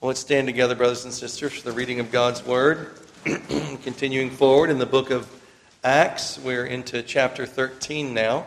Well, 0.00 0.06
let's 0.06 0.20
stand 0.20 0.46
together, 0.46 0.76
brothers 0.76 1.02
and 1.02 1.12
sisters, 1.12 1.54
for 1.54 1.68
the 1.68 1.74
reading 1.74 1.98
of 1.98 2.12
God's 2.12 2.46
Word. 2.46 2.92
Continuing 3.24 4.30
forward 4.30 4.70
in 4.70 4.78
the 4.78 4.86
book 4.86 5.10
of 5.10 5.28
Acts, 5.82 6.38
we're 6.38 6.66
into 6.66 7.02
chapter 7.02 7.46
13 7.46 8.14
now. 8.14 8.46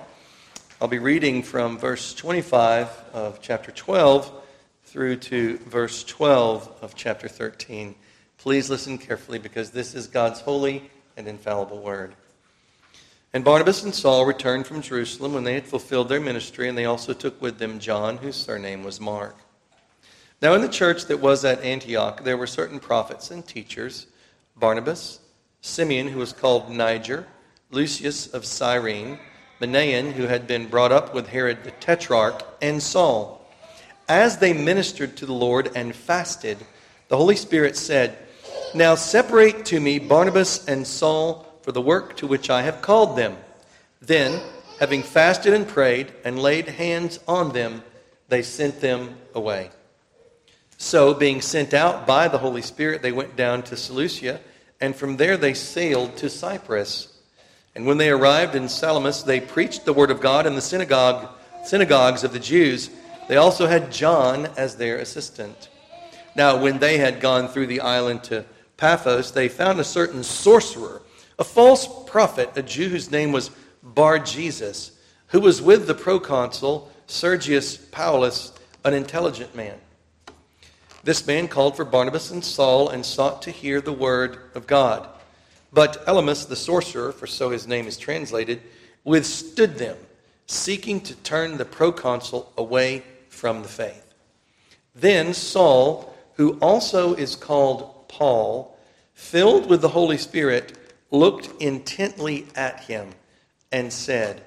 I'll 0.80 0.88
be 0.88 0.98
reading 0.98 1.44
from 1.44 1.78
verse 1.78 2.14
25 2.14 2.88
of 3.12 3.42
chapter 3.42 3.70
12 3.70 4.32
through 4.86 5.18
to 5.18 5.58
verse 5.58 6.06
12 6.06 6.74
of 6.82 6.96
chapter 6.96 7.28
13. 7.28 7.96
Please 8.38 8.70
listen 8.70 8.98
carefully 8.98 9.38
because 9.38 9.72
this 9.72 9.94
is 9.94 10.08
God's 10.08 10.40
holy 10.40 10.90
and 11.18 11.28
infallible 11.28 11.82
Word. 11.82 12.16
And 13.34 13.44
Barnabas 13.44 13.84
and 13.84 13.94
Saul 13.94 14.26
returned 14.26 14.68
from 14.68 14.82
Jerusalem 14.82 15.34
when 15.34 15.44
they 15.44 15.56
had 15.56 15.68
fulfilled 15.68 16.08
their 16.08 16.22
ministry, 16.22 16.70
and 16.70 16.78
they 16.78 16.86
also 16.86 17.12
took 17.12 17.42
with 17.42 17.58
them 17.58 17.80
John, 17.80 18.20
whose 18.20 18.38
surname 18.38 18.86
was 18.86 19.02
Mark. 19.02 19.36
Now, 20.42 20.56
in 20.56 20.62
the 20.62 20.68
church 20.68 21.06
that 21.06 21.20
was 21.20 21.46
at 21.46 21.62
Antioch, 21.62 22.24
there 22.24 22.36
were 22.36 22.48
certain 22.48 22.80
prophets 22.80 23.30
and 23.30 23.46
teachers 23.46 24.08
Barnabas, 24.56 25.20
Simeon, 25.62 26.08
who 26.08 26.18
was 26.18 26.34
called 26.34 26.72
Niger, 26.72 27.28
Lucius 27.70 28.26
of 28.26 28.46
Cyrene, 28.46 29.20
Manaen, 29.60 30.14
who 30.14 30.24
had 30.24 30.48
been 30.48 30.66
brought 30.66 30.92
up 30.92 31.14
with 31.14 31.28
Herod 31.28 31.64
the 31.64 31.70
Tetrarch, 31.70 32.42
and 32.60 32.82
Saul. 32.82 33.48
As 34.10 34.40
they 34.40 34.52
ministered 34.52 35.16
to 35.18 35.28
the 35.28 35.34
Lord 35.34 35.70
and 35.76 35.96
fasted, 35.96 36.58
the 37.08 37.18
Holy 37.18 37.36
Spirit 37.36 37.78
said, 37.78 38.18
Now 38.74 38.96
separate 38.96 39.64
to 39.66 39.80
me 39.80 40.00
Barnabas 40.00 40.68
and 40.68 40.88
Saul 40.88 41.46
for 41.62 41.72
the 41.72 41.82
work 41.82 42.18
to 42.18 42.26
which 42.26 42.50
I 42.50 42.64
have 42.64 42.82
called 42.82 43.16
them. 43.16 43.38
Then, 44.02 44.42
having 44.80 45.04
fasted 45.04 45.54
and 45.54 45.68
prayed 45.68 46.12
and 46.26 46.42
laid 46.42 46.68
hands 46.68 47.20
on 47.28 47.54
them, 47.54 47.84
they 48.28 48.42
sent 48.42 48.82
them 48.82 49.18
away. 49.36 49.70
So, 50.84 51.14
being 51.14 51.42
sent 51.42 51.76
out 51.76 52.08
by 52.08 52.28
the 52.28 52.40
Holy 52.40 52.64
Spirit, 52.64 53.04
they 53.04 53.12
went 53.12 53.36
down 53.36 53.62
to 53.64 53.78
Seleucia, 53.78 54.40
and 54.82 54.96
from 54.96 55.16
there 55.16 55.38
they 55.38 55.54
sailed 55.54 56.18
to 56.18 56.28
Cyprus. 56.28 57.20
And 57.76 57.86
when 57.86 58.00
they 58.00 58.10
arrived 58.10 58.56
in 58.56 58.68
Salamis, 58.68 59.22
they 59.22 59.40
preached 59.40 59.86
the 59.86 59.94
word 59.94 60.10
of 60.10 60.22
God 60.22 60.48
in 60.48 60.56
the 60.56 60.60
synagogue, 60.62 61.30
synagogues 61.64 62.24
of 62.24 62.34
the 62.34 62.40
Jews. 62.40 62.90
They 63.30 63.38
also 63.38 63.68
had 63.68 63.92
John 63.92 64.48
as 64.58 64.76
their 64.76 64.98
assistant. 64.98 65.70
Now, 66.36 66.60
when 66.60 66.80
they 66.80 66.98
had 66.98 67.22
gone 67.22 67.48
through 67.48 67.68
the 67.68 67.82
island 67.82 68.24
to 68.26 68.44
Paphos, 68.78 69.34
they 69.34 69.50
found 69.50 69.80
a 69.80 69.84
certain 69.84 70.24
sorcerer, 70.24 71.04
a 71.38 71.44
false 71.44 71.88
prophet, 72.10 72.50
a 72.56 72.64
Jew 72.64 72.90
whose 72.90 73.12
name 73.12 73.32
was 73.32 73.52
Bar 73.84 74.18
Jesus, 74.18 74.94
who 75.28 75.42
was 75.42 75.62
with 75.62 75.86
the 75.86 75.94
proconsul 75.94 76.92
Sergius 77.06 77.78
Paulus, 77.78 78.52
an 78.84 78.96
intelligent 78.96 79.56
man. 79.56 79.78
This 81.04 81.26
man 81.26 81.48
called 81.48 81.76
for 81.76 81.86
Barnabas 81.86 82.30
and 82.30 82.46
Saul 82.46 82.90
and 82.90 83.06
sought 83.06 83.42
to 83.44 83.52
hear 83.52 83.82
the 83.82 83.94
word 83.94 84.38
of 84.54 84.68
God. 84.68 85.08
But 85.74 86.06
Elymas, 86.06 86.48
the 86.48 86.56
sorcerer, 86.56 87.12
for 87.12 87.26
so 87.26 87.50
his 87.50 87.68
name 87.68 87.88
is 87.88 87.98
translated, 87.98 88.62
withstood 89.04 89.78
them, 89.78 89.98
seeking 90.46 91.02
to 91.02 91.16
turn 91.16 91.58
the 91.58 91.66
proconsul 91.66 92.52
away 92.58 93.04
from 93.30 93.64
the 93.64 93.68
faith. 93.68 94.14
Then 94.94 95.34
Saul, 95.34 96.14
who 96.36 96.60
also 96.60 97.14
is 97.16 97.36
called 97.36 98.08
Paul, 98.08 98.78
filled 99.14 99.70
with 99.70 99.82
the 99.82 99.90
Holy 99.90 100.18
Spirit, 100.18 100.78
looked 101.10 101.50
intently 101.62 102.48
at 102.56 102.82
him 102.82 103.10
and 103.72 103.92
said, 103.92 104.44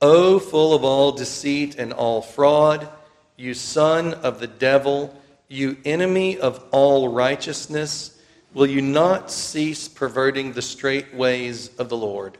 O 0.00 0.38
full 0.38 0.74
of 0.74 0.84
all 0.84 1.12
deceit 1.12 1.76
and 1.76 1.92
all 1.92 2.22
fraud, 2.22 2.88
you 3.36 3.52
son 3.52 4.14
of 4.14 4.38
the 4.38 4.46
devil, 4.46 5.20
you 5.54 5.76
enemy 5.84 6.38
of 6.38 6.62
all 6.70 7.08
righteousness, 7.08 8.20
will 8.52 8.66
you 8.66 8.82
not 8.82 9.30
cease 9.30 9.88
perverting 9.88 10.52
the 10.52 10.62
straight 10.62 11.14
ways 11.14 11.74
of 11.76 11.88
the 11.88 11.96
Lord? 11.96 12.38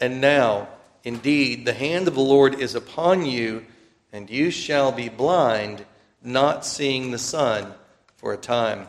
And 0.00 0.20
now, 0.20 0.68
indeed, 1.04 1.64
the 1.64 1.72
hand 1.72 2.08
of 2.08 2.14
the 2.14 2.20
Lord 2.20 2.54
is 2.60 2.74
upon 2.74 3.26
you, 3.26 3.64
and 4.12 4.28
you 4.28 4.50
shall 4.50 4.92
be 4.92 5.08
blind, 5.08 5.84
not 6.22 6.66
seeing 6.66 7.10
the 7.10 7.18
sun 7.18 7.74
for 8.16 8.32
a 8.32 8.38
time. 8.38 8.86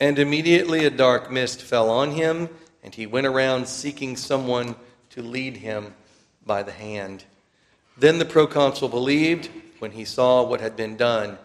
And 0.00 0.18
immediately 0.18 0.84
a 0.84 0.90
dark 0.90 1.30
mist 1.30 1.62
fell 1.62 1.90
on 1.90 2.10
him, 2.10 2.48
and 2.82 2.94
he 2.94 3.06
went 3.06 3.26
around 3.26 3.68
seeking 3.68 4.16
someone 4.16 4.74
to 5.10 5.22
lead 5.22 5.58
him 5.58 5.94
by 6.44 6.62
the 6.62 6.72
hand. 6.72 7.24
Then 7.96 8.18
the 8.18 8.24
proconsul 8.24 8.88
believed 8.88 9.48
when 9.78 9.92
he 9.92 10.04
saw 10.04 10.42
what 10.42 10.60
had 10.60 10.76
been 10.76 10.96
done 10.96 11.38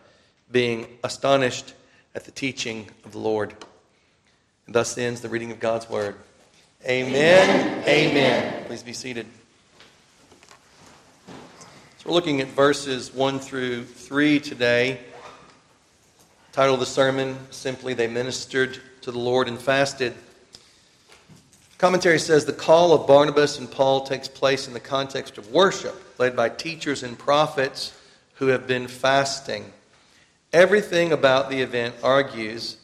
being 0.52 0.88
astonished 1.04 1.74
at 2.16 2.26
the 2.26 2.32
teaching 2.32 2.90
of 3.06 3.12
the 3.12 3.20
Lord. 3.20 3.54
And 4.66 4.76
thus 4.76 4.98
ends 4.98 5.22
the 5.22 5.30
reading 5.30 5.52
of 5.52 5.60
God's 5.60 5.90
word. 5.90 6.16
Amen. 6.86 7.50
Amen. 7.50 7.84
Amen. 7.88 8.66
Please 8.66 8.84
be 8.84 8.94
seated. 8.94 9.26
So 11.28 12.10
we're 12.10 12.14
looking 12.14 12.42
at 12.42 12.48
verses 12.48 13.14
1 13.14 13.40
through 13.40 13.86
3 13.86 14.40
today. 14.40 15.00
Title 16.52 16.76
of 16.76 16.80
the 16.80 16.86
sermon 16.86 17.38
simply 17.52 17.94
They 17.94 18.08
Ministered 18.08 18.80
to 19.02 19.12
the 19.12 19.20
Lord 19.20 19.48
and 19.48 19.60
Fasted. 19.60 20.14
Commentary 21.78 22.18
says 22.18 22.46
the 22.46 22.54
call 22.54 22.94
of 22.94 23.06
Barnabas 23.06 23.60
and 23.60 23.70
Paul 23.70 24.02
takes 24.02 24.28
place 24.28 24.68
in 24.68 24.74
the 24.74 24.80
context 24.80 25.38
of 25.38 25.52
worship, 25.52 25.96
led 26.18 26.36
by 26.36 26.50
teachers 26.50 27.04
and 27.04 27.18
prophets 27.18 27.96
who 28.36 28.48
have 28.48 28.66
been 28.66 28.88
fasting. 28.88 29.72
Everything 30.58 31.12
about 31.12 31.52
the 31.52 31.62
event 31.62 31.94
argues 32.02 32.78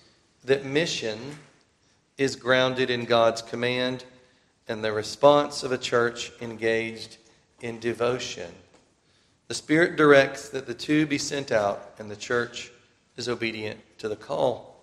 that 0.43 0.63
mission 0.63 1.17
is 2.19 2.35
grounded 2.35 2.91
in 2.91 3.05
God's 3.05 3.41
command 3.41 4.05
and 4.67 4.83
the 4.83 4.93
response 4.93 5.63
of 5.63 5.71
a 5.71 5.77
church 5.79 6.31
engaged 6.39 7.17
in 7.61 7.79
devotion. 7.79 8.51
The 9.47 9.55
Spirit 9.55 9.95
directs 9.95 10.49
that 10.49 10.67
the 10.67 10.75
two 10.75 11.07
be 11.07 11.17
sent 11.17 11.51
out, 11.51 11.95
and 11.97 12.11
the 12.11 12.15
church 12.15 12.71
is 13.17 13.27
obedient 13.27 13.79
to 13.97 14.07
the 14.07 14.15
call. 14.15 14.79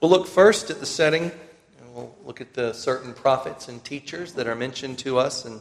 We'll 0.00 0.10
look 0.10 0.26
first 0.26 0.70
at 0.70 0.80
the 0.80 0.86
setting, 0.86 1.24
and 1.24 1.94
we'll 1.94 2.16
look 2.24 2.40
at 2.40 2.54
the 2.54 2.72
certain 2.72 3.12
prophets 3.12 3.68
and 3.68 3.84
teachers 3.84 4.32
that 4.32 4.46
are 4.46 4.56
mentioned 4.56 4.98
to 5.00 5.18
us, 5.18 5.44
and 5.44 5.60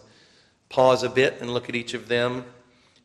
pause 0.69 1.03
a 1.03 1.09
bit 1.09 1.41
and 1.41 1.53
look 1.53 1.67
at 1.67 1.75
each 1.75 1.93
of 1.93 2.07
them. 2.07 2.45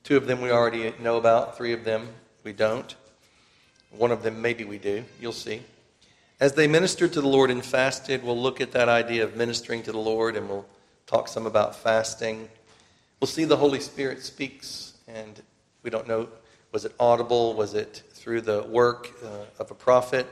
Two 0.05 0.17
of 0.17 0.29
them 0.29 0.41
we 0.41 0.53
already 0.53 0.95
know 1.01 1.17
about, 1.17 1.57
three 1.57 1.73
of 1.73 1.83
them 1.83 2.11
we 2.45 2.53
don't. 2.53 2.95
One 3.97 4.11
of 4.11 4.23
them, 4.23 4.43
maybe 4.43 4.65
we 4.65 4.79
do. 4.79 5.05
You'll 5.21 5.33
see. 5.33 5.63
As 6.41 6.53
they 6.55 6.67
ministered 6.67 7.13
to 7.13 7.21
the 7.21 7.29
Lord 7.29 7.51
and 7.51 7.65
fasted, 7.65 8.25
we'll 8.25 8.41
look 8.41 8.61
at 8.61 8.73
that 8.73 8.89
idea 8.89 9.25
of 9.25 9.37
ministering 9.37 9.83
to 9.85 9.93
the 9.93 9.99
Lord 9.99 10.37
and 10.37 10.49
we'll 10.49 10.67
talk 11.07 11.29
some 11.29 11.47
about 11.47 11.77
fasting. 11.77 12.49
We'll 13.21 13.29
see 13.29 13.45
the 13.45 13.57
Holy 13.57 13.81
Spirit 13.81 14.23
speaks, 14.23 14.95
and 15.07 15.41
we 15.83 15.91
don't 15.91 16.09
know 16.09 16.29
was 16.73 16.85
it 16.85 16.93
audible? 16.99 17.55
Was 17.55 17.75
it 17.75 18.03
through 18.11 18.41
the 18.41 18.65
work 18.65 19.13
uh, 19.25 19.63
of 19.63 19.71
a 19.71 19.75
prophet? 19.75 20.27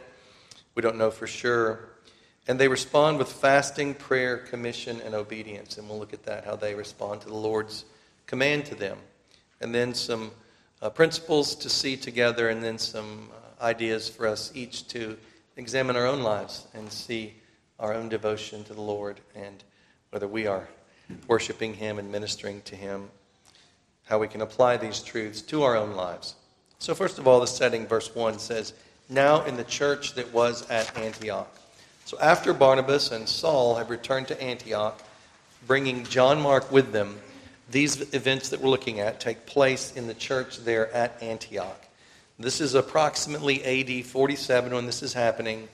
We 0.75 0.83
don't 0.83 0.99
know 0.99 1.12
for 1.12 1.28
sure. 1.28 1.91
And 2.49 2.59
they 2.59 2.67
respond 2.67 3.19
with 3.19 3.31
fasting, 3.31 3.95
prayer, 3.95 4.39
commission, 4.39 5.01
and 5.03 5.15
obedience. 5.15 5.78
And 5.78 5.89
we'll 5.89 6.01
look 6.01 6.12
at 6.12 6.25
that, 6.25 6.45
how 6.45 6.56
they 6.56 6.75
respond 6.75 7.21
to 7.21 7.28
the 7.28 7.37
Lord's 7.37 7.84
command 8.27 8.65
to 8.67 8.75
them. 8.75 8.99
And 9.61 9.72
then 9.72 9.95
some 9.95 10.33
uh, 10.83 10.91
principles 10.91 11.55
to 11.55 11.71
see 11.71 11.97
together, 11.97 12.49
and 12.49 12.62
then 12.62 12.77
some 12.77 13.31
uh, 13.33 13.41
ideas 13.62 14.09
for 14.09 14.27
us 14.27 14.53
each 14.55 14.89
to 14.89 15.17
examine 15.56 15.97
our 15.97 16.06
own 16.06 16.23
lives 16.23 16.67
and 16.75 16.93
see 16.93 17.34
our 17.78 17.95
own 17.95 18.09
devotion 18.09 18.65
to 18.65 18.75
the 18.75 18.81
Lord 18.81 19.21
and 19.34 19.62
whether 20.11 20.28
we 20.28 20.47
are 20.47 20.69
worshiping 21.27 21.75
Him 21.75 21.99
and 21.99 22.11
ministering 22.11 22.62
to 22.62 22.77
Him, 22.77 23.11
how 24.05 24.19
we 24.19 24.28
can 24.28 24.41
apply 24.41 24.77
these 24.77 25.01
truths 25.01 25.43
to 25.43 25.62
our 25.62 25.77
own 25.77 25.93
lives. 25.93 26.34
So, 26.78 26.95
first 26.95 27.19
of 27.19 27.28
all, 27.28 27.41
the 27.41 27.47
setting, 27.47 27.87
verse 27.87 28.15
1 28.15 28.39
says, 28.39 28.75
Now 29.09 29.45
in 29.45 29.56
the 29.56 29.65
church 29.65 30.15
that 30.15 30.33
was 30.33 30.69
at 30.69 30.97
Antioch. 30.98 31.48
So, 32.04 32.19
after 32.21 32.53
Barnabas 32.53 33.13
and 33.13 33.28
Saul 33.28 33.77
have 33.77 33.91
returned 33.91 34.28
to 34.28 34.42
Antioch, 34.42 35.01
bringing 35.66 36.04
John 36.04 36.41
Mark 36.41 36.71
with 36.72 36.92
them, 36.92 37.21
these 37.71 38.13
events 38.15 38.51
that 38.51 38.60
we're 38.60 38.69
looking 38.69 39.01
at 39.01 39.21
take 39.21 39.47
place 39.47 39.92
in 39.97 40.07
the 40.07 40.15
church 40.15 40.59
there 40.59 40.92
at 40.92 41.22
Antioch. 41.22 41.82
This 42.42 42.60
is 42.60 42.74
approximately 42.74 43.62
AD 43.62 44.04
47 44.04 44.74
when 44.74 44.84
this 44.84 45.00
is 45.04 45.12
happening, 45.12 45.68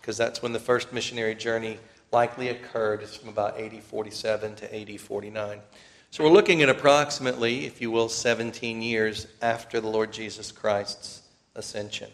because 0.00 0.16
that's 0.16 0.40
when 0.40 0.52
the 0.52 0.60
first 0.60 0.92
missionary 0.92 1.34
journey 1.34 1.80
likely 2.12 2.50
occurred. 2.50 3.02
It's 3.02 3.16
from 3.16 3.28
about 3.28 3.58
AD 3.58 3.82
47 3.82 4.54
to 4.54 4.92
AD 4.92 5.00
49. 5.00 5.60
So 6.12 6.22
we're 6.22 6.30
looking 6.30 6.62
at 6.62 6.68
approximately, 6.68 7.66
if 7.66 7.80
you 7.80 7.90
will, 7.90 8.08
17 8.08 8.82
years 8.82 9.26
after 9.42 9.80
the 9.80 9.88
Lord 9.88 10.12
Jesus 10.12 10.52
Christ's 10.52 11.22
ascension. 11.56 12.08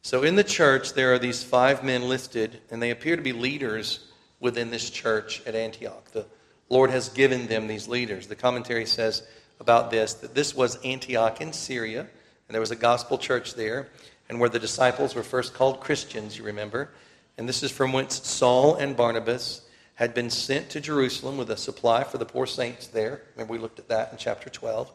So 0.00 0.22
in 0.22 0.34
the 0.34 0.42
church, 0.42 0.94
there 0.94 1.12
are 1.12 1.18
these 1.18 1.44
five 1.44 1.84
men 1.84 2.08
listed, 2.08 2.58
and 2.70 2.82
they 2.82 2.90
appear 2.90 3.16
to 3.16 3.22
be 3.22 3.34
leaders 3.34 4.06
within 4.40 4.70
this 4.70 4.88
church 4.88 5.42
at 5.44 5.54
Antioch. 5.54 6.10
The 6.12 6.24
Lord 6.70 6.88
has 6.88 7.10
given 7.10 7.48
them 7.48 7.66
these 7.66 7.86
leaders. 7.86 8.28
The 8.28 8.34
commentary 8.34 8.86
says 8.86 9.24
about 9.60 9.90
this 9.90 10.14
that 10.14 10.34
this 10.34 10.54
was 10.54 10.76
Antioch 10.82 11.42
in 11.42 11.52
Syria 11.52 12.06
and 12.48 12.54
there 12.54 12.60
was 12.60 12.70
a 12.70 12.76
gospel 12.76 13.18
church 13.18 13.54
there. 13.54 13.88
and 14.30 14.40
where 14.40 14.48
the 14.48 14.58
disciples 14.58 15.14
were 15.14 15.22
first 15.22 15.52
called 15.52 15.80
Christians, 15.80 16.38
you 16.38 16.44
remember. 16.44 16.90
And 17.36 17.46
this 17.46 17.62
is 17.62 17.70
from 17.70 17.92
whence 17.92 18.26
Saul 18.26 18.74
and 18.76 18.96
Barnabas 18.96 19.62
had 19.96 20.14
been 20.14 20.30
sent 20.30 20.70
to 20.70 20.80
Jerusalem 20.80 21.36
with 21.36 21.50
a 21.50 21.56
supply 21.56 22.04
for 22.04 22.18
the 22.18 22.24
poor 22.24 22.46
saints 22.46 22.86
there. 22.86 23.22
Remember, 23.34 23.52
we 23.52 23.58
looked 23.58 23.78
at 23.78 23.88
that 23.88 24.12
in 24.12 24.18
chapter 24.18 24.50
12. 24.50 24.90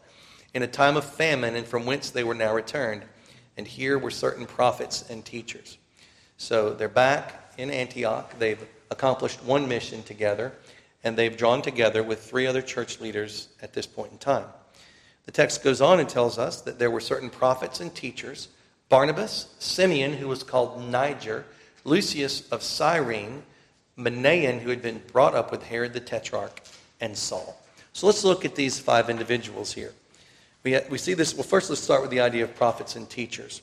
In 0.53 0.63
a 0.63 0.67
time 0.67 0.97
of 0.97 1.05
famine, 1.05 1.55
and 1.55 1.65
from 1.65 1.85
whence 1.85 2.09
they 2.09 2.23
were 2.23 2.33
now 2.33 2.53
returned. 2.53 3.03
And 3.55 3.67
here 3.67 3.99
were 3.99 4.09
certain 4.09 4.45
prophets 4.45 5.09
and 5.09 5.23
teachers. 5.23 5.77
So 6.37 6.73
they're 6.73 6.89
back 6.89 7.53
in 7.57 7.69
Antioch. 7.69 8.33
They've 8.39 8.65
accomplished 8.89 9.43
one 9.43 9.67
mission 9.67 10.01
together, 10.03 10.53
and 11.03 11.17
they've 11.17 11.35
drawn 11.35 11.61
together 11.61 12.01
with 12.01 12.23
three 12.23 12.47
other 12.47 12.61
church 12.61 12.99
leaders 12.99 13.49
at 13.61 13.73
this 13.73 13.85
point 13.85 14.11
in 14.11 14.17
time. 14.17 14.45
The 15.29 15.33
text 15.33 15.63
goes 15.63 15.79
on 15.79 15.99
and 15.99 16.09
tells 16.09 16.39
us 16.39 16.61
that 16.61 16.79
there 16.79 16.89
were 16.89 16.99
certain 16.99 17.29
prophets 17.29 17.81
and 17.81 17.93
teachers 17.93 18.47
Barnabas, 18.89 19.53
Simeon, 19.59 20.13
who 20.13 20.27
was 20.27 20.41
called 20.41 20.83
Niger, 20.83 21.45
Lucius 21.83 22.49
of 22.49 22.63
Cyrene, 22.63 23.43
Manaen, 23.95 24.59
who 24.59 24.71
had 24.71 24.81
been 24.81 25.03
brought 25.13 25.35
up 25.35 25.51
with 25.51 25.61
Herod 25.61 25.93
the 25.93 25.99
Tetrarch, 25.99 26.61
and 26.99 27.15
Saul. 27.15 27.61
So 27.93 28.07
let's 28.07 28.23
look 28.23 28.43
at 28.43 28.55
these 28.55 28.79
five 28.79 29.07
individuals 29.07 29.71
here. 29.71 29.93
We, 30.63 30.79
we 30.89 30.97
see 30.97 31.13
this. 31.13 31.35
Well, 31.35 31.43
first, 31.43 31.69
let's 31.69 31.79
start 31.79 32.01
with 32.01 32.09
the 32.09 32.21
idea 32.21 32.43
of 32.43 32.55
prophets 32.55 32.95
and 32.95 33.07
teachers. 33.07 33.61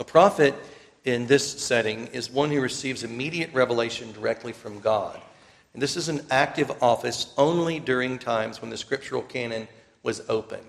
A 0.00 0.04
prophet 0.04 0.56
in 1.04 1.28
this 1.28 1.48
setting 1.48 2.08
is 2.08 2.32
one 2.32 2.50
who 2.50 2.60
receives 2.60 3.04
immediate 3.04 3.54
revelation 3.54 4.10
directly 4.10 4.52
from 4.52 4.80
God. 4.80 5.20
And 5.72 5.80
this 5.80 5.96
is 5.96 6.08
an 6.08 6.26
active 6.32 6.72
office 6.82 7.32
only 7.38 7.78
during 7.78 8.18
times 8.18 8.60
when 8.60 8.70
the 8.72 8.76
scriptural 8.76 9.22
canon 9.22 9.68
was 10.08 10.22
open, 10.30 10.60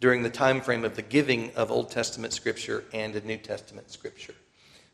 during 0.00 0.22
the 0.22 0.30
time 0.30 0.62
frame 0.62 0.82
of 0.82 0.96
the 0.96 1.02
giving 1.02 1.54
of 1.56 1.70
Old 1.70 1.90
Testament 1.90 2.32
scripture 2.32 2.84
and 2.94 3.12
the 3.12 3.20
New 3.20 3.36
Testament 3.36 3.90
scripture. 3.90 4.32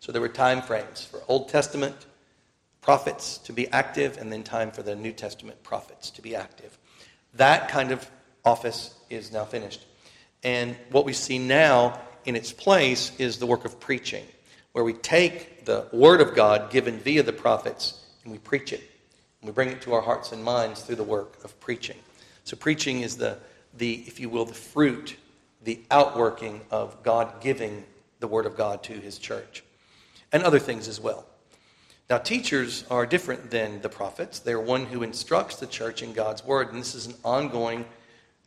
So 0.00 0.10
there 0.10 0.20
were 0.20 0.28
time 0.28 0.62
frames 0.62 1.04
for 1.04 1.20
Old 1.28 1.48
Testament 1.48 1.94
prophets 2.80 3.38
to 3.38 3.52
be 3.52 3.68
active 3.68 4.18
and 4.18 4.32
then 4.32 4.42
time 4.42 4.72
for 4.72 4.82
the 4.82 4.96
New 4.96 5.12
Testament 5.12 5.62
prophets 5.62 6.10
to 6.10 6.22
be 6.22 6.34
active. 6.34 6.76
That 7.34 7.68
kind 7.68 7.92
of 7.92 8.10
office 8.44 8.96
is 9.10 9.30
now 9.30 9.44
finished. 9.44 9.86
And 10.42 10.74
what 10.90 11.04
we 11.04 11.12
see 11.12 11.38
now 11.38 12.00
in 12.24 12.34
its 12.34 12.50
place 12.50 13.12
is 13.20 13.38
the 13.38 13.46
work 13.46 13.64
of 13.64 13.78
preaching, 13.78 14.24
where 14.72 14.82
we 14.82 14.92
take 14.92 15.66
the 15.66 15.86
Word 15.92 16.20
of 16.20 16.34
God 16.34 16.72
given 16.72 16.98
via 16.98 17.22
the 17.22 17.32
prophets 17.32 18.04
and 18.24 18.32
we 18.32 18.38
preach 18.38 18.72
it. 18.72 18.82
And 19.40 19.48
we 19.48 19.52
bring 19.52 19.68
it 19.68 19.82
to 19.82 19.92
our 19.92 20.02
hearts 20.02 20.32
and 20.32 20.42
minds 20.42 20.80
through 20.80 20.96
the 20.96 21.04
work 21.04 21.44
of 21.44 21.60
preaching. 21.60 21.98
So, 22.44 22.56
preaching 22.56 23.02
is 23.02 23.16
the, 23.16 23.38
the 23.76 24.04
if 24.06 24.20
you 24.20 24.28
will, 24.28 24.44
the 24.44 24.54
fruit, 24.54 25.16
the 25.62 25.80
outworking 25.90 26.60
of 26.70 27.02
God 27.02 27.40
giving 27.40 27.84
the 28.20 28.26
Word 28.26 28.46
of 28.46 28.56
God 28.56 28.82
to 28.84 28.92
His 28.92 29.18
church, 29.18 29.64
and 30.32 30.42
other 30.42 30.58
things 30.58 30.88
as 30.88 31.00
well. 31.00 31.24
Now, 32.10 32.18
teachers 32.18 32.84
are 32.90 33.06
different 33.06 33.50
than 33.50 33.80
the 33.80 33.88
prophets. 33.88 34.38
They're 34.38 34.60
one 34.60 34.86
who 34.86 35.02
instructs 35.02 35.56
the 35.56 35.66
church 35.66 36.02
in 36.02 36.12
God's 36.12 36.44
Word, 36.44 36.72
and 36.72 36.80
this 36.80 36.94
is 36.94 37.06
an 37.06 37.14
ongoing 37.24 37.84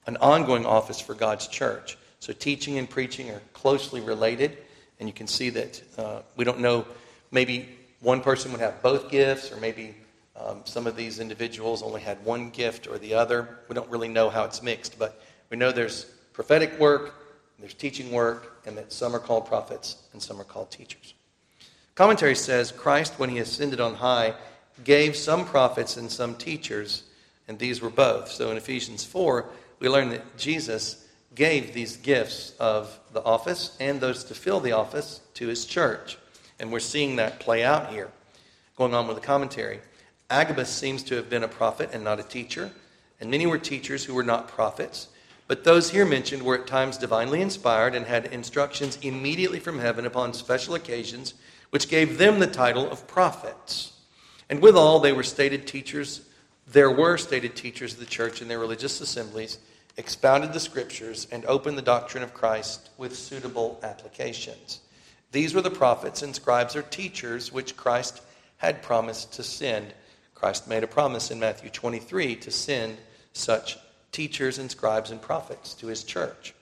an 0.08 0.18
ongoing 0.18 0.66
office 0.66 1.00
for 1.00 1.16
God's 1.16 1.48
church. 1.48 1.98
So 2.20 2.32
teaching 2.34 2.78
and 2.78 2.90
preaching 2.90 3.32
are 3.32 3.42
closely 3.54 4.02
related, 4.02 4.58
and 5.00 5.10
you 5.10 5.14
can 5.14 5.28
see 5.28 5.50
that 5.50 5.82
uh, 5.98 6.22
we 6.36 6.46
don't 6.46 6.60
know, 6.60 6.86
maybe 7.32 7.70
one 8.02 8.22
person 8.22 8.52
would 8.52 8.62
have 8.62 8.82
both 8.82 9.10
gifts, 9.10 9.52
or 9.52 9.58
maybe 9.58 9.96
um, 10.38 10.62
some 10.66 10.86
of 10.86 10.96
these 10.96 11.20
individuals 11.20 11.82
only 11.82 12.02
had 12.02 12.24
one 12.26 12.50
gift 12.50 12.88
or 12.88 12.98
the 12.98 13.14
other. 13.14 13.60
We 13.70 13.76
don't 13.76 13.90
really 13.90 14.08
know 14.08 14.30
how 14.30 14.44
it's 14.44 14.62
mixed, 14.62 15.00
but 15.00 15.22
we 15.50 15.58
know 15.58 15.72
there's 15.72 16.06
prophetic 16.34 16.78
work, 16.80 17.16
there's 17.60 17.74
teaching 17.74 18.12
work, 18.12 18.62
and 18.66 18.78
that 18.78 18.92
some 18.92 19.16
are 19.16 19.20
called 19.20 19.46
prophets 19.46 20.04
and 20.12 20.22
some 20.22 20.40
are 20.40 20.46
called 20.46 20.72
teachers. 20.72 21.14
Commentary 21.96 22.36
says 22.36 22.72
Christ, 22.72 23.14
when 23.18 23.30
he 23.30 23.40
ascended 23.40 23.80
on 23.80 23.96
high, 23.96 24.34
gave 24.84 25.16
some 25.16 25.46
prophets 25.46 25.96
and 25.96 26.12
some 26.12 26.36
teachers, 26.36 27.04
and 27.48 27.58
these 27.58 27.82
were 27.82 27.90
both. 27.90 28.30
So 28.30 28.52
in 28.52 28.58
Ephesians 28.58 29.06
4, 29.06 29.46
we 29.80 29.88
learn 29.88 30.10
that 30.10 30.38
Jesus 30.38 31.08
gave 31.36 31.74
these 31.74 31.96
gifts 31.98 32.54
of 32.60 33.00
the 33.14 33.24
office 33.24 33.78
and 33.80 34.02
those 34.02 34.26
to 34.26 34.34
fill 34.34 34.60
the 34.60 34.74
office 34.74 35.22
to 35.36 35.48
his 35.48 35.66
church. 35.66 36.18
And 36.60 36.72
we're 36.72 36.80
seeing 36.80 37.18
that 37.18 37.40
play 37.40 37.64
out 37.64 37.90
here. 37.92 38.10
Going 38.78 38.94
on 38.94 39.08
with 39.08 39.16
the 39.16 39.26
commentary. 39.26 39.80
Agabus 40.30 40.70
seems 40.70 41.04
to 41.04 41.16
have 41.16 41.30
been 41.30 41.44
a 41.44 41.48
prophet 41.48 41.90
and 41.94 42.04
not 42.04 42.20
a 42.20 42.24
teacher, 42.24 42.72
and 43.20 43.30
many 43.30 43.46
were 43.46 43.58
teachers 43.58 44.06
who 44.06 44.14
were 44.14 44.24
not 44.24 44.48
prophets. 44.48 45.08
But 45.48 45.64
those 45.64 45.92
here 45.92 46.06
mentioned 46.06 46.44
were 46.44 46.58
at 46.60 46.68
times 46.68 46.98
divinely 46.98 47.42
inspired 47.42 47.94
and 47.94 48.06
had 48.06 48.26
instructions 48.28 48.98
immediately 49.02 49.60
from 49.60 49.80
heaven 49.80 50.06
upon 50.06 50.34
special 50.34 50.74
occasions, 50.74 51.36
which 51.70 51.90
gave 51.90 52.18
them 52.18 52.40
the 52.40 52.48
title 52.48 52.90
of 52.90 53.08
prophets. 53.08 53.94
And 54.50 54.62
withal, 54.62 55.00
they 55.00 55.14
were 55.14 55.24
stated 55.24 55.68
teachers 55.68 56.22
there 56.68 56.90
were 56.90 57.18
stated 57.18 57.56
teachers 57.56 57.94
of 57.94 58.00
the 58.00 58.06
church 58.06 58.42
in 58.42 58.48
their 58.48 58.60
religious 58.60 59.00
assemblies, 59.00 59.60
expounded 59.98 60.52
the 60.52 60.60
scriptures, 60.60 61.28
and 61.32 61.46
opened 61.46 61.78
the 61.78 61.84
doctrine 61.84 62.24
of 62.24 62.34
Christ 62.34 62.90
with 62.98 63.16
suitable 63.16 63.80
applications. 63.84 64.80
These 65.32 65.54
were 65.54 65.62
the 65.62 65.70
prophets 65.70 66.24
and 66.24 66.36
scribes 66.36 66.76
or 66.76 66.82
teachers 66.82 67.52
which 67.52 67.78
Christ 67.78 68.22
had 68.58 68.82
promised 68.82 69.34
to 69.34 69.44
send. 69.44 69.94
Christ 70.36 70.68
made 70.68 70.84
a 70.84 70.88
promise 70.88 71.32
in 71.32 71.40
Matthew 71.40 71.70
23 71.70 72.36
to 72.36 72.52
send 72.52 72.98
such 73.34 73.78
teachers 74.12 74.60
and 74.60 74.70
scribes 74.70 75.10
and 75.10 75.22
prophets 75.22 75.74
to 75.76 75.88
his 75.88 76.04
church, 76.04 76.54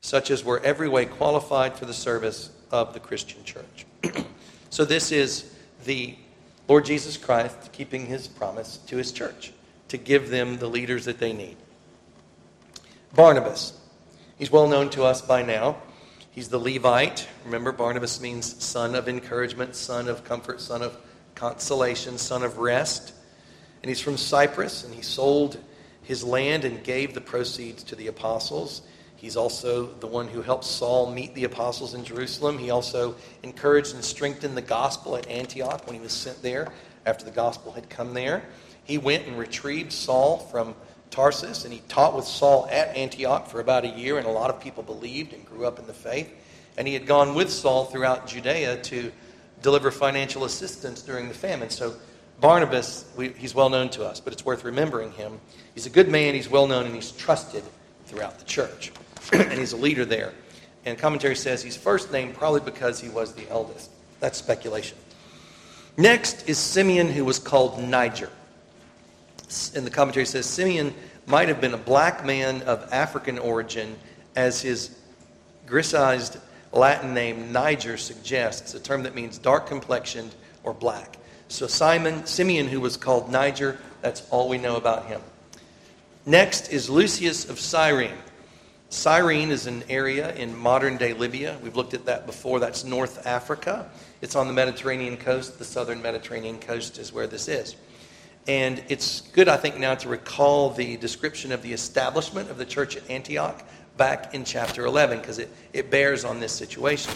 such 0.00 0.30
as 0.30 0.44
were 0.44 0.60
every 0.64 0.88
way 0.88 1.06
qualified 1.06 1.76
for 1.76 1.84
the 1.84 1.94
service 1.94 2.50
of 2.70 2.92
the 2.94 3.00
Christian 3.00 3.44
church. 3.44 3.86
so, 4.70 4.84
this 4.84 5.12
is 5.12 5.54
the 5.84 6.16
Lord 6.66 6.84
Jesus 6.84 7.16
Christ 7.16 7.72
keeping 7.72 8.06
his 8.06 8.26
promise 8.26 8.78
to 8.88 8.96
his 8.96 9.12
church 9.12 9.52
to 9.88 9.96
give 9.96 10.30
them 10.30 10.58
the 10.58 10.68
leaders 10.68 11.04
that 11.04 11.18
they 11.18 11.32
need. 11.32 11.56
Barnabas. 13.14 13.78
He's 14.38 14.50
well 14.50 14.68
known 14.68 14.88
to 14.90 15.04
us 15.04 15.20
by 15.20 15.42
now. 15.42 15.76
He's 16.30 16.48
the 16.48 16.58
Levite. 16.58 17.28
Remember, 17.44 17.72
Barnabas 17.72 18.20
means 18.20 18.62
son 18.64 18.94
of 18.94 19.08
encouragement, 19.08 19.74
son 19.74 20.08
of 20.08 20.24
comfort, 20.24 20.60
son 20.60 20.80
of 20.80 20.96
consolation, 21.40 22.18
son 22.18 22.42
of 22.42 22.58
rest. 22.58 23.14
And 23.82 23.88
he's 23.88 24.00
from 24.00 24.18
Cyprus, 24.18 24.84
and 24.84 24.94
he 24.94 25.00
sold 25.00 25.56
his 26.02 26.22
land 26.22 26.66
and 26.66 26.84
gave 26.84 27.14
the 27.14 27.20
proceeds 27.22 27.82
to 27.84 27.96
the 27.96 28.08
apostles. 28.08 28.82
He's 29.16 29.36
also 29.36 29.86
the 29.86 30.06
one 30.06 30.28
who 30.28 30.42
helped 30.42 30.64
Saul 30.64 31.10
meet 31.10 31.34
the 31.34 31.44
apostles 31.44 31.94
in 31.94 32.04
Jerusalem. 32.04 32.58
He 32.58 32.68
also 32.68 33.14
encouraged 33.42 33.94
and 33.94 34.04
strengthened 34.04 34.54
the 34.54 34.62
gospel 34.62 35.16
at 35.16 35.26
Antioch 35.28 35.86
when 35.86 35.96
he 35.96 36.02
was 36.02 36.12
sent 36.12 36.42
there 36.42 36.72
after 37.06 37.24
the 37.24 37.30
gospel 37.30 37.72
had 37.72 37.88
come 37.88 38.12
there. 38.12 38.44
He 38.84 38.98
went 38.98 39.26
and 39.26 39.38
retrieved 39.38 39.92
Saul 39.92 40.38
from 40.38 40.74
Tarsus, 41.10 41.64
and 41.64 41.72
he 41.72 41.80
taught 41.88 42.14
with 42.14 42.26
Saul 42.26 42.68
at 42.70 42.94
Antioch 42.94 43.48
for 43.48 43.60
about 43.60 43.86
a 43.86 43.88
year, 43.88 44.18
and 44.18 44.26
a 44.26 44.30
lot 44.30 44.50
of 44.50 44.60
people 44.60 44.82
believed 44.82 45.32
and 45.32 45.46
grew 45.46 45.64
up 45.64 45.78
in 45.78 45.86
the 45.86 45.94
faith. 45.94 46.30
And 46.76 46.86
he 46.86 46.92
had 46.92 47.06
gone 47.06 47.34
with 47.34 47.50
Saul 47.50 47.86
throughout 47.86 48.26
Judea 48.26 48.82
to 48.82 49.10
deliver 49.62 49.90
financial 49.90 50.44
assistance 50.44 51.02
during 51.02 51.28
the 51.28 51.34
famine. 51.34 51.70
So 51.70 51.94
Barnabas, 52.40 53.04
we, 53.16 53.28
he's 53.30 53.54
well 53.54 53.68
known 53.68 53.90
to 53.90 54.04
us, 54.04 54.20
but 54.20 54.32
it's 54.32 54.44
worth 54.44 54.64
remembering 54.64 55.12
him. 55.12 55.40
He's 55.74 55.86
a 55.86 55.90
good 55.90 56.08
man, 56.08 56.34
he's 56.34 56.48
well 56.48 56.66
known, 56.66 56.86
and 56.86 56.94
he's 56.94 57.12
trusted 57.12 57.62
throughout 58.06 58.38
the 58.38 58.44
church. 58.44 58.92
and 59.32 59.52
he's 59.52 59.72
a 59.72 59.76
leader 59.76 60.04
there. 60.04 60.32
And 60.84 60.98
commentary 60.98 61.36
says 61.36 61.62
he's 61.62 61.76
first 61.76 62.10
named 62.10 62.34
probably 62.34 62.60
because 62.60 63.00
he 63.00 63.08
was 63.08 63.34
the 63.34 63.48
eldest. 63.50 63.90
That's 64.18 64.38
speculation. 64.38 64.96
Next 65.96 66.48
is 66.48 66.58
Simeon, 66.58 67.08
who 67.08 67.24
was 67.24 67.38
called 67.38 67.78
Niger. 67.82 68.30
And 69.74 69.86
the 69.86 69.90
commentary 69.90 70.26
says 70.26 70.46
Simeon 70.46 70.94
might 71.26 71.48
have 71.48 71.60
been 71.60 71.74
a 71.74 71.78
black 71.78 72.24
man 72.24 72.62
of 72.62 72.88
African 72.92 73.38
origin, 73.38 73.96
as 74.36 74.62
his 74.62 74.96
grisized 75.66 76.40
Latin 76.72 77.14
name 77.14 77.52
Niger 77.52 77.96
suggests, 77.96 78.74
a 78.74 78.80
term 78.80 79.02
that 79.02 79.14
means 79.14 79.38
dark 79.38 79.66
complexioned 79.66 80.34
or 80.62 80.72
black. 80.72 81.18
So 81.48 81.66
Simon, 81.66 82.26
Simeon, 82.26 82.68
who 82.68 82.80
was 82.80 82.96
called 82.96 83.30
Niger, 83.30 83.78
that's 84.02 84.26
all 84.30 84.48
we 84.48 84.58
know 84.58 84.76
about 84.76 85.06
him. 85.06 85.20
Next 86.26 86.68
is 86.68 86.88
Lucius 86.88 87.48
of 87.48 87.58
Cyrene. 87.58 88.16
Cyrene 88.88 89.50
is 89.50 89.66
an 89.66 89.84
area 89.88 90.34
in 90.34 90.56
modern 90.56 90.96
day 90.96 91.12
Libya. 91.12 91.58
We've 91.62 91.76
looked 91.76 91.94
at 91.94 92.06
that 92.06 92.26
before. 92.26 92.60
That's 92.60 92.84
North 92.84 93.26
Africa. 93.26 93.88
It's 94.20 94.36
on 94.36 94.46
the 94.46 94.52
Mediterranean 94.52 95.16
coast. 95.16 95.58
The 95.58 95.64
southern 95.64 96.02
Mediterranean 96.02 96.58
coast 96.58 96.98
is 96.98 97.12
where 97.12 97.26
this 97.26 97.48
is. 97.48 97.76
And 98.46 98.82
it's 98.88 99.20
good, 99.20 99.48
I 99.48 99.56
think, 99.56 99.78
now 99.78 99.94
to 99.96 100.08
recall 100.08 100.70
the 100.70 100.96
description 100.96 101.52
of 101.52 101.62
the 101.62 101.72
establishment 101.72 102.50
of 102.50 102.58
the 102.58 102.64
church 102.64 102.96
at 102.96 103.08
Antioch 103.08 103.62
back 104.00 104.32
in 104.32 104.46
chapter 104.46 104.86
11 104.86 105.20
because 105.20 105.38
it, 105.38 105.50
it 105.74 105.90
bears 105.90 106.24
on 106.24 106.40
this 106.40 106.52
situation. 106.52 107.12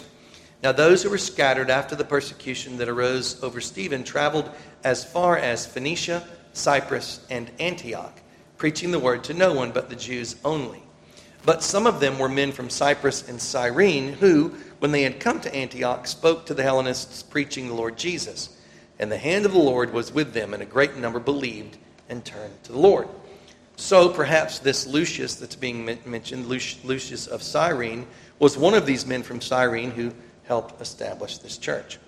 Now, 0.63 0.71
those 0.71 1.03
who 1.03 1.09
were 1.09 1.17
scattered 1.17 1.71
after 1.71 1.97
the 1.97 2.05
persecution 2.05 2.77
that 2.77 2.91
arose 2.91 3.43
over 3.43 3.59
Stephen 3.63 4.05
traveled 4.05 4.51
as 4.85 5.03
far 5.03 5.39
as 5.39 5.65
Phoenicia, 5.65 6.23
Cyprus, 6.53 7.25
and 7.31 7.51
Antioch, 7.59 8.21
preaching 8.59 8.91
the 8.91 8.99
word 8.99 9.25
to 9.25 9.33
no 9.33 9.55
one 9.55 9.73
but 9.73 9.89
the 9.89 9.97
Jews 9.97 10.37
only. 10.45 10.83
But 11.47 11.63
some 11.63 11.87
of 11.87 12.01
them 12.01 12.19
were 12.19 12.29
men 12.29 12.53
from 12.53 12.69
Cyprus 12.69 13.31
and 13.31 13.41
Cyrene 13.41 14.13
who, 14.13 14.51
when 14.79 14.93
they 14.93 15.05
had 15.05 15.21
come 15.21 15.41
to 15.41 15.55
Antioch, 15.55 16.07
spoke 16.07 16.45
to 16.47 16.55
the 16.55 16.63
Hellenists, 16.63 17.23
preaching 17.23 17.69
the 17.69 17.75
Lord 17.75 17.97
Jesus. 17.97 18.59
And 18.99 19.11
the 19.11 19.17
hand 19.17 19.47
of 19.47 19.53
the 19.53 19.59
Lord 19.59 19.91
was 19.95 20.13
with 20.13 20.35
them, 20.35 20.53
and 20.53 20.63
a 20.63 20.67
great 20.67 20.97
number 20.97 21.19
believed 21.19 21.79
and 22.11 22.23
turned 22.23 22.63
to 22.65 22.73
the 22.73 22.79
Lord. 22.79 23.09
So 23.77 24.09
perhaps 24.09 24.61
this 24.61 24.87
Lucius 24.87 25.35
that's 25.35 25.57
being 25.57 25.85
mentioned, 26.07 26.47
Lucius 26.47 27.27
of 27.27 27.43
Cyrene, 27.43 28.07
was 28.39 28.57
one 28.57 28.75
of 28.75 28.87
these 28.87 29.07
men 29.07 29.23
from 29.23 29.41
Cyrene 29.41 29.91
who 29.91 30.13
helped 30.45 30.81
establish 30.81 31.39
this 31.39 31.59
church. 31.59 31.99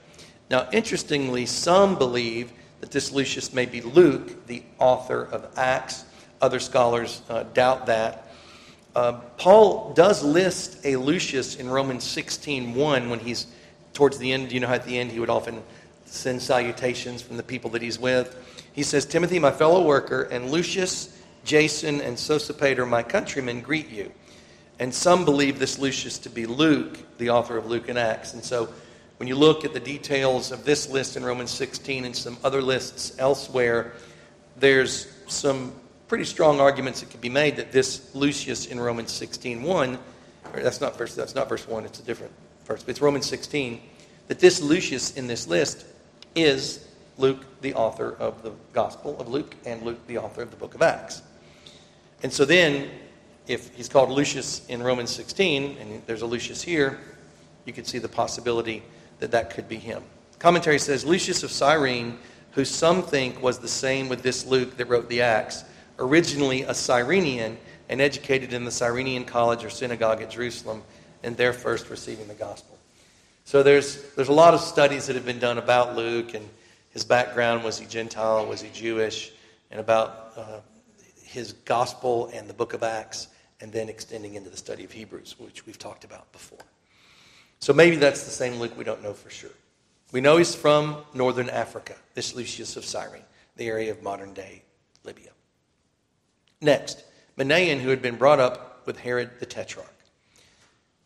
Now, 0.51 0.69
interestingly, 0.73 1.47
some 1.47 1.97
believe 1.97 2.53
that 2.81 2.91
this 2.91 3.11
Lucius 3.13 3.53
may 3.53 3.67
be 3.67 3.81
Luke, 3.81 4.47
the 4.47 4.63
author 4.79 5.25
of 5.25 5.47
Acts. 5.57 6.05
Other 6.41 6.61
scholars 6.61 7.23
uh, 7.29 7.45
doubt 7.55 7.87
that. 7.87 8.29
Uh, 8.95 9.13
Paul 9.37 9.93
does 9.95 10.23
list 10.23 10.85
a 10.85 10.97
Lucius 10.97 11.57
in 11.57 11.69
Romans 11.69 12.05
16:1 12.05 13.11
when 13.11 13.19
he's 13.19 13.47
towards 13.93 14.19
the 14.19 14.33
end. 14.33 14.53
You 14.53 14.61
know 14.61 14.69
how 14.69 14.75
at 14.75 14.85
the 14.85 14.99
end 14.99 15.11
he 15.11 15.21
would 15.21 15.31
often 15.31 15.63
send 16.05 16.41
salutations 16.41 17.23
from 17.23 17.37
the 17.37 17.43
people 17.43 17.71
that 17.71 17.83
he's 17.83 17.99
with. 17.99 18.37
He 18.73 18.83
says, 18.83 19.05
Timothy, 19.07 19.39
my 19.39 19.51
fellow 19.51 19.83
worker, 19.85 20.23
and 20.25 20.51
Lucius, 20.51 21.16
Jason, 21.47 22.03
and 22.03 22.17
Sosipater, 22.17 22.87
my 22.87 23.03
countrymen, 23.03 23.63
greet 23.63 23.89
you. 23.89 24.13
And 24.79 24.93
some 24.93 25.25
believe 25.25 25.59
this 25.59 25.79
Lucius 25.79 26.19
to 26.19 26.29
be 26.29 26.45
Luke, 26.45 26.99
the 27.17 27.31
author 27.31 27.57
of 27.57 27.67
Luke 27.67 27.89
and 27.89 27.99
Acts. 27.99 28.35
And 28.35 28.45
so 28.45 28.69
when 29.17 29.29
you 29.29 29.37
look 29.37 29.65
at 29.65 29.73
the 29.73 29.81
details 29.81 30.53
of 30.53 30.65
this 30.65 30.91
list 30.91 31.17
in 31.17 31.25
Romans 31.25 31.51
16 31.51 32.05
and 32.05 32.15
some 32.15 32.37
other 32.45 32.61
lists 32.61 33.17
elsewhere, 33.19 33.93
there's 34.59 35.07
some 35.29 35.73
pretty 36.09 36.25
strong 36.25 36.61
arguments 36.61 37.01
that 37.01 37.11
could 37.11 37.21
be 37.21 37.31
made 37.31 37.57
that 37.57 37.73
this 37.73 38.15
Lucius 38.15 38.67
in 38.67 38.79
Romans 38.79 39.11
16:1, 39.13 39.99
that's 40.55 40.81
not 40.81 40.97
verse 40.97 41.15
that's 41.15 41.35
not 41.35 41.49
verse 41.49 41.67
1, 41.67 41.85
it's 41.85 41.99
a 41.99 42.03
different 42.03 42.33
verse, 42.65 42.83
but 42.83 42.91
it's 42.91 43.01
Romans 43.01 43.27
16, 43.27 43.81
that 44.29 44.39
this 44.39 44.61
Lucius 44.61 45.13
in 45.13 45.27
this 45.27 45.47
list 45.47 45.85
is 46.35 46.87
Luke, 47.19 47.45
the 47.63 47.75
author 47.75 48.15
of 48.19 48.43
the 48.43 48.53
Gospel 48.73 49.19
of 49.19 49.29
Luke, 49.29 49.55
and 49.65 49.83
Luke, 49.83 50.07
the 50.07 50.19
author 50.19 50.43
of 50.43 50.51
the 50.51 50.57
book 50.57 50.75
of 50.75 50.83
Acts. 50.83 51.23
And 52.27 52.33
so 52.33 52.45
then, 52.45 52.91
if 53.47 53.73
he's 53.77 53.89
called 53.89 54.11
Lucius 54.11 54.67
in 54.67 54.83
Romans 54.83 55.11
16, 55.11 55.77
and 55.81 56.03
there's 56.07 56.23
a 56.23 56.27
Lucius 56.27 56.61
here, 56.61 56.99
you 57.65 57.73
could 57.73 57.87
see 57.87 58.01
the 58.01 58.09
possibility 58.09 58.83
that 59.21 59.31
that 59.31 59.51
could 59.51 59.69
be 59.69 59.77
him. 59.77 60.03
Commentary 60.41 60.81
says 60.81 61.05
Lucius 61.05 61.45
of 61.45 61.53
Cyrene, 61.53 62.19
who 62.51 62.65
some 62.65 63.05
think 63.05 63.41
was 63.41 63.61
the 63.61 63.69
same 63.69 64.09
with 64.09 64.25
this 64.25 64.45
Luke 64.45 64.77
that 64.77 64.87
wrote 64.87 65.09
the 65.09 65.23
Acts, 65.23 65.63
originally 66.01 66.63
a 66.63 66.75
Cyrenian 66.75 67.59
and 67.89 68.01
educated 68.01 68.53
in 68.53 68.65
the 68.65 68.73
Cyrenian 68.73 69.25
college 69.25 69.65
or 69.65 69.71
synagogue 69.71 70.21
at 70.21 70.31
Jerusalem, 70.31 70.83
and 71.23 71.37
there 71.37 71.53
first 71.53 71.91
receiving 71.91 72.27
the 72.27 72.35
gospel. 72.35 72.77
So 73.45 73.63
there's, 73.63 74.03
there's 74.15 74.31
a 74.31 74.33
lot 74.33 74.53
of 74.53 74.61
studies 74.61 75.07
that 75.07 75.15
have 75.15 75.27
been 75.27 75.39
done 75.39 75.59
about 75.59 75.95
Luke 75.95 76.35
and 76.35 76.49
his 76.91 77.05
background. 77.05 77.63
Was 77.63 77.79
he 77.79 77.87
Gentile? 77.87 78.45
Was 78.47 78.63
he 78.63 78.71
Jewish? 78.71 79.31
And 79.71 79.79
about 79.79 80.33
uh, 80.37 80.59
his 81.27 81.53
gospel 81.53 82.31
and 82.33 82.49
the 82.49 82.55
book 82.55 82.73
of 82.73 82.83
Acts, 82.83 83.29
and 83.61 83.73
then 83.73 83.89
extending 83.89 84.35
into 84.35 84.51
the 84.51 84.57
study 84.57 84.85
of 84.85 84.93
Hebrews, 84.93 85.37
which 85.39 85.67
we've 85.67 85.79
talked 85.79 86.05
about 86.05 86.31
before. 86.33 86.59
So 87.59 87.73
maybe 87.73 87.97
that's 87.97 88.25
the 88.25 88.31
same 88.31 88.61
Luke. 88.61 88.77
We 88.77 88.85
don't 88.85 89.03
know 89.03 89.15
for 89.15 89.31
sure. 89.31 89.51
We 90.13 90.21
know 90.21 90.37
he's 90.37 90.55
from 90.55 90.99
northern 91.15 91.51
Africa, 91.51 91.95
this 92.15 92.35
Lucius 92.35 92.77
of 92.77 92.85
Cyrene, 92.85 93.25
the 93.57 93.67
area 93.67 93.91
of 93.91 94.03
modern 94.03 94.35
day 94.35 94.63
Libya. 95.05 95.31
Next, 96.61 97.05
Manaen, 97.37 97.81
who 97.81 97.91
had 97.91 98.03
been 98.03 98.17
brought 98.17 98.41
up 98.41 98.87
with 98.87 98.99
Herod 98.99 99.31
the 99.41 99.47
Tetrarch. 99.47 99.93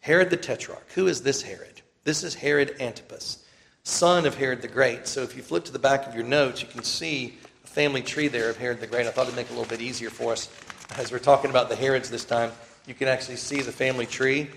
Herod 0.01 0.31
the 0.31 0.37
Tetrarch. 0.37 0.91
Who 0.95 1.07
is 1.07 1.23
this 1.23 1.43
Herod? 1.43 1.81
This 2.05 2.23
is 2.23 2.35
Herod 2.35 2.77
Antipas, 2.81 3.45
son 3.85 4.27
of 4.27 4.37
Herod 4.37 4.63
the 4.63 4.69
Great. 4.69 5.07
So 5.07 5.23
if 5.23 5.37
you 5.37 5.43
flip 5.43 5.65
to 5.65 5.73
the 5.73 5.79
back 5.79 6.07
of 6.07 6.15
your 6.15 6.25
notes, 6.25 6.63
you 6.63 6.69
can 6.69 6.83
see 6.83 7.39
family 7.71 8.03
tree 8.03 8.27
there 8.27 8.51
of 8.51 8.57
Herod 8.57 8.81
the 8.81 8.87
Great. 8.89 9.07
I 9.07 9.11
thought 9.11 9.27
it'd 9.27 9.37
make 9.37 9.47
it 9.47 9.53
a 9.53 9.55
little 9.55 9.69
bit 9.69 9.81
easier 9.81 10.11
for 10.11 10.33
us 10.33 10.49
as 10.97 11.13
we're 11.13 11.21
talking 11.21 11.51
about 11.51 11.69
the 11.69 11.77
Herods 11.77 12.11
this 12.11 12.25
time. 12.25 12.51
You 12.85 12.95
can 12.95 13.07
actually 13.07 13.37
see 13.37 13.63
the 13.63 13.71
family 13.71 14.07
tree. 14.07 14.51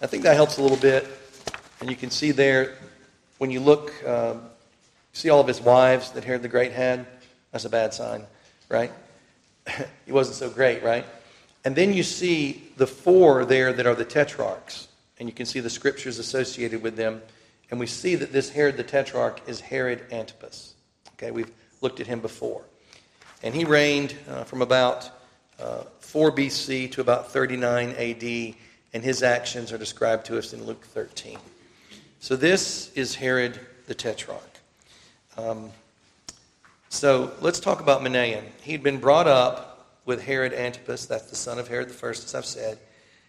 I 0.00 0.06
think 0.06 0.22
that 0.22 0.36
helps 0.36 0.56
a 0.56 0.62
little 0.62 0.78
bit. 0.78 1.06
And 1.80 1.90
you 1.90 1.96
can 1.96 2.10
see 2.10 2.30
there, 2.30 2.76
when 3.36 3.50
you 3.50 3.60
look, 3.60 3.92
um, 4.08 4.40
see 5.12 5.28
all 5.28 5.40
of 5.40 5.46
his 5.46 5.60
wives 5.60 6.12
that 6.12 6.24
Herod 6.24 6.40
the 6.40 6.48
Great 6.48 6.72
had. 6.72 7.06
That's 7.52 7.66
a 7.66 7.70
bad 7.70 7.92
sign, 7.92 8.24
right? 8.70 8.90
he 10.06 10.12
wasn't 10.12 10.36
so 10.36 10.48
great, 10.48 10.82
right? 10.82 11.04
And 11.66 11.76
then 11.76 11.92
you 11.92 12.02
see 12.02 12.70
the 12.78 12.86
four 12.86 13.44
there 13.44 13.74
that 13.74 13.86
are 13.86 13.94
the 13.94 14.04
tetrarchs 14.04 14.88
and 15.18 15.28
you 15.28 15.34
can 15.34 15.46
see 15.46 15.60
the 15.60 15.70
scriptures 15.70 16.18
associated 16.18 16.82
with 16.82 16.96
them. 16.96 17.20
And 17.70 17.80
we 17.80 17.86
see 17.86 18.14
that 18.16 18.32
this 18.32 18.50
Herod 18.50 18.76
the 18.76 18.84
Tetrarch 18.84 19.40
is 19.46 19.60
Herod 19.60 20.04
Antipas. 20.12 20.74
Okay, 21.14 21.30
we've 21.30 21.50
looked 21.80 22.00
at 22.00 22.06
him 22.06 22.20
before. 22.20 22.62
And 23.42 23.54
he 23.54 23.64
reigned 23.64 24.14
uh, 24.28 24.44
from 24.44 24.62
about 24.62 25.10
uh, 25.60 25.84
4 26.00 26.32
BC 26.32 26.92
to 26.92 27.00
about 27.00 27.30
39 27.32 27.90
AD, 27.90 28.54
and 28.94 29.04
his 29.04 29.22
actions 29.22 29.72
are 29.72 29.78
described 29.78 30.26
to 30.26 30.38
us 30.38 30.52
in 30.52 30.64
Luke 30.64 30.84
13. 30.84 31.38
So 32.20 32.36
this 32.36 32.92
is 32.94 33.14
Herod 33.14 33.58
the 33.86 33.94
Tetrarch. 33.94 34.40
Um, 35.36 35.70
so 36.88 37.32
let's 37.40 37.60
talk 37.60 37.80
about 37.80 38.00
Manaen. 38.00 38.42
He'd 38.62 38.82
been 38.82 38.98
brought 38.98 39.28
up 39.28 39.98
with 40.06 40.22
Herod 40.22 40.52
Antipas, 40.52 41.06
that's 41.06 41.30
the 41.30 41.36
son 41.36 41.58
of 41.58 41.68
Herod 41.68 41.90
First, 41.90 42.24
as 42.24 42.34
I've 42.34 42.46
said 42.46 42.78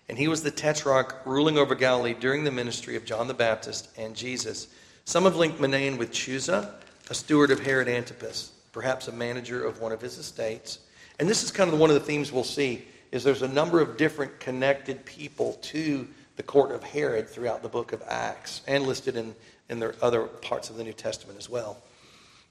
and 0.10 0.18
he 0.18 0.28
was 0.28 0.42
the 0.42 0.52
tetrarch 0.52 1.22
ruling 1.26 1.58
over 1.58 1.76
Galilee 1.76 2.16
during 2.18 2.44
the 2.44 2.52
ministry 2.52 2.96
of 2.96 3.06
John 3.06 3.28
the 3.28 3.34
Baptist 3.34 3.90
and 3.98 4.16
Jesus. 4.16 4.68
Some 5.06 5.26
have 5.26 5.36
linked 5.36 5.60
Manaen 5.60 5.98
with 5.98 6.12
Chuza, 6.12 6.74
a 7.10 7.14
steward 7.14 7.52
of 7.52 7.60
Herod 7.60 7.88
Antipas, 7.88 8.52
perhaps 8.72 9.08
a 9.08 9.12
manager 9.12 9.66
of 9.66 9.80
one 9.80 9.92
of 9.92 10.02
his 10.02 10.18
estates. 10.18 10.80
And 11.20 11.28
this 11.28 11.44
is 11.44 11.52
kind 11.52 11.72
of 11.72 11.80
one 11.80 11.90
of 11.90 11.94
the 11.94 12.02
themes 12.02 12.32
we'll 12.32 12.44
see 12.44 12.86
is 13.12 13.24
there's 13.24 13.42
a 13.42 13.48
number 13.48 13.80
of 13.80 13.98
different 13.98 14.40
connected 14.40 15.06
people 15.06 15.54
to 15.62 16.08
the 16.36 16.44
court 16.44 16.72
of 16.72 16.84
Herod 16.84 17.30
throughout 17.30 17.64
the 17.64 17.70
book 17.70 17.94
of 17.94 18.04
Acts 18.08 18.62
and 18.68 18.86
listed 18.86 19.16
in, 19.16 19.34
in 19.70 19.80
their 19.80 19.96
other 20.02 20.24
parts 20.24 20.70
of 20.70 20.78
the 20.78 20.84
New 20.84 20.94
Testament 20.94 21.40
as 21.40 21.50
well. 21.50 21.78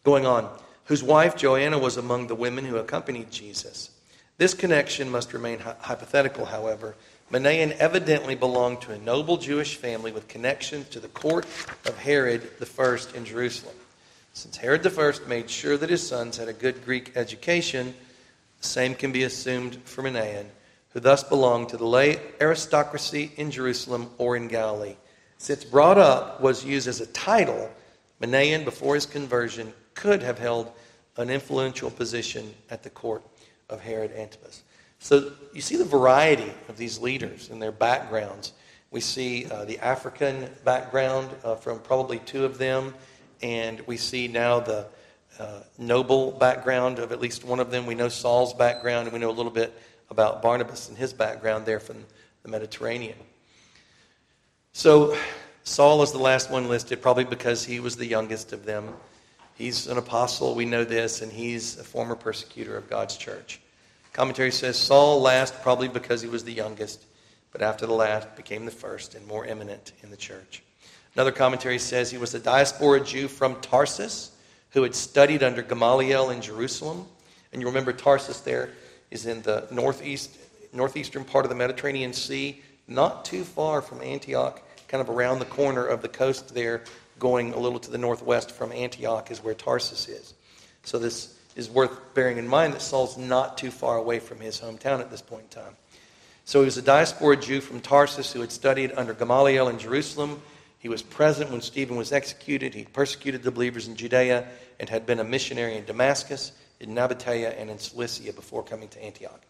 Going 0.02 0.26
on, 0.26 0.48
whose 0.84 1.02
wife 1.02 1.36
Joanna 1.36 1.78
was 1.78 1.96
among 1.96 2.26
the 2.26 2.34
women 2.34 2.64
who 2.64 2.76
accompanied 2.76 3.30
Jesus. 3.30 3.90
This 4.38 4.54
connection 4.54 5.10
must 5.10 5.32
remain 5.32 5.58
hypothetical, 5.58 6.44
however, 6.44 6.94
Manaen 7.32 7.72
evidently 7.72 8.34
belonged 8.34 8.82
to 8.82 8.92
a 8.92 8.98
noble 8.98 9.36
Jewish 9.36 9.76
family 9.76 10.12
with 10.12 10.28
connections 10.28 10.88
to 10.90 11.00
the 11.00 11.08
court 11.08 11.44
of 11.86 11.98
Herod 11.98 12.48
I 12.60 12.98
in 13.14 13.24
Jerusalem. 13.24 13.74
Since 14.36 14.58
Herod 14.58 14.86
I 14.86 15.12
made 15.26 15.48
sure 15.48 15.78
that 15.78 15.88
his 15.88 16.06
sons 16.06 16.36
had 16.36 16.46
a 16.46 16.52
good 16.52 16.84
Greek 16.84 17.12
education, 17.16 17.94
the 18.60 18.66
same 18.66 18.94
can 18.94 19.10
be 19.10 19.22
assumed 19.22 19.76
for 19.86 20.02
Manaen, 20.02 20.44
who 20.90 21.00
thus 21.00 21.24
belonged 21.24 21.70
to 21.70 21.78
the 21.78 21.86
lay 21.86 22.20
aristocracy 22.38 23.32
in 23.38 23.50
Jerusalem 23.50 24.10
or 24.18 24.36
in 24.36 24.46
Galilee. 24.48 24.96
Since 25.38 25.64
brought 25.64 25.96
up 25.96 26.42
was 26.42 26.66
used 26.66 26.86
as 26.86 27.00
a 27.00 27.06
title, 27.06 27.70
Manaen, 28.20 28.66
before 28.66 28.94
his 28.94 29.06
conversion, 29.06 29.72
could 29.94 30.22
have 30.22 30.38
held 30.38 30.70
an 31.16 31.30
influential 31.30 31.90
position 31.90 32.52
at 32.68 32.82
the 32.82 32.90
court 32.90 33.22
of 33.70 33.80
Herod 33.80 34.12
Antipas. 34.12 34.64
So 34.98 35.32
you 35.54 35.62
see 35.62 35.76
the 35.76 35.84
variety 35.86 36.52
of 36.68 36.76
these 36.76 36.98
leaders 36.98 37.48
and 37.48 37.62
their 37.62 37.72
backgrounds. 37.72 38.52
We 38.90 39.00
see 39.00 39.46
uh, 39.46 39.64
the 39.64 39.78
African 39.78 40.50
background 40.62 41.30
uh, 41.42 41.54
from 41.54 41.78
probably 41.78 42.18
two 42.18 42.44
of 42.44 42.58
them, 42.58 42.92
and 43.42 43.80
we 43.86 43.96
see 43.96 44.28
now 44.28 44.60
the 44.60 44.86
uh, 45.38 45.60
noble 45.78 46.32
background 46.32 46.98
of 46.98 47.12
at 47.12 47.20
least 47.20 47.44
one 47.44 47.60
of 47.60 47.70
them. 47.70 47.86
We 47.86 47.94
know 47.94 48.08
Saul's 48.08 48.54
background, 48.54 49.06
and 49.06 49.12
we 49.12 49.18
know 49.18 49.30
a 49.30 49.32
little 49.32 49.52
bit 49.52 49.78
about 50.10 50.42
Barnabas 50.42 50.88
and 50.88 50.96
his 50.96 51.12
background 51.12 51.66
there 51.66 51.80
from 51.80 52.04
the 52.42 52.48
Mediterranean. 52.48 53.18
So 54.72 55.16
Saul 55.64 56.02
is 56.02 56.12
the 56.12 56.18
last 56.18 56.50
one 56.50 56.68
listed, 56.68 57.02
probably 57.02 57.24
because 57.24 57.64
he 57.64 57.80
was 57.80 57.96
the 57.96 58.06
youngest 58.06 58.52
of 58.52 58.64
them. 58.64 58.94
He's 59.56 59.86
an 59.86 59.98
apostle, 59.98 60.54
we 60.54 60.64
know 60.64 60.84
this, 60.84 61.22
and 61.22 61.32
he's 61.32 61.78
a 61.78 61.84
former 61.84 62.14
persecutor 62.14 62.76
of 62.76 62.88
God's 62.90 63.16
church. 63.16 63.60
Commentary 64.12 64.52
says 64.52 64.78
Saul 64.78 65.20
last 65.20 65.60
probably 65.62 65.88
because 65.88 66.22
he 66.22 66.28
was 66.28 66.44
the 66.44 66.52
youngest, 66.52 67.04
but 67.52 67.62
after 67.62 67.86
the 67.86 67.92
last 67.92 68.34
became 68.36 68.64
the 68.64 68.70
first 68.70 69.14
and 69.14 69.26
more 69.26 69.44
eminent 69.44 69.92
in 70.02 70.10
the 70.10 70.16
church. 70.16 70.62
Another 71.16 71.32
commentary 71.32 71.78
says 71.78 72.10
he 72.10 72.18
was 72.18 72.34
a 72.34 72.38
diaspora 72.38 73.00
Jew 73.00 73.26
from 73.26 73.58
Tarsus 73.62 74.32
who 74.72 74.82
had 74.82 74.94
studied 74.94 75.42
under 75.42 75.62
Gamaliel 75.62 76.28
in 76.28 76.42
Jerusalem. 76.42 77.06
And 77.50 77.62
you 77.62 77.68
remember 77.68 77.94
Tarsus 77.94 78.40
there 78.40 78.68
is 79.10 79.24
in 79.24 79.40
the 79.40 79.66
northeast, 79.70 80.36
northeastern 80.74 81.24
part 81.24 81.46
of 81.46 81.48
the 81.48 81.54
Mediterranean 81.54 82.12
Sea, 82.12 82.60
not 82.86 83.24
too 83.24 83.44
far 83.44 83.80
from 83.80 84.02
Antioch, 84.02 84.60
kind 84.88 85.00
of 85.00 85.08
around 85.08 85.38
the 85.38 85.46
corner 85.46 85.86
of 85.86 86.02
the 86.02 86.08
coast 86.08 86.54
there, 86.54 86.84
going 87.18 87.54
a 87.54 87.58
little 87.58 87.78
to 87.78 87.90
the 87.90 87.96
northwest 87.96 88.50
from 88.50 88.70
Antioch 88.70 89.30
is 89.30 89.42
where 89.42 89.54
Tarsus 89.54 90.08
is. 90.08 90.34
So 90.84 90.98
this 90.98 91.34
is 91.54 91.70
worth 91.70 92.12
bearing 92.12 92.36
in 92.36 92.46
mind 92.46 92.74
that 92.74 92.82
Saul's 92.82 93.16
not 93.16 93.56
too 93.56 93.70
far 93.70 93.96
away 93.96 94.18
from 94.18 94.38
his 94.38 94.60
hometown 94.60 95.00
at 95.00 95.10
this 95.10 95.22
point 95.22 95.44
in 95.44 95.62
time. 95.62 95.76
So 96.44 96.60
he 96.60 96.66
was 96.66 96.76
a 96.76 96.82
diaspora 96.82 97.38
Jew 97.38 97.62
from 97.62 97.80
Tarsus 97.80 98.34
who 98.34 98.42
had 98.42 98.52
studied 98.52 98.92
under 98.96 99.14
Gamaliel 99.14 99.68
in 99.68 99.78
Jerusalem. 99.78 100.42
He 100.78 100.88
was 100.88 101.02
present 101.02 101.50
when 101.50 101.60
Stephen 101.60 101.96
was 101.96 102.12
executed. 102.12 102.74
He 102.74 102.84
persecuted 102.84 103.42
the 103.42 103.50
believers 103.50 103.88
in 103.88 103.96
Judea 103.96 104.46
and 104.78 104.88
had 104.88 105.06
been 105.06 105.20
a 105.20 105.24
missionary 105.24 105.76
in 105.76 105.84
Damascus, 105.84 106.52
in 106.80 106.90
Nabatea, 106.90 107.60
and 107.60 107.70
in 107.70 107.78
Cilicia 107.78 108.32
before 108.32 108.62
coming 108.62 108.88
to 108.90 109.02
Antioch. 109.02 109.40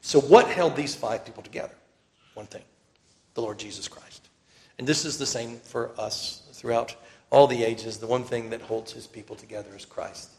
So, 0.00 0.20
what 0.20 0.46
held 0.48 0.76
these 0.76 0.94
five 0.94 1.24
people 1.24 1.42
together? 1.42 1.74
One 2.34 2.46
thing 2.46 2.62
the 3.34 3.42
Lord 3.42 3.58
Jesus 3.58 3.86
Christ. 3.86 4.28
And 4.78 4.86
this 4.86 5.04
is 5.04 5.18
the 5.18 5.26
same 5.26 5.58
for 5.58 5.92
us 5.98 6.42
throughout 6.52 6.96
all 7.30 7.46
the 7.46 7.62
ages. 7.62 7.98
The 7.98 8.06
one 8.06 8.24
thing 8.24 8.50
that 8.50 8.60
holds 8.60 8.92
his 8.92 9.06
people 9.06 9.36
together 9.36 9.70
is 9.76 9.84
Christ 9.84 10.30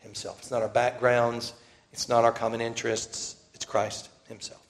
himself. 0.00 0.38
It's 0.40 0.50
not 0.50 0.62
our 0.62 0.68
backgrounds, 0.68 1.54
it's 1.92 2.08
not 2.08 2.24
our 2.24 2.32
common 2.32 2.60
interests, 2.60 3.36
it's 3.54 3.64
Christ 3.64 4.08
himself. 4.28 4.62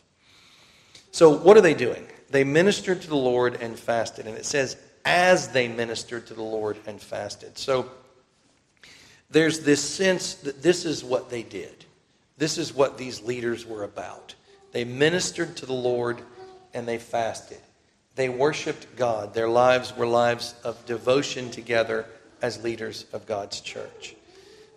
So, 1.10 1.30
what 1.30 1.56
are 1.56 1.60
they 1.60 1.74
doing? 1.74 2.06
They 2.30 2.42
ministered 2.42 3.02
to 3.02 3.08
the 3.08 3.16
Lord 3.16 3.58
and 3.60 3.78
fasted. 3.78 4.26
And 4.26 4.36
it 4.36 4.46
says, 4.46 4.76
as 5.04 5.48
they 5.48 5.68
ministered 5.68 6.26
to 6.28 6.34
the 6.34 6.42
Lord 6.42 6.78
and 6.86 7.00
fasted. 7.00 7.58
So, 7.58 7.90
there's 9.30 9.60
this 9.60 9.82
sense 9.82 10.34
that 10.34 10.62
this 10.62 10.84
is 10.84 11.02
what 11.02 11.30
they 11.30 11.42
did. 11.42 11.84
This 12.38 12.58
is 12.58 12.74
what 12.74 12.98
these 12.98 13.22
leaders 13.22 13.66
were 13.66 13.84
about. 13.84 14.34
They 14.72 14.84
ministered 14.84 15.56
to 15.56 15.66
the 15.66 15.72
Lord 15.72 16.20
and 16.72 16.86
they 16.86 16.98
fasted. 16.98 17.58
They 18.16 18.28
worshiped 18.28 18.96
God. 18.96 19.34
Their 19.34 19.48
lives 19.48 19.96
were 19.96 20.06
lives 20.06 20.54
of 20.62 20.84
devotion 20.86 21.50
together 21.50 22.06
as 22.42 22.62
leaders 22.62 23.06
of 23.12 23.26
God's 23.26 23.60
church. 23.60 24.14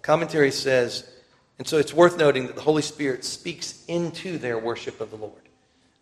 Commentary 0.02 0.52
says, 0.52 1.08
and 1.60 1.68
so 1.68 1.78
it's 1.78 1.94
worth 1.94 2.18
noting 2.18 2.48
that 2.48 2.56
the 2.56 2.62
Holy 2.62 2.82
Spirit 2.82 3.26
speaks 3.26 3.84
into 3.88 4.38
their 4.38 4.58
worship 4.58 5.02
of 5.02 5.10
the 5.12 5.18
Lord. 5.18 5.34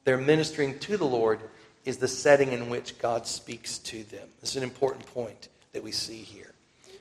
They're 0.04 0.18
ministering 0.18 0.78
to 0.80 0.98
the 0.98 1.06
Lord 1.06 1.40
is 1.86 1.98
the 1.98 2.08
setting 2.08 2.52
in 2.52 2.70
which 2.70 2.98
God 3.00 3.28
speaks 3.28 3.78
to 3.80 4.04
them. 4.04 4.28
This 4.42 4.52
is 4.52 4.58
an 4.58 4.64
important 4.64 5.06
point 5.08 5.50
that 5.72 5.84
we 5.84 5.92
see 5.92 6.18
here. 6.18 6.54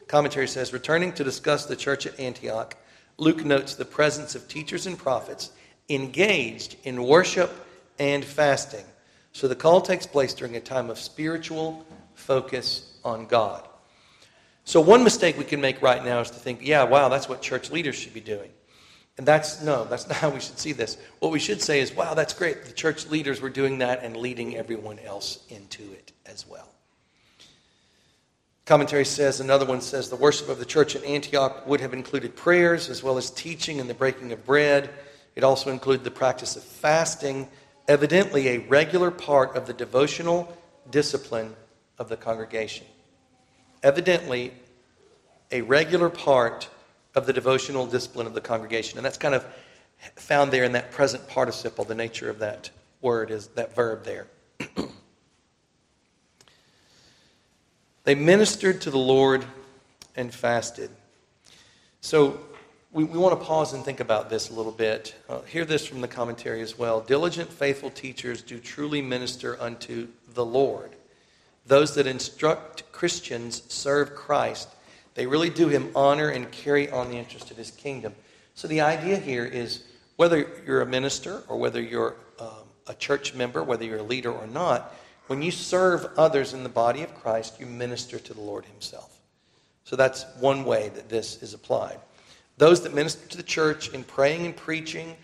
Commentary 0.06 0.46
says, 0.46 0.72
returning 0.72 1.12
to 1.14 1.24
discuss 1.24 1.66
the 1.66 1.76
church 1.76 2.06
at 2.06 2.20
Antioch, 2.20 2.76
Luke 3.16 3.44
notes 3.44 3.74
the 3.74 3.84
presence 3.84 4.34
of 4.34 4.46
teachers 4.46 4.86
and 4.86 4.98
prophets 4.98 5.50
engaged 5.88 6.76
in 6.84 7.04
worship 7.04 7.52
and 7.98 8.24
fasting. 8.24 8.84
So 9.32 9.48
the 9.48 9.56
call 9.56 9.80
takes 9.80 10.06
place 10.06 10.34
during 10.34 10.56
a 10.56 10.60
time 10.60 10.90
of 10.90 10.98
spiritual 10.98 11.84
focus 12.14 12.92
on 13.04 13.26
God. 13.26 13.66
So, 14.66 14.80
one 14.80 15.04
mistake 15.04 15.36
we 15.36 15.44
can 15.44 15.60
make 15.60 15.82
right 15.82 16.02
now 16.02 16.20
is 16.20 16.30
to 16.30 16.38
think, 16.38 16.60
yeah, 16.62 16.84
wow, 16.84 17.10
that's 17.10 17.28
what 17.28 17.42
church 17.42 17.70
leaders 17.70 17.96
should 17.96 18.14
be 18.14 18.20
doing. 18.20 18.50
And 19.16 19.26
that's 19.26 19.62
no, 19.62 19.85
that's 19.85 20.09
not 20.09 20.16
how 20.16 20.30
we 20.30 20.40
should 20.40 20.59
see 20.59 20.73
this. 20.73 20.97
What 21.21 21.33
we 21.33 21.38
should 21.38 21.62
say 21.62 21.80
is, 21.80 21.94
wow, 21.94 22.14
that's 22.14 22.35
great. 22.35 22.64
The 22.64 22.73
church 22.73 23.06
leaders 23.09 23.40
were 23.40 23.50
doing 23.50 23.78
that 23.78 24.02
and 24.02 24.16
leading 24.16 24.56
everyone 24.56 24.99
else 24.99 25.44
into 25.49 25.83
it 25.92 26.12
as 26.26 26.47
well. 26.47 26.68
Commentary 28.66 29.04
says, 29.04 29.40
another 29.40 29.66
one 29.66 29.83
says, 29.83 30.09
the 30.09 30.16
worship 30.16 30.49
of 30.49 30.59
the 30.59 30.64
church 30.64 30.97
in 30.97 31.04
Antioch 31.04 31.66
would 31.66 31.80
have 31.80 31.92
included 31.92 32.35
prayers 32.35 32.88
as 32.88 33.02
well 33.02 33.18
as 33.18 33.30
teaching 33.30 33.78
and 33.78 33.90
the 33.90 33.94
breaking 33.94 34.33
of 34.33 34.47
bread. 34.47 34.88
It 35.37 35.44
also 35.44 35.71
included 35.71 36.02
the 36.02 36.11
practice 36.11 36.56
of 36.56 36.62
fasting, 36.62 37.47
evidently 37.88 38.49
a 38.49 38.59
regular 38.59 39.11
part 39.11 39.54
of 39.54 39.66
the 39.66 39.75
devotional 39.75 40.56
discipline 40.90 41.54
of 41.99 42.09
the 42.09 42.16
congregation. 42.16 42.87
Evidently, 43.83 44.54
a 45.50 45.61
regular 45.61 46.09
part 46.09 46.71
of 47.14 47.26
the 47.26 47.33
devotional 47.33 47.87
discipline 47.87 48.26
of 48.26 48.35
the 48.35 48.40
congregation. 48.40 48.99
And 48.99 49.04
that's 49.04 49.18
kind 49.18 49.35
of 49.35 49.47
found 50.16 50.52
there 50.52 50.64
in 50.64 50.73
that 50.73 50.90
present 50.90 51.26
participle. 51.28 51.85
The 51.85 51.94
nature 51.94 52.28
of 52.30 52.40
that 52.40 52.71
word 53.00 53.30
is 53.30 53.49
that 53.49 53.75
verb 53.75 54.04
there. 54.04 54.26
They 58.04 58.14
ministered 58.14 58.83
to 58.83 58.90
the 58.90 58.99
Lord 58.99 59.47
and 60.14 60.33
fasted. 60.33 60.90
So 62.02 62.38
we, 62.93 63.02
we 63.04 63.19
want 63.19 63.38
to 63.38 63.45
pause 63.45 63.73
and 63.73 63.82
think 63.82 63.99
about 63.99 64.28
this 64.28 64.50
a 64.50 64.52
little 64.52 64.73
bit. 64.73 65.15
Uh, 65.26 65.41
hear 65.43 65.65
this 65.65 65.86
from 65.86 66.02
the 66.02 66.08
commentary 66.08 66.60
as 66.60 66.78
well. 66.78 67.00
Diligent, 67.00 67.50
faithful 67.50 67.88
teachers 67.88 68.43
do 68.43 68.58
truly 68.58 69.00
minister 69.00 69.60
unto 69.60 70.08
the 70.34 70.45
Lord. 70.45 70.95
Those 71.67 71.95
that 71.95 72.06
instruct 72.06 72.93
Christians 72.93 73.62
serve 73.69 74.15
Christ. 74.15 74.69
They 75.14 75.26
really 75.26 75.50
do 75.50 75.68
him 75.68 75.90
honor 75.94 76.28
and 76.28 76.50
carry 76.50 76.90
on 76.90 77.08
the 77.08 77.16
interest 77.16 77.50
of 77.50 77.56
his 77.56 77.70
kingdom. 77.70 78.14
So 78.54 78.68
the 78.68 78.80
idea 78.80 79.16
here 79.16 79.44
is 79.44 79.84
whether 80.16 80.48
you're 80.66 80.82
a 80.82 80.86
minister 80.86 81.42
or 81.48 81.56
whether 81.56 81.80
you're 81.80 82.16
um, 82.38 82.64
a 82.86 82.94
church 82.94 83.34
member, 83.34 83.62
whether 83.62 83.84
you're 83.84 83.98
a 83.98 84.02
leader 84.02 84.32
or 84.32 84.46
not, 84.46 84.94
when 85.26 85.40
you 85.40 85.50
serve 85.50 86.06
others 86.16 86.52
in 86.52 86.62
the 86.62 86.68
body 86.68 87.02
of 87.02 87.14
Christ, 87.14 87.58
you 87.58 87.66
minister 87.66 88.18
to 88.18 88.34
the 88.34 88.40
Lord 88.40 88.66
Himself. 88.66 89.18
So 89.84 89.96
that's 89.96 90.26
one 90.38 90.64
way 90.64 90.90
that 90.90 91.08
this 91.08 91.42
is 91.42 91.54
applied. 91.54 91.98
Those 92.58 92.82
that 92.82 92.94
minister 92.94 93.26
to 93.28 93.36
the 93.36 93.42
church 93.42 93.88
in 93.90 94.04
praying 94.04 94.46
and 94.46 94.56
preaching 94.56 95.16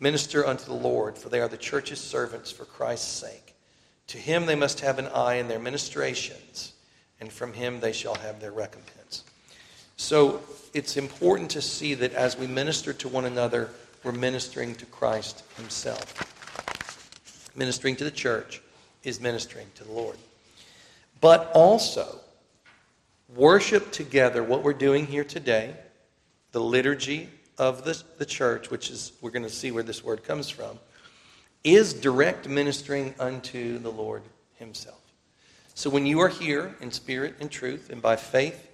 minister 0.00 0.46
unto 0.46 0.64
the 0.64 0.74
Lord, 0.74 1.18
for 1.18 1.28
they 1.28 1.40
are 1.40 1.48
the 1.48 1.56
church's 1.56 2.00
servants 2.00 2.52
for 2.52 2.64
Christ's 2.64 3.10
sake. 3.10 3.54
To 4.08 4.18
Him 4.18 4.46
they 4.46 4.54
must 4.54 4.80
have 4.80 4.98
an 4.98 5.08
eye 5.08 5.34
in 5.34 5.48
their 5.48 5.58
ministrations, 5.58 6.74
and 7.20 7.32
from 7.32 7.52
Him 7.52 7.80
they 7.80 7.92
shall 7.92 8.14
have 8.16 8.40
their 8.40 8.52
recompense. 8.52 8.97
So 9.98 10.40
it's 10.72 10.96
important 10.96 11.50
to 11.50 11.60
see 11.60 11.92
that 11.94 12.14
as 12.14 12.38
we 12.38 12.46
minister 12.46 12.92
to 12.92 13.08
one 13.08 13.24
another, 13.24 13.68
we're 14.04 14.12
ministering 14.12 14.76
to 14.76 14.86
Christ 14.86 15.42
Himself. 15.56 16.14
Ministering 17.56 17.96
to 17.96 18.04
the 18.04 18.10
church 18.12 18.62
is 19.02 19.20
ministering 19.20 19.66
to 19.74 19.82
the 19.82 19.92
Lord. 19.92 20.16
But 21.20 21.50
also, 21.52 22.20
worship 23.34 23.90
together, 23.90 24.44
what 24.44 24.62
we're 24.62 24.72
doing 24.72 25.04
here 25.04 25.24
today, 25.24 25.74
the 26.52 26.60
liturgy 26.60 27.28
of 27.58 27.84
the, 27.84 28.00
the 28.18 28.24
church, 28.24 28.70
which 28.70 28.90
is, 28.90 29.12
we're 29.20 29.32
going 29.32 29.42
to 29.42 29.50
see 29.50 29.72
where 29.72 29.82
this 29.82 30.04
word 30.04 30.22
comes 30.22 30.48
from, 30.48 30.78
is 31.64 31.92
direct 31.92 32.48
ministering 32.48 33.16
unto 33.18 33.78
the 33.80 33.90
Lord 33.90 34.22
Himself. 34.54 35.00
So 35.74 35.90
when 35.90 36.06
you 36.06 36.20
are 36.20 36.28
here 36.28 36.76
in 36.80 36.92
spirit 36.92 37.34
and 37.40 37.50
truth 37.50 37.90
and 37.90 38.00
by 38.00 38.14
faith, 38.14 38.67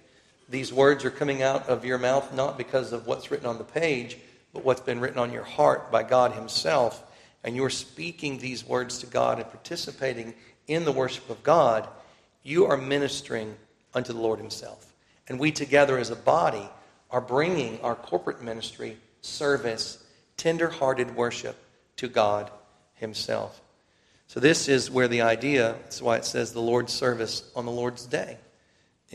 these 0.49 0.71
words 0.71 1.05
are 1.05 1.11
coming 1.11 1.41
out 1.41 1.67
of 1.69 1.85
your 1.85 1.97
mouth 1.97 2.33
not 2.33 2.57
because 2.57 2.93
of 2.93 3.07
what's 3.07 3.31
written 3.31 3.47
on 3.47 3.57
the 3.57 3.63
page, 3.63 4.17
but 4.53 4.63
what's 4.63 4.81
been 4.81 4.99
written 4.99 5.19
on 5.19 5.33
your 5.33 5.43
heart 5.43 5.91
by 5.91 6.03
God 6.03 6.33
Himself 6.33 7.03
and 7.43 7.55
you're 7.55 7.69
speaking 7.69 8.37
these 8.37 8.65
words 8.65 8.99
to 8.99 9.05
God 9.05 9.39
and 9.39 9.47
participating 9.49 10.33
in 10.67 10.83
the 10.83 10.91
worship 10.91 11.29
of 11.29 11.43
God, 11.43 11.87
you 12.41 12.65
are 12.65 12.77
ministering 12.77 13.55
unto 13.93 14.13
the 14.13 14.19
Lord 14.19 14.39
Himself. 14.39 14.93
And 15.27 15.39
we 15.39 15.51
together 15.51 15.97
as 15.97 16.09
a 16.09 16.15
body 16.15 16.67
are 17.11 17.21
bringing 17.21 17.79
our 17.81 17.95
corporate 17.95 18.41
ministry, 18.41 18.97
service, 19.21 20.03
tender 20.37 20.69
hearted 20.69 21.15
worship 21.15 21.55
to 21.97 22.07
God 22.07 22.49
Himself. 22.95 23.61
So, 24.27 24.39
this 24.39 24.67
is 24.67 24.89
where 24.89 25.07
the 25.07 25.21
idea, 25.21 25.75
that's 25.83 26.01
why 26.01 26.17
it 26.17 26.25
says 26.25 26.51
the 26.51 26.61
Lord's 26.61 26.91
service 26.91 27.51
on 27.55 27.65
the 27.65 27.71
Lord's 27.71 28.07
day 28.07 28.37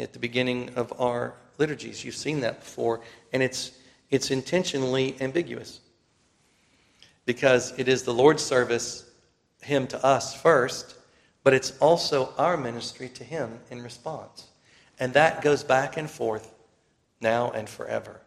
at 0.03 0.13
the 0.13 0.19
beginning 0.19 0.71
of 0.77 0.93
our 1.01 1.35
liturgies. 1.59 2.05
You've 2.05 2.17
seen 2.17 2.41
that 2.41 2.61
before, 2.61 3.01
and 3.33 3.43
it's, 3.43 3.73
it's 4.11 4.31
intentionally 4.31 5.17
ambiguous 5.21 5.81
because 7.27 7.73
it 7.79 7.89
is 7.89 8.03
the 8.03 8.15
Lord's 8.15 8.43
service, 8.43 9.09
Him 9.63 9.87
to 9.89 10.05
us 10.05 10.35
first, 10.35 10.97
but 11.45 11.55
it's 11.55 11.77
also 11.79 12.33
our 12.39 12.57
ministry 12.57 13.09
to 13.11 13.25
Him 13.25 13.61
in 13.71 13.83
response. 13.83 14.49
And 14.99 15.13
that 15.15 15.43
goes 15.43 15.63
back 15.63 15.97
and 15.97 16.11
forth 16.11 16.53
now 17.21 17.51
and 17.51 17.69
forever. 17.69 18.21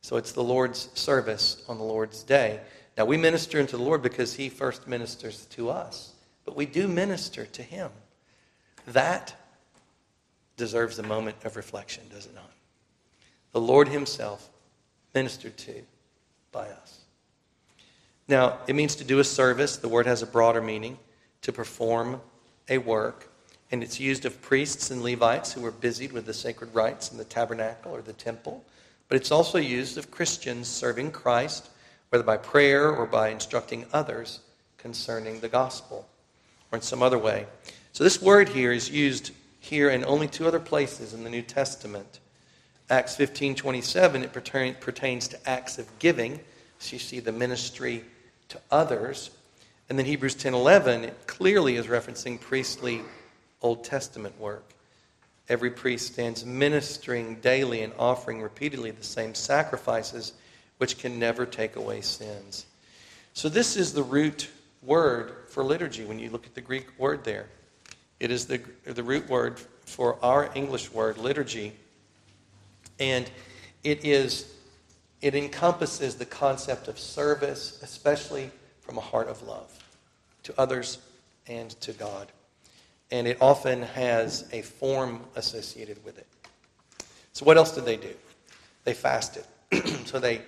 So 0.00 0.16
it's 0.16 0.32
the 0.32 0.42
Lord's 0.42 0.88
service 0.94 1.64
on 1.68 1.78
the 1.78 1.84
Lord's 1.84 2.22
day. 2.22 2.60
Now 2.98 3.04
we 3.04 3.16
minister 3.16 3.60
unto 3.60 3.76
the 3.76 3.82
Lord 3.82 4.02
because 4.02 4.34
He 4.34 4.48
first 4.48 4.86
ministers 4.86 5.46
to 5.46 5.70
us, 5.70 6.12
but 6.44 6.56
we 6.56 6.66
do 6.66 6.88
minister 6.88 7.46
to 7.46 7.62
Him. 7.62 7.90
That 8.88 9.34
deserves 10.56 10.98
a 10.98 11.02
moment 11.02 11.36
of 11.44 11.56
reflection, 11.56 12.04
does 12.10 12.26
it 12.26 12.34
not? 12.34 12.50
The 13.52 13.60
Lord 13.60 13.88
Himself 13.88 14.48
ministered 15.14 15.56
to 15.58 15.82
by 16.52 16.68
us. 16.68 17.00
Now, 18.28 18.58
it 18.66 18.74
means 18.74 18.94
to 18.96 19.04
do 19.04 19.18
a 19.18 19.24
service. 19.24 19.76
The 19.76 19.88
word 19.88 20.06
has 20.06 20.22
a 20.22 20.26
broader 20.26 20.62
meaning 20.62 20.98
to 21.42 21.52
perform 21.52 22.20
a 22.68 22.78
work. 22.78 23.28
And 23.70 23.82
it's 23.82 23.98
used 23.98 24.24
of 24.24 24.40
priests 24.42 24.90
and 24.90 25.02
Levites 25.02 25.52
who 25.52 25.62
were 25.62 25.70
busied 25.70 26.12
with 26.12 26.26
the 26.26 26.34
sacred 26.34 26.74
rites 26.74 27.10
in 27.10 27.18
the 27.18 27.24
tabernacle 27.24 27.92
or 27.92 28.02
the 28.02 28.12
temple. 28.12 28.64
But 29.08 29.16
it's 29.16 29.30
also 29.30 29.58
used 29.58 29.98
of 29.98 30.10
Christians 30.10 30.68
serving 30.68 31.10
Christ, 31.10 31.70
whether 32.10 32.24
by 32.24 32.36
prayer 32.36 32.90
or 32.90 33.06
by 33.06 33.30
instructing 33.30 33.86
others 33.92 34.40
concerning 34.78 35.40
the 35.40 35.48
gospel 35.48 36.06
or 36.70 36.76
in 36.76 36.82
some 36.82 37.02
other 37.02 37.18
way. 37.18 37.46
So 37.92 38.04
this 38.04 38.22
word 38.22 38.48
here 38.48 38.72
is 38.72 38.90
used 38.90 39.32
here 39.62 39.90
in 39.90 40.04
only 40.04 40.26
two 40.26 40.46
other 40.46 40.58
places 40.58 41.14
in 41.14 41.22
the 41.22 41.30
New 41.30 41.40
Testament. 41.40 42.18
Acts 42.90 43.14
15:27 43.14 44.24
it 44.24 44.32
pertains 44.80 45.28
to 45.28 45.48
acts 45.48 45.78
of 45.78 45.86
giving. 46.00 46.40
So 46.80 46.94
you 46.94 46.98
see 46.98 47.20
the 47.20 47.30
ministry 47.30 48.04
to 48.48 48.60
others. 48.72 49.30
And 49.88 49.96
then 49.96 50.04
Hebrews 50.04 50.34
10:11 50.34 51.04
it 51.04 51.28
clearly 51.28 51.76
is 51.76 51.86
referencing 51.86 52.40
priestly 52.40 53.02
Old 53.62 53.84
Testament 53.84 54.38
work. 54.40 54.74
Every 55.48 55.70
priest 55.70 56.12
stands 56.12 56.44
ministering 56.44 57.36
daily 57.36 57.82
and 57.82 57.92
offering 58.00 58.42
repeatedly 58.42 58.90
the 58.90 59.04
same 59.04 59.32
sacrifices 59.32 60.32
which 60.78 60.98
can 60.98 61.20
never 61.20 61.46
take 61.46 61.76
away 61.76 62.00
sins. 62.00 62.66
So 63.32 63.48
this 63.48 63.76
is 63.76 63.92
the 63.92 64.02
root 64.02 64.50
word 64.82 65.48
for 65.48 65.62
liturgy 65.62 66.04
when 66.04 66.18
you 66.18 66.30
look 66.30 66.46
at 66.46 66.54
the 66.56 66.60
Greek 66.60 66.98
word 66.98 67.22
there. 67.22 67.48
It 68.22 68.30
is 68.30 68.46
the, 68.46 68.60
the 68.84 69.02
root 69.02 69.28
word 69.28 69.58
for 69.84 70.16
our 70.24 70.48
English 70.54 70.92
word, 70.92 71.18
liturgy. 71.18 71.72
And 73.00 73.28
it 73.82 74.04
is 74.04 74.54
it 75.20 75.34
encompasses 75.34 76.14
the 76.14 76.24
concept 76.24 76.86
of 76.86 77.00
service, 77.00 77.80
especially 77.82 78.52
from 78.80 78.96
a 78.96 79.00
heart 79.00 79.26
of 79.26 79.42
love 79.42 79.76
to 80.44 80.54
others 80.56 80.98
and 81.48 81.70
to 81.80 81.92
God. 81.92 82.30
And 83.10 83.26
it 83.26 83.38
often 83.40 83.82
has 83.82 84.48
a 84.52 84.62
form 84.62 85.24
associated 85.34 86.04
with 86.04 86.16
it. 86.16 86.28
So, 87.32 87.44
what 87.44 87.56
else 87.56 87.74
did 87.74 87.86
they 87.86 87.96
do? 87.96 88.14
They 88.84 88.94
fasted. 88.94 89.46
so, 90.04 90.20
they 90.20 90.42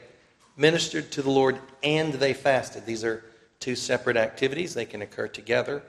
ministered 0.56 1.10
to 1.10 1.22
the 1.22 1.30
Lord 1.30 1.58
and 1.82 2.14
they 2.14 2.34
fasted. 2.34 2.86
These 2.86 3.02
are 3.02 3.24
two 3.58 3.74
separate 3.74 4.16
activities. 4.16 4.74
They 4.74 4.84
can 4.84 5.02
occur 5.02 5.26
together 5.26 5.82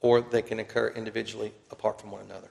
or 0.00 0.20
they 0.20 0.42
can 0.42 0.58
occur 0.58 0.88
individually 0.88 1.52
apart 1.70 2.00
from 2.00 2.10
one 2.10 2.22
another. 2.22 2.50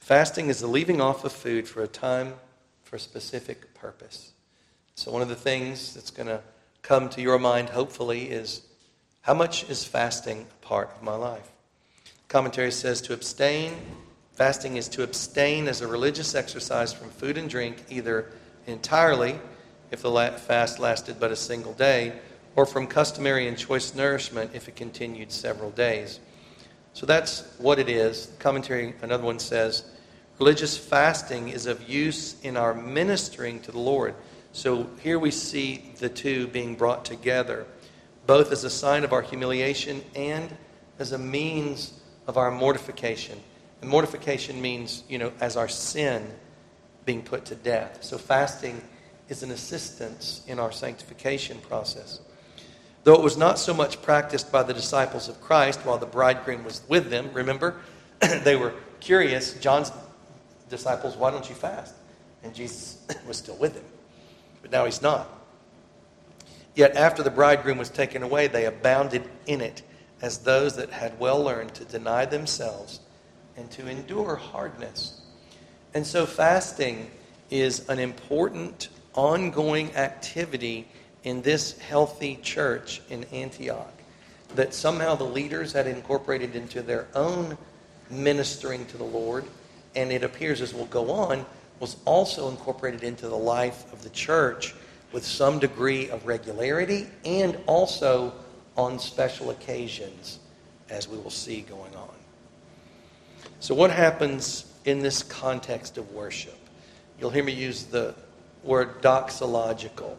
Fasting 0.00 0.48
is 0.48 0.60
the 0.60 0.66
leaving 0.66 1.00
off 1.00 1.24
of 1.24 1.32
food 1.32 1.68
for 1.68 1.82
a 1.82 1.88
time 1.88 2.34
for 2.82 2.96
a 2.96 3.00
specific 3.00 3.72
purpose. 3.74 4.32
So, 4.94 5.10
one 5.10 5.22
of 5.22 5.28
the 5.28 5.34
things 5.34 5.94
that's 5.94 6.10
going 6.10 6.26
to 6.26 6.40
come 6.82 7.08
to 7.10 7.22
your 7.22 7.38
mind, 7.38 7.70
hopefully, 7.70 8.24
is 8.24 8.62
how 9.22 9.34
much 9.34 9.68
is 9.70 9.84
fasting 9.84 10.46
a 10.50 10.66
part 10.66 10.90
of 10.94 11.02
my 11.02 11.14
life? 11.14 11.50
Commentary 12.28 12.72
says 12.72 13.00
to 13.02 13.14
abstain, 13.14 13.74
fasting 14.32 14.76
is 14.76 14.88
to 14.88 15.02
abstain 15.02 15.68
as 15.68 15.80
a 15.80 15.86
religious 15.86 16.34
exercise 16.34 16.92
from 16.92 17.08
food 17.10 17.38
and 17.38 17.48
drink, 17.48 17.84
either 17.88 18.32
entirely, 18.66 19.38
if 19.90 20.02
the 20.02 20.34
fast 20.38 20.78
lasted 20.78 21.20
but 21.20 21.30
a 21.30 21.36
single 21.36 21.74
day, 21.74 22.12
or 22.56 22.66
from 22.66 22.86
customary 22.86 23.46
and 23.46 23.56
choice 23.56 23.94
nourishment 23.94 24.50
if 24.54 24.68
it 24.68 24.76
continued 24.76 25.30
several 25.30 25.70
days. 25.70 26.20
So 26.94 27.06
that's 27.06 27.42
what 27.58 27.78
it 27.78 27.88
is. 27.88 28.30
Commentary, 28.38 28.94
another 29.02 29.24
one 29.24 29.38
says, 29.38 29.84
religious 30.38 30.76
fasting 30.76 31.48
is 31.48 31.66
of 31.66 31.88
use 31.88 32.40
in 32.42 32.56
our 32.56 32.74
ministering 32.74 33.60
to 33.60 33.72
the 33.72 33.78
Lord. 33.78 34.14
So 34.52 34.88
here 35.00 35.18
we 35.18 35.30
see 35.30 35.92
the 35.98 36.08
two 36.08 36.48
being 36.48 36.74
brought 36.74 37.04
together 37.04 37.66
both 38.26 38.52
as 38.52 38.64
a 38.64 38.70
sign 38.70 39.04
of 39.04 39.12
our 39.12 39.22
humiliation 39.22 40.02
and 40.14 40.54
as 40.98 41.12
a 41.12 41.18
means 41.18 42.00
of 42.26 42.36
our 42.36 42.50
mortification. 42.50 43.40
And 43.80 43.90
mortification 43.90 44.60
means, 44.62 45.02
you 45.08 45.18
know, 45.18 45.32
as 45.40 45.56
our 45.56 45.68
sin 45.68 46.30
being 47.04 47.22
put 47.22 47.44
to 47.46 47.56
death. 47.56 47.98
So 48.02 48.18
fasting 48.18 48.80
is 49.28 49.42
an 49.42 49.50
assistance 49.50 50.42
in 50.46 50.60
our 50.60 50.70
sanctification 50.70 51.58
process. 51.58 52.20
Though 53.04 53.14
it 53.14 53.22
was 53.22 53.36
not 53.36 53.58
so 53.58 53.74
much 53.74 54.00
practiced 54.02 54.52
by 54.52 54.62
the 54.62 54.74
disciples 54.74 55.28
of 55.28 55.40
Christ 55.40 55.80
while 55.80 55.98
the 55.98 56.06
bridegroom 56.06 56.64
was 56.64 56.82
with 56.88 57.10
them, 57.10 57.30
remember, 57.32 57.80
they 58.44 58.54
were 58.54 58.74
curious. 59.00 59.54
John's 59.54 59.90
disciples, 60.68 61.16
why 61.16 61.30
don't 61.30 61.48
you 61.48 61.54
fast? 61.54 61.94
And 62.44 62.54
Jesus 62.54 62.98
was 63.26 63.38
still 63.38 63.56
with 63.56 63.74
them. 63.74 63.84
But 64.60 64.70
now 64.70 64.84
he's 64.84 65.02
not. 65.02 65.28
Yet 66.74 66.96
after 66.96 67.22
the 67.22 67.30
bridegroom 67.30 67.76
was 67.76 67.90
taken 67.90 68.22
away, 68.22 68.46
they 68.46 68.66
abounded 68.66 69.24
in 69.46 69.60
it 69.60 69.82
as 70.22 70.38
those 70.38 70.76
that 70.76 70.90
had 70.90 71.18
well 71.18 71.42
learned 71.42 71.74
to 71.74 71.84
deny 71.84 72.24
themselves 72.24 73.00
and 73.56 73.70
to 73.72 73.88
endure 73.88 74.36
hardness. 74.36 75.20
And 75.92 76.06
so 76.06 76.24
fasting 76.24 77.10
is 77.50 77.88
an 77.88 77.98
important 77.98 78.88
ongoing 79.14 79.94
activity 79.96 80.88
in 81.24 81.42
this 81.42 81.78
healthy 81.78 82.38
church 82.42 83.00
in 83.10 83.24
Antioch 83.32 83.92
that 84.54 84.74
somehow 84.74 85.14
the 85.14 85.24
leaders 85.24 85.72
had 85.72 85.86
incorporated 85.86 86.54
into 86.54 86.82
their 86.82 87.06
own 87.14 87.56
ministering 88.10 88.84
to 88.86 88.98
the 88.98 89.04
Lord, 89.04 89.44
and 89.94 90.12
it 90.12 90.22
appears 90.24 90.60
as 90.60 90.74
we'll 90.74 90.86
go 90.86 91.10
on, 91.10 91.46
was 91.80 91.96
also 92.04 92.48
incorporated 92.50 93.02
into 93.02 93.28
the 93.28 93.36
life 93.36 93.90
of 93.92 94.02
the 94.02 94.10
church 94.10 94.74
with 95.12 95.24
some 95.24 95.58
degree 95.58 96.08
of 96.10 96.26
regularity 96.26 97.06
and 97.24 97.58
also 97.66 98.32
on 98.76 98.98
special 98.98 99.50
occasions, 99.50 100.38
as 100.90 101.08
we 101.08 101.18
will 101.18 101.30
see 101.30 101.62
going 101.62 101.94
on. 101.94 102.08
So, 103.60 103.74
what 103.74 103.90
happens 103.90 104.66
in 104.84 105.00
this 105.00 105.22
context 105.22 105.98
of 105.98 106.10
worship? 106.12 106.58
You'll 107.20 107.30
hear 107.30 107.44
me 107.44 107.52
use 107.52 107.84
the 107.84 108.14
word 108.64 109.02
doxological, 109.02 110.16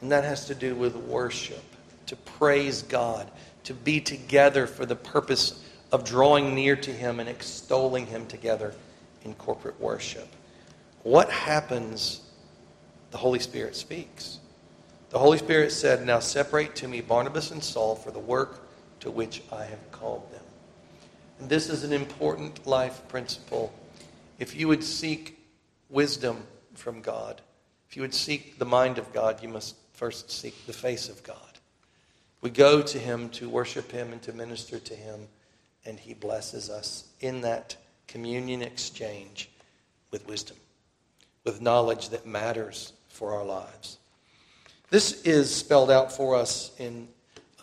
and 0.00 0.12
that 0.12 0.24
has 0.24 0.46
to 0.46 0.54
do 0.54 0.74
with 0.74 0.96
worship, 0.96 1.64
to 2.06 2.16
praise 2.16 2.82
God, 2.82 3.30
to 3.64 3.74
be 3.74 4.00
together 4.00 4.66
for 4.66 4.84
the 4.86 4.96
purpose 4.96 5.64
of 5.92 6.04
drawing 6.04 6.54
near 6.54 6.76
to 6.76 6.90
Him 6.90 7.20
and 7.20 7.28
extolling 7.28 8.06
Him 8.06 8.26
together 8.26 8.74
in 9.24 9.34
corporate 9.34 9.80
worship. 9.80 10.28
What 11.02 11.30
happens 11.30 12.20
the 13.14 13.18
Holy 13.18 13.38
Spirit 13.38 13.76
speaks. 13.76 14.40
The 15.10 15.20
Holy 15.20 15.38
Spirit 15.38 15.70
said, 15.70 16.04
Now 16.04 16.18
separate 16.18 16.74
to 16.74 16.88
me 16.88 17.00
Barnabas 17.00 17.52
and 17.52 17.62
Saul 17.62 17.94
for 17.94 18.10
the 18.10 18.18
work 18.18 18.66
to 18.98 19.10
which 19.12 19.40
I 19.52 19.62
have 19.62 19.92
called 19.92 20.28
them. 20.32 20.42
And 21.38 21.48
this 21.48 21.70
is 21.70 21.84
an 21.84 21.92
important 21.92 22.66
life 22.66 23.06
principle. 23.06 23.72
If 24.40 24.56
you 24.56 24.66
would 24.66 24.82
seek 24.82 25.38
wisdom 25.88 26.42
from 26.74 27.02
God, 27.02 27.40
if 27.88 27.94
you 27.94 28.02
would 28.02 28.14
seek 28.14 28.58
the 28.58 28.64
mind 28.64 28.98
of 28.98 29.12
God, 29.12 29.40
you 29.40 29.48
must 29.48 29.76
first 29.94 30.30
seek 30.30 30.66
the 30.66 30.72
face 30.72 31.08
of 31.08 31.22
God. 31.22 31.38
We 32.40 32.50
go 32.50 32.82
to 32.82 32.98
Him 32.98 33.30
to 33.30 33.48
worship 33.48 33.90
Him 33.90 34.12
and 34.12 34.20
to 34.22 34.32
minister 34.32 34.78
to 34.78 34.94
Him, 34.94 35.28
and 35.86 35.98
He 35.98 36.12
blesses 36.12 36.68
us 36.68 37.08
in 37.20 37.40
that 37.40 37.76
communion 38.06 38.60
exchange 38.60 39.50
with 40.10 40.26
wisdom, 40.28 40.56
with 41.44 41.62
knowledge 41.62 42.10
that 42.10 42.26
matters 42.26 42.92
for 43.08 43.32
our 43.32 43.44
lives. 43.44 43.98
This 44.90 45.22
is 45.22 45.52
spelled 45.52 45.90
out 45.90 46.12
for 46.12 46.36
us 46.36 46.70
in 46.78 47.08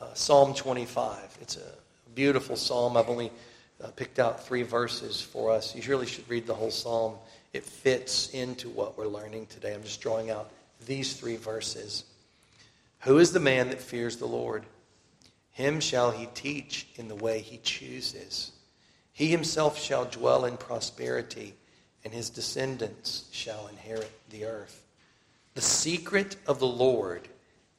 uh, 0.01 0.13
Psalm 0.13 0.53
25. 0.53 1.37
It's 1.41 1.57
a 1.57 1.73
beautiful 2.15 2.55
psalm. 2.55 2.97
I've 2.97 3.09
only 3.09 3.31
uh, 3.83 3.87
picked 3.91 4.19
out 4.19 4.45
three 4.45 4.63
verses 4.63 5.21
for 5.21 5.51
us. 5.51 5.75
You 5.75 5.81
really 5.87 6.07
should 6.07 6.27
read 6.29 6.47
the 6.47 6.53
whole 6.53 6.71
psalm. 6.71 7.15
It 7.53 7.63
fits 7.63 8.29
into 8.31 8.69
what 8.69 8.97
we're 8.97 9.07
learning 9.07 9.47
today. 9.47 9.73
I'm 9.73 9.83
just 9.83 10.01
drawing 10.01 10.29
out 10.29 10.49
these 10.85 11.13
three 11.13 11.35
verses. 11.35 12.05
Who 13.01 13.17
is 13.17 13.31
the 13.31 13.39
man 13.39 13.69
that 13.69 13.81
fears 13.81 14.17
the 14.17 14.27
Lord? 14.27 14.65
Him 15.51 15.79
shall 15.79 16.11
he 16.11 16.27
teach 16.33 16.87
in 16.95 17.07
the 17.07 17.15
way 17.15 17.39
he 17.39 17.57
chooses. 17.57 18.51
He 19.11 19.27
himself 19.27 19.79
shall 19.79 20.05
dwell 20.05 20.45
in 20.45 20.57
prosperity, 20.57 21.53
and 22.03 22.13
his 22.13 22.29
descendants 22.29 23.25
shall 23.31 23.67
inherit 23.67 24.11
the 24.29 24.45
earth. 24.45 24.83
The 25.53 25.61
secret 25.61 26.37
of 26.47 26.59
the 26.59 26.67
Lord 26.67 27.27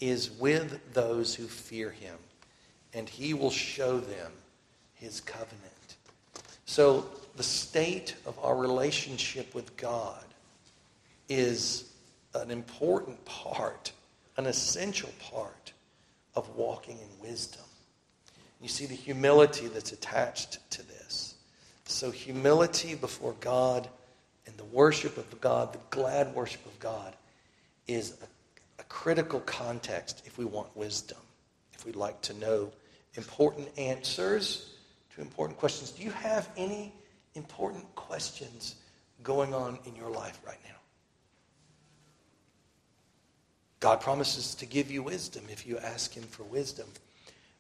is 0.01 0.31
with 0.31 0.93
those 0.93 1.35
who 1.35 1.47
fear 1.47 1.91
him, 1.91 2.17
and 2.93 3.09
he 3.09 3.33
will 3.33 3.51
show 3.51 3.99
them 3.99 4.33
his 4.95 5.21
covenant. 5.21 5.97
So, 6.67 7.07
the 7.37 7.43
state 7.43 8.15
of 8.27 8.39
our 8.41 8.57
relationship 8.57 9.55
with 9.55 9.77
God 9.77 10.25
is 11.29 11.91
an 12.35 12.51
important 12.51 13.25
part, 13.25 13.93
an 14.37 14.47
essential 14.47 15.11
part 15.21 15.73
of 16.35 16.49
walking 16.57 16.99
in 16.99 17.29
wisdom. 17.29 17.63
You 18.61 18.69
see 18.69 18.87
the 18.87 18.95
humility 18.95 19.69
that's 19.69 19.93
attached 19.93 20.59
to 20.71 20.87
this. 20.87 21.35
So, 21.85 22.11
humility 22.11 22.95
before 22.95 23.35
God 23.41 23.89
and 24.47 24.57
the 24.57 24.65
worship 24.65 25.19
of 25.19 25.41
God, 25.41 25.73
the 25.73 25.81
glad 25.91 26.35
worship 26.35 26.65
of 26.65 26.79
God, 26.79 27.15
is 27.87 28.17
a, 28.23 28.81
a 28.81 28.85
critical 28.85 29.41
context 29.41 30.23
if 30.25 30.39
we 30.39 30.45
want 30.45 30.75
wisdom, 30.77 31.19
if 31.75 31.85
we'd 31.85 31.97
like 31.97 32.21
to 32.23 32.35
know 32.35 32.73
important 33.17 33.69
answers 33.77 34.71
to 35.15 35.21
important 35.21 35.59
questions. 35.59 35.91
Do 35.91 36.03
you 36.03 36.11
have 36.11 36.49
any 36.57 36.93
important 37.35 37.95
questions 37.95 38.77
going 39.23 39.53
on 39.55 39.79
in 39.85 39.95
your 39.97 40.11
life 40.11 40.41
right 40.47 40.59
now? 40.65 40.77
God 43.83 44.01
promises 44.01 44.55
to 44.55 44.65
give 44.65 44.93
you 44.93 45.03
wisdom 45.03 45.43
if 45.51 45.67
you 45.67 45.77
ask 45.77 46.15
Him 46.15 46.23
for 46.23 46.45
wisdom. 46.45 46.87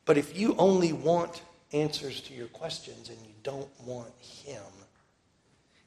But 0.04 0.16
if 0.16 0.38
you 0.38 0.54
only 0.56 0.92
want 0.92 1.42
answers 1.72 2.20
to 2.20 2.32
your 2.32 2.46
questions 2.46 3.08
and 3.08 3.18
you 3.26 3.32
don't 3.42 3.68
want 3.84 4.12
Him, 4.20 4.62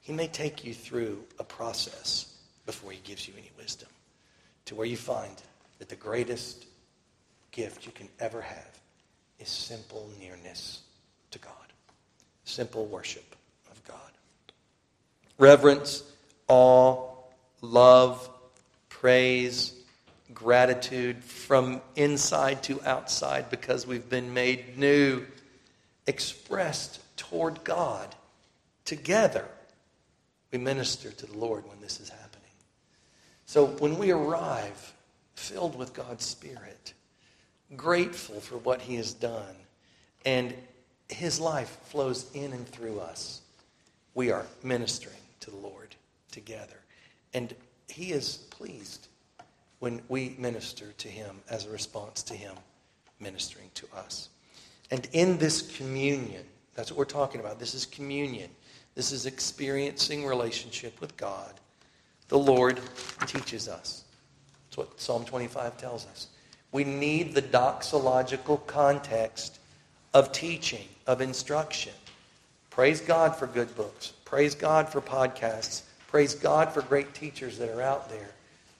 He 0.02 0.12
may 0.12 0.28
take 0.28 0.66
you 0.66 0.74
through 0.74 1.24
a 1.40 1.46
process 1.46 2.36
before 2.66 2.92
He 2.92 3.00
gives 3.06 3.30
you 3.30 3.34
any 3.38 3.50
wisdom 3.58 3.88
to 4.66 4.76
where 4.76 4.86
you 4.86 4.98
find 4.98 5.42
that 5.80 5.88
the 5.88 5.96
greatest 5.96 6.66
gift 7.54 7.86
you 7.86 7.94
can 7.94 8.10
ever 8.20 8.42
have 8.42 8.80
is 9.40 9.48
simple 9.48 10.10
nearness 10.20 10.82
to 11.32 11.40
God, 11.40 11.54
simple 12.44 12.88
worship 12.88 13.38
of 13.72 13.82
God. 13.86 14.12
Reverence, 15.38 16.04
awe, 16.50 17.08
love, 17.62 18.30
praise, 18.90 19.75
gratitude 20.36 21.24
from 21.24 21.82
inside 21.96 22.62
to 22.64 22.80
outside 22.86 23.50
because 23.50 23.88
we've 23.88 24.10
been 24.10 24.34
made 24.34 24.78
new, 24.78 25.26
expressed 26.06 27.00
toward 27.18 27.64
God 27.64 28.14
together. 28.84 29.46
We 30.52 30.60
minister 30.60 31.10
to 31.10 31.26
the 31.26 31.38
Lord 31.38 31.68
when 31.68 31.80
this 31.82 32.00
is 32.00 32.10
happening. 32.10 32.42
So 33.46 33.66
when 33.66 33.98
we 33.98 34.12
arrive 34.12 34.94
filled 35.36 35.78
with 35.78 35.94
God's 35.94 36.26
Spirit, 36.26 36.94
grateful 37.76 38.40
for 38.40 38.58
what 38.58 38.82
He 38.82 38.96
has 38.96 39.14
done, 39.14 39.56
and 40.26 40.54
His 41.10 41.40
life 41.40 41.78
flows 41.86 42.30
in 42.34 42.54
and 42.54 42.68
through 42.68 43.00
us, 43.00 43.42
we 44.14 44.32
are 44.32 44.46
ministering 44.64 45.16
to 45.42 45.52
the 45.52 45.58
Lord 45.58 45.96
together. 46.32 46.78
And 47.34 47.54
He 47.88 48.12
is 48.12 48.38
pleased 48.50 49.08
when 49.80 50.02
we 50.08 50.36
minister 50.38 50.92
to 50.98 51.08
Him 51.08 51.42
as 51.50 51.66
a 51.66 51.70
response 51.70 52.24
to 52.24 52.34
Him 52.34 52.56
ministering 53.20 53.70
to 53.76 53.88
us. 53.96 54.30
And 54.92 55.08
in 55.14 55.38
this 55.38 55.76
communion, 55.78 56.44
that's 56.76 56.92
what 56.92 56.98
we're 56.98 57.06
talking 57.06 57.40
about. 57.40 57.60
This 57.60 57.74
is 57.74 57.86
communion. 57.86 58.50
This 58.94 59.12
is 59.12 59.26
experiencing 59.26 60.26
relationship 60.26 61.00
with 61.02 61.16
God. 61.18 61.54
The 62.28 62.38
Lord 62.38 62.80
teaches 63.26 63.68
us. 63.68 64.04
That's 64.68 64.78
what 64.78 65.00
Psalm 65.00 65.26
25 65.26 65.78
tells 65.78 66.06
us. 66.08 66.28
We 66.72 66.84
need 66.84 67.34
the 67.34 67.42
doxological 67.42 68.66
context 68.68 69.60
of 70.14 70.32
teaching, 70.32 70.88
of 71.08 71.22
instruction. 71.22 71.94
Praise 72.70 73.00
God 73.00 73.36
for 73.36 73.48
good 73.48 73.74
books. 73.76 74.14
Praise 74.26 74.56
God 74.56 74.90
for 74.90 75.00
podcasts. 75.02 75.84
Praise 76.08 76.36
God 76.36 76.74
for 76.74 76.82
great 76.82 77.14
teachers 77.14 77.58
that 77.58 77.70
are 77.70 77.82
out 77.82 78.10
there. 78.10 78.35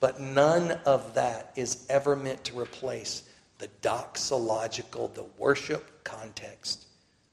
But 0.06 0.20
none 0.20 0.70
of 0.86 1.16
that 1.16 1.52
is 1.56 1.84
ever 1.90 2.16
meant 2.16 2.44
to 2.44 2.60
replace 2.60 3.24
the 3.58 3.70
doxological, 3.82 5.12
the 5.12 5.26
worship 5.40 6.04
context 6.04 6.86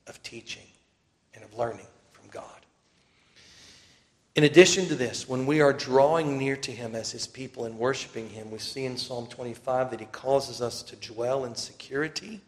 of 0.07 0.23
teaching 0.23 0.65
and 1.35 1.45
of 1.45 1.53
learning 1.53 1.89
from 2.13 2.31
God. 2.31 2.65
In 4.37 4.45
addition 4.45 4.87
to 4.87 4.95
this, 4.95 5.29
when 5.29 5.45
we 5.45 5.61
are 5.61 5.75
drawing 5.75 6.39
near 6.39 6.57
to 6.57 6.73
Him 6.73 6.95
as 6.95 7.11
His 7.13 7.27
people 7.27 7.67
and 7.67 7.79
worshiping 7.79 8.31
Him, 8.31 8.51
we 8.51 8.59
see 8.59 8.87
in 8.87 8.97
Psalm 8.97 9.27
25 9.27 9.91
that 9.91 10.01
He 10.01 10.07
causes 10.07 10.63
us 10.63 10.83
to 10.85 10.97
dwell 10.97 11.45
in 11.45 11.55
security. 11.55 12.41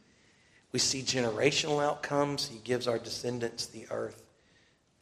We 0.73 0.79
see 0.79 1.03
generational 1.03 1.85
outcomes. 1.85 2.49
He 2.49 2.61
gives 2.61 2.89
our 2.89 2.99
descendants 2.99 3.67
the 3.67 3.85
earth. 3.91 4.23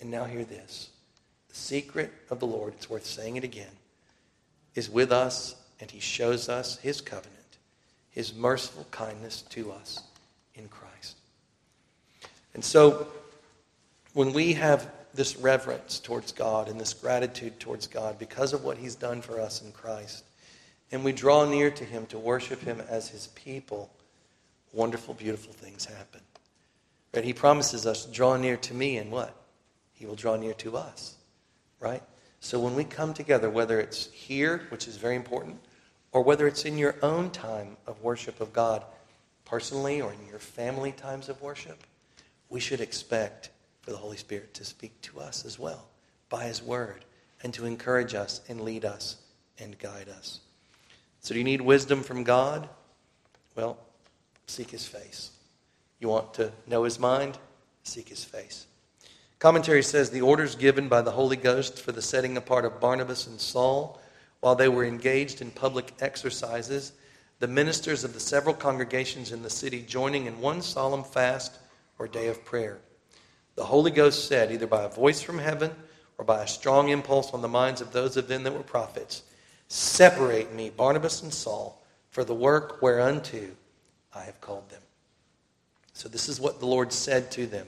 And 0.01 0.11
now, 0.11 0.25
hear 0.25 0.43
this 0.43 0.91
the 1.49 1.55
secret 1.55 2.13
of 2.29 2.41
the 2.41 2.47
Lord, 2.49 2.75
it's 2.75 2.91
worth 2.91 3.07
saying 3.07 3.37
it 3.37 3.45
again, 3.45 3.71
is 4.75 4.91
with 4.91 5.13
us, 5.13 5.55
and 5.81 5.91
He 5.91 6.01
shows 6.01 6.49
us 6.49 6.79
His 6.79 7.01
covenant, 7.01 7.59
His 8.11 8.35
merciful 8.35 8.87
kindness 8.91 9.43
to 9.51 9.73
us 9.73 10.03
in 10.55 10.69
Christ. 10.69 11.17
And 12.55 12.65
so, 12.65 13.07
when 14.13 14.33
we 14.33 14.53
have 14.55 14.91
this 15.15 15.37
reverence 15.37 15.99
towards 15.99 16.33
God 16.33 16.69
and 16.69 16.81
this 16.81 16.95
gratitude 16.95 17.61
towards 17.61 17.87
God 17.87 18.19
because 18.19 18.53
of 18.53 18.65
what 18.65 18.79
He's 18.79 18.95
done 18.95 19.21
for 19.21 19.41
us 19.41 19.63
in 19.63 19.73
Christ. 19.73 20.25
And 20.91 21.05
we 21.05 21.13
draw 21.13 21.45
near 21.45 21.71
to 21.71 21.85
Him 21.85 22.07
to 22.07 22.19
worship 22.19 22.63
Him 22.63 22.81
as 22.89 23.09
His 23.09 23.29
people. 23.29 23.91
Wonderful, 24.73 25.15
beautiful 25.15 25.53
things 25.53 25.85
happen. 25.85 26.21
Right? 27.15 27.25
He 27.25 27.33
promises 27.33 27.87
us, 27.87 28.07
draw 28.07 28.37
near 28.37 28.57
to 28.59 28.75
me, 28.75 28.97
and 28.97 29.11
what? 29.11 29.35
He 29.95 30.07
will 30.07 30.15
draw 30.15 30.37
near 30.37 30.55
to 30.55 30.77
us. 30.77 31.17
Right? 31.79 32.03
So 32.43 32.59
when 32.59 32.75
we 32.75 32.83
come 32.83 33.15
together, 33.15 33.49
whether 33.49 33.79
it's 33.79 34.11
here, 34.11 34.67
which 34.71 34.89
is 34.89 34.97
very 34.97 35.15
important, 35.15 35.61
or 36.11 36.23
whether 36.23 36.49
it's 36.49 36.65
in 36.65 36.77
your 36.77 36.97
own 37.01 37.31
time 37.31 37.77
of 37.87 38.03
worship 38.03 38.41
of 38.41 38.53
God, 38.53 38.85
personally, 39.45 40.03
or 40.03 40.13
in 40.13 40.27
your 40.29 40.41
family 40.41 40.91
times 40.91 41.29
of 41.29 41.41
worship, 41.41 41.85
we 42.51 42.59
should 42.59 42.81
expect 42.81 43.51
for 43.83 43.93
the 43.93 43.97
Holy 43.97 44.17
Spirit 44.17 44.55
to 44.55 44.65
speak 44.65 45.01
to 45.03 45.21
us 45.21 45.45
as 45.45 45.57
well 45.57 45.87
by 46.31 46.45
His 46.45 46.61
Word 46.61 47.05
and 47.45 47.55
to 47.55 47.65
encourage 47.65 48.13
us 48.13 48.41
and 48.49 48.63
lead 48.63 48.85
us 48.85 49.19
and 49.61 49.79
guide 49.79 50.09
us. 50.09 50.41
So, 51.21 51.35
do 51.35 51.39
you 51.39 51.45
need 51.45 51.61
wisdom 51.61 52.03
from 52.03 52.25
God? 52.25 52.69
Well, 53.55 53.79
seek 54.49 54.73
His 54.73 54.85
face. 54.85 55.31
You 56.01 56.09
want 56.09 56.35
to 56.35 56.51
know 56.67 56.83
His 56.83 56.99
mind? 56.99 57.39
Seek 57.85 58.09
His 58.09 58.25
face. 58.25 58.67
Commentary 59.43 59.83
says 59.83 60.09
the 60.09 60.21
orders 60.21 60.55
given 60.55 60.87
by 60.87 61.03
the 61.03 61.11
Holy 61.11 61.35
Ghost 61.35 61.81
for 61.81 61.91
the 61.91 62.01
setting 62.01 62.37
apart 62.37 62.65
of 62.65 62.79
Barnabas 62.79 63.27
and 63.27 63.41
Saul 63.41 64.01
while 64.39 64.55
they 64.55 64.69
were 64.69 64.85
engaged 64.85 65.43
in 65.43 65.51
public 65.51 65.93
exercises, 65.99 66.93
the 67.41 67.49
ministers 67.49 68.05
of 68.05 68.15
the 68.15 68.21
several 68.21 68.55
congregations 68.55 69.33
in 69.33 69.43
the 69.43 69.51
city 69.51 69.83
joining 69.83 70.27
in 70.27 70.41
one 70.41 70.63
solemn 70.63 71.03
fast 71.03 71.59
or 71.99 72.07
day 72.07 72.29
of 72.29 72.45
prayer. 72.45 72.79
The 73.57 73.65
Holy 73.65 73.91
Ghost 73.91 74.29
said, 74.29 74.53
either 74.53 74.69
by 74.69 74.85
a 74.85 74.89
voice 74.89 75.21
from 75.21 75.41
heaven 75.41 75.73
or 76.19 76.25
by 76.25 76.45
a 76.45 76.47
strong 76.47 76.91
impulse 76.91 77.33
on 77.33 77.43
the 77.43 77.49
minds 77.49 77.81
of 77.81 77.93
those 77.93 78.17
of 78.17 78.29
them 78.29 78.45
that 78.45 78.55
were 78.55 78.63
prophets, 78.63 79.25
Separate 79.67 80.55
me, 80.55 80.71
Barnabas 80.71 81.21
and 81.21 81.35
Saul, 81.35 81.83
for 82.11 82.23
the 82.23 82.33
work 82.33 82.81
whereunto 82.81 83.49
I 84.15 84.23
have 84.23 84.41
called 84.41 84.71
them. 84.71 84.83
So, 85.95 86.09
this 86.09 86.29
is 86.29 86.41
what 86.41 86.61
the 86.61 86.67
Lord 86.67 86.93
said 86.93 87.33
to 87.33 87.49
them. 87.49 87.67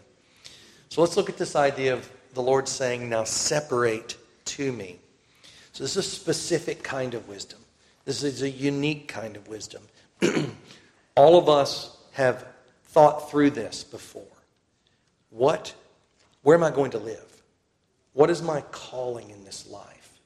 So, 0.95 1.01
let's 1.01 1.17
look 1.17 1.29
at 1.29 1.37
this 1.37 1.57
idea 1.57 1.93
of 1.93 2.09
the 2.35 2.41
Lord 2.41 2.69
saying, 2.69 3.09
Now 3.09 3.25
separate 3.25 4.17
to 4.45 4.71
me. 4.71 5.01
So, 5.73 5.83
this 5.83 5.97
is 5.97 6.07
a 6.07 6.09
specific 6.09 6.85
kind 6.85 7.15
of 7.15 7.27
wisdom. 7.27 7.59
This 8.05 8.23
is 8.23 8.43
a 8.43 8.49
unique 8.49 9.09
kind 9.09 9.35
of 9.35 9.49
wisdom. 9.49 9.83
All 11.17 11.37
of 11.37 11.49
us 11.49 11.97
have 12.13 12.47
thought 12.85 13.29
through 13.29 13.51
this 13.51 13.83
before. 13.83 14.23
What, 15.31 15.75
where 16.45 16.57
am 16.57 16.63
I 16.63 16.71
going 16.71 16.93
to 16.93 16.99
live? 16.99 17.43
What 18.13 18.31
is 18.31 18.41
my 18.41 18.61
calling 18.71 19.31
in 19.31 19.45
this 19.45 19.69
life? 19.69 20.21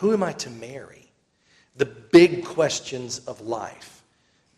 Who 0.00 0.12
am 0.12 0.22
I 0.22 0.32
to 0.34 0.50
marry? 0.50 1.10
The 1.78 1.86
big 1.86 2.44
questions 2.44 3.20
of 3.20 3.40
life. 3.40 4.02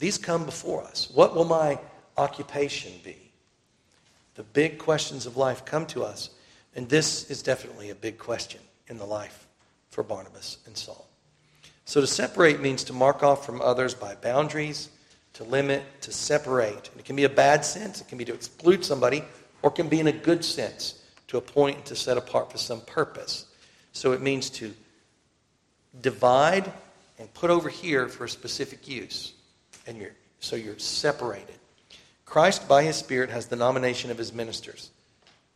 These 0.01 0.19
come 0.19 0.45
before 0.45 0.83
us. 0.83 1.09
What 1.15 1.37
will 1.37 1.45
my 1.45 1.79
occupation 2.17 2.95
be? 3.05 3.28
The 4.39 4.45
big 4.45 4.79
questions 4.79 5.27
of 5.27 5.37
life 5.37 5.65
come 5.65 5.85
to 5.87 6.05
us, 6.05 6.31
and 6.77 6.89
this 6.89 7.29
is 7.29 7.43
definitely 7.43 7.91
a 7.91 7.95
big 7.97 8.19
question 8.19 8.61
in 8.87 8.97
the 8.97 9.05
life 9.05 9.49
for 9.91 10.05
Barnabas 10.05 10.59
and 10.65 10.77
Saul. 10.77 11.09
So 11.87 12.01
to 12.01 12.07
separate 12.07 12.61
means 12.61 12.85
to 12.85 12.93
mark 12.93 13.25
off 13.25 13.45
from 13.45 13.61
others 13.61 13.95
by 13.95 14.15
boundaries, 14.15 14.91
to 15.33 15.43
limit, 15.43 15.83
to 16.03 16.13
separate. 16.13 16.89
And 16.93 17.01
it 17.01 17.05
can 17.05 17.17
be 17.17 17.25
a 17.25 17.29
bad 17.29 17.65
sense, 17.65 18.01
it 18.01 18.07
can 18.07 18.17
be 18.17 18.25
to 18.27 18.33
exclude 18.33 18.85
somebody 18.85 19.25
or 19.63 19.71
it 19.71 19.75
can 19.75 19.89
be 19.89 19.99
in 19.99 20.07
a 20.07 20.13
good 20.13 20.45
sense 20.45 21.03
to 21.27 21.37
appoint 21.37 21.79
and 21.79 21.87
to 21.87 21.97
set 21.97 22.17
apart 22.17 22.53
for 22.53 22.59
some 22.59 22.81
purpose. 22.83 23.47
So 23.93 24.13
it 24.13 24.23
means 24.23 24.51
to 24.51 24.73
divide 26.01 26.73
and 27.19 27.35
put 27.35 27.51
over 27.51 27.69
here 27.69 28.07
for 28.07 28.27
a 28.27 28.29
specific 28.29 28.87
use. 28.87 29.33
And 29.89 29.99
you're, 29.99 30.15
so 30.39 30.55
you're 30.55 30.79
separated. 30.79 31.58
Christ, 32.29 32.69
by 32.69 32.83
his 32.83 32.97
Spirit, 32.97 33.31
has 33.31 33.47
the 33.47 33.57
nomination 33.57 34.11
of 34.11 34.19
his 34.19 34.35
ministers. 34.35 34.91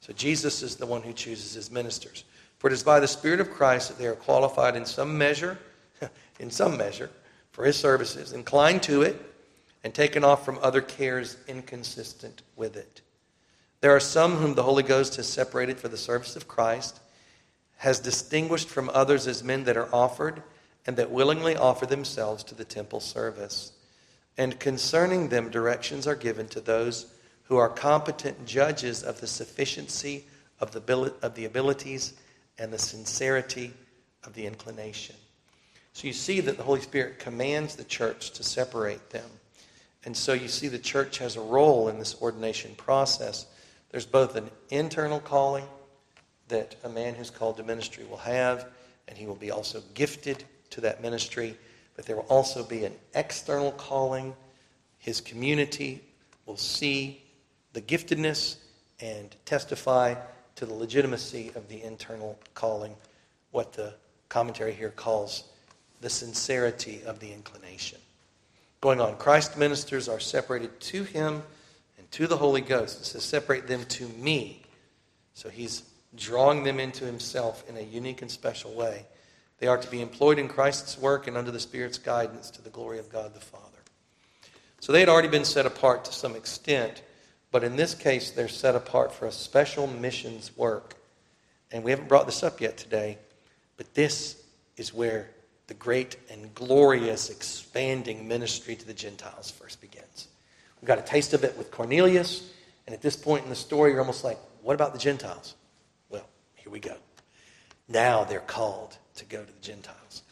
So 0.00 0.12
Jesus 0.14 0.62
is 0.62 0.76
the 0.76 0.86
one 0.86 1.02
who 1.02 1.12
chooses 1.12 1.52
his 1.52 1.70
ministers. 1.70 2.24
For 2.58 2.68
it 2.68 2.72
is 2.72 2.82
by 2.82 2.98
the 2.98 3.08
Spirit 3.08 3.40
of 3.40 3.50
Christ 3.50 3.88
that 3.88 3.98
they 3.98 4.06
are 4.06 4.14
qualified 4.14 4.74
in 4.74 4.86
some 4.86 5.18
measure, 5.18 5.58
in 6.40 6.50
some 6.50 6.78
measure, 6.78 7.10
for 7.50 7.64
his 7.64 7.76
services, 7.76 8.32
inclined 8.32 8.82
to 8.84 9.02
it, 9.02 9.20
and 9.84 9.92
taken 9.92 10.24
off 10.24 10.44
from 10.44 10.58
other 10.62 10.80
cares 10.80 11.36
inconsistent 11.46 12.42
with 12.56 12.76
it. 12.76 13.02
There 13.82 13.94
are 13.94 14.00
some 14.00 14.36
whom 14.36 14.54
the 14.54 14.62
Holy 14.62 14.82
Ghost 14.82 15.16
has 15.16 15.28
separated 15.28 15.78
for 15.78 15.88
the 15.88 15.98
service 15.98 16.36
of 16.36 16.48
Christ, 16.48 17.00
has 17.78 17.98
distinguished 17.98 18.68
from 18.68 18.90
others 18.94 19.26
as 19.26 19.44
men 19.44 19.64
that 19.64 19.76
are 19.76 19.92
offered 19.94 20.42
and 20.86 20.96
that 20.96 21.10
willingly 21.10 21.56
offer 21.56 21.84
themselves 21.84 22.44
to 22.44 22.54
the 22.54 22.64
temple 22.64 23.00
service. 23.00 23.72
And 24.38 24.58
concerning 24.58 25.28
them, 25.28 25.50
directions 25.50 26.06
are 26.06 26.14
given 26.14 26.48
to 26.48 26.60
those 26.60 27.12
who 27.44 27.56
are 27.56 27.68
competent 27.68 28.46
judges 28.46 29.02
of 29.02 29.20
the 29.20 29.26
sufficiency 29.26 30.24
of 30.60 30.72
the, 30.72 31.12
of 31.22 31.34
the 31.34 31.44
abilities 31.44 32.14
and 32.58 32.72
the 32.72 32.78
sincerity 32.78 33.72
of 34.24 34.32
the 34.34 34.46
inclination. 34.46 35.16
So 35.92 36.06
you 36.06 36.12
see 36.12 36.40
that 36.40 36.56
the 36.56 36.62
Holy 36.62 36.80
Spirit 36.80 37.18
commands 37.18 37.76
the 37.76 37.84
church 37.84 38.30
to 38.32 38.42
separate 38.42 39.10
them. 39.10 39.28
And 40.04 40.16
so 40.16 40.32
you 40.32 40.48
see 40.48 40.68
the 40.68 40.78
church 40.78 41.18
has 41.18 41.36
a 41.36 41.40
role 41.40 41.88
in 41.88 41.98
this 41.98 42.20
ordination 42.20 42.74
process 42.76 43.46
there's 43.92 44.06
both 44.06 44.36
an 44.36 44.50
internal 44.70 45.20
calling 45.20 45.66
that 46.48 46.74
a 46.82 46.88
man 46.88 47.14
who's 47.14 47.30
called 47.30 47.58
to 47.58 47.62
ministry 47.62 48.04
will 48.04 48.16
have, 48.16 48.66
and 49.06 49.16
he 49.16 49.26
will 49.26 49.36
be 49.36 49.50
also 49.50 49.82
gifted 49.94 50.42
to 50.70 50.80
that 50.80 51.02
ministry, 51.02 51.56
but 51.96 52.06
there 52.06 52.16
will 52.16 52.26
also 52.28 52.64
be 52.64 52.84
an 52.84 52.94
external 53.14 53.72
calling. 53.72 54.34
His 54.98 55.20
community 55.20 56.02
will 56.46 56.56
see 56.56 57.22
the 57.72 57.80
giftedness 57.80 58.56
and 59.00 59.34
testify 59.44 60.14
to 60.56 60.66
the 60.66 60.74
legitimacy 60.74 61.50
of 61.54 61.68
the 61.68 61.82
internal 61.82 62.38
calling, 62.54 62.94
what 63.50 63.72
the 63.72 63.94
commentary 64.28 64.72
here 64.72 64.90
calls 64.90 65.44
the 66.00 66.10
sincerity 66.10 67.02
of 67.06 67.20
the 67.20 67.32
inclination. 67.32 67.98
Going 68.80 69.00
on, 69.00 69.16
Christ 69.16 69.56
ministers 69.56 70.08
are 70.08 70.20
separated 70.20 70.80
to 70.80 71.04
him 71.04 71.42
and 71.98 72.10
to 72.12 72.26
the 72.26 72.36
Holy 72.36 72.60
Ghost. 72.60 73.00
It 73.00 73.04
says, 73.04 73.22
separate 73.22 73.66
them 73.68 73.84
to 73.84 74.08
me. 74.08 74.62
So 75.34 75.48
he's 75.48 75.82
drawing 76.16 76.64
them 76.64 76.80
into 76.80 77.04
himself 77.04 77.64
in 77.68 77.76
a 77.76 77.80
unique 77.80 78.22
and 78.22 78.30
special 78.30 78.74
way. 78.74 79.06
They 79.62 79.68
are 79.68 79.78
to 79.78 79.90
be 79.92 80.02
employed 80.02 80.40
in 80.40 80.48
Christ's 80.48 80.98
work 80.98 81.28
and 81.28 81.36
under 81.36 81.52
the 81.52 81.60
Spirit's 81.60 81.96
guidance 81.96 82.50
to 82.50 82.62
the 82.62 82.70
glory 82.70 82.98
of 82.98 83.08
God 83.08 83.32
the 83.32 83.38
Father. 83.38 83.78
So 84.80 84.90
they 84.90 84.98
had 84.98 85.08
already 85.08 85.28
been 85.28 85.44
set 85.44 85.66
apart 85.66 86.04
to 86.06 86.12
some 86.12 86.34
extent, 86.34 87.04
but 87.52 87.62
in 87.62 87.76
this 87.76 87.94
case, 87.94 88.32
they're 88.32 88.48
set 88.48 88.74
apart 88.74 89.12
for 89.12 89.26
a 89.26 89.30
special 89.30 89.86
missions 89.86 90.56
work. 90.56 90.96
And 91.70 91.84
we 91.84 91.92
haven't 91.92 92.08
brought 92.08 92.26
this 92.26 92.42
up 92.42 92.60
yet 92.60 92.76
today, 92.76 93.18
but 93.76 93.94
this 93.94 94.42
is 94.78 94.92
where 94.92 95.30
the 95.68 95.74
great 95.74 96.16
and 96.28 96.52
glorious 96.56 97.30
expanding 97.30 98.26
ministry 98.26 98.74
to 98.74 98.84
the 98.84 98.92
Gentiles 98.92 99.48
first 99.48 99.80
begins. 99.80 100.26
We've 100.80 100.88
got 100.88 100.98
a 100.98 101.02
taste 101.02 101.34
of 101.34 101.44
it 101.44 101.56
with 101.56 101.70
Cornelius, 101.70 102.50
and 102.88 102.94
at 102.94 103.00
this 103.00 103.14
point 103.14 103.44
in 103.44 103.48
the 103.48 103.54
story, 103.54 103.92
you're 103.92 104.00
almost 104.00 104.24
like, 104.24 104.40
what 104.60 104.74
about 104.74 104.92
the 104.92 104.98
Gentiles? 104.98 105.54
Well, 106.10 106.26
here 106.56 106.72
we 106.72 106.80
go. 106.80 106.96
Now 107.86 108.24
they're 108.24 108.40
called 108.40 108.98
to 109.16 109.24
go 109.24 109.40
to 109.40 109.52
the 109.52 109.60
Gentiles. 109.60 110.22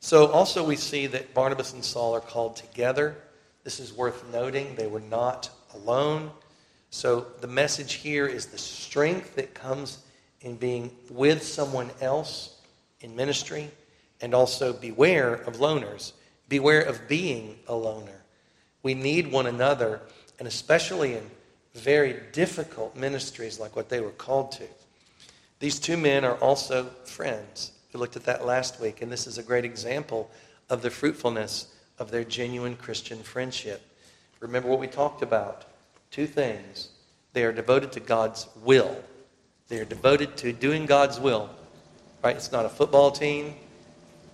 So, 0.00 0.28
also, 0.28 0.64
we 0.64 0.76
see 0.76 1.06
that 1.08 1.34
Barnabas 1.34 1.74
and 1.74 1.84
Saul 1.84 2.14
are 2.14 2.20
called 2.20 2.56
together. 2.56 3.16
This 3.64 3.80
is 3.80 3.92
worth 3.92 4.24
noting. 4.32 4.74
They 4.74 4.86
were 4.86 5.00
not 5.00 5.50
alone. 5.74 6.30
So, 6.90 7.26
the 7.40 7.46
message 7.46 7.94
here 7.94 8.26
is 8.26 8.46
the 8.46 8.58
strength 8.58 9.36
that 9.36 9.54
comes 9.54 9.98
in 10.40 10.56
being 10.56 10.90
with 11.10 11.42
someone 11.42 11.90
else 12.00 12.56
in 13.00 13.14
ministry, 13.14 13.70
and 14.22 14.34
also 14.34 14.72
beware 14.72 15.34
of 15.34 15.56
loners. 15.56 16.12
Beware 16.48 16.82
of 16.82 17.06
being 17.06 17.58
a 17.68 17.74
loner. 17.74 18.22
We 18.82 18.94
need 18.94 19.30
one 19.30 19.46
another, 19.46 20.00
and 20.38 20.48
especially 20.48 21.14
in 21.14 21.30
very 21.74 22.16
difficult 22.32 22.96
ministries 22.96 23.60
like 23.60 23.76
what 23.76 23.88
they 23.88 24.00
were 24.00 24.10
called 24.10 24.52
to. 24.52 24.64
These 25.60 25.78
two 25.78 25.96
men 25.96 26.24
are 26.24 26.34
also 26.36 26.84
friends. 27.04 27.72
We 27.94 28.00
looked 28.00 28.16
at 28.16 28.24
that 28.24 28.44
last 28.44 28.80
week, 28.80 29.02
and 29.02 29.12
this 29.12 29.26
is 29.26 29.38
a 29.38 29.42
great 29.42 29.64
example 29.64 30.30
of 30.68 30.82
the 30.82 30.90
fruitfulness 30.90 31.72
of 31.98 32.10
their 32.10 32.24
genuine 32.24 32.76
Christian 32.76 33.18
friendship. 33.22 33.82
Remember 34.40 34.68
what 34.68 34.80
we 34.80 34.88
talked 34.88 35.22
about 35.22 35.66
two 36.10 36.26
things. 36.26 36.88
They 37.32 37.44
are 37.44 37.52
devoted 37.52 37.92
to 37.92 38.00
God's 38.00 38.48
will, 38.64 38.96
they 39.68 39.78
are 39.78 39.84
devoted 39.84 40.36
to 40.38 40.52
doing 40.52 40.86
God's 40.86 41.20
will 41.20 41.48
right? 42.22 42.36
It's 42.36 42.52
not 42.52 42.66
a 42.66 42.68
football 42.68 43.10
team. 43.10 43.54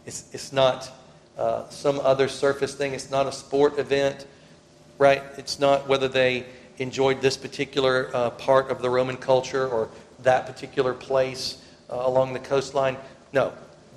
It's, 0.04 0.28
it's 0.32 0.52
not 0.52 0.90
uh, 1.38 1.68
some 1.68 2.00
other 2.00 2.28
surface 2.28 2.74
thing. 2.74 2.92
It's 2.92 3.10
not 3.10 3.26
a 3.26 3.32
sport 3.32 3.78
event, 3.78 4.26
right? 4.98 5.22
It's 5.36 5.58
not 5.58 5.88
whether 5.88 6.08
they 6.08 6.46
enjoyed 6.78 7.20
this 7.20 7.36
particular 7.36 8.10
uh, 8.14 8.30
part 8.30 8.70
of 8.70 8.82
the 8.82 8.90
Roman 8.90 9.16
culture 9.16 9.66
or 9.68 9.88
that 10.26 10.46
particular 10.46 10.92
place 10.92 11.62
uh, 11.90 11.96
along 11.96 12.32
the 12.32 12.38
coastline. 12.38 12.96
No. 13.32 13.52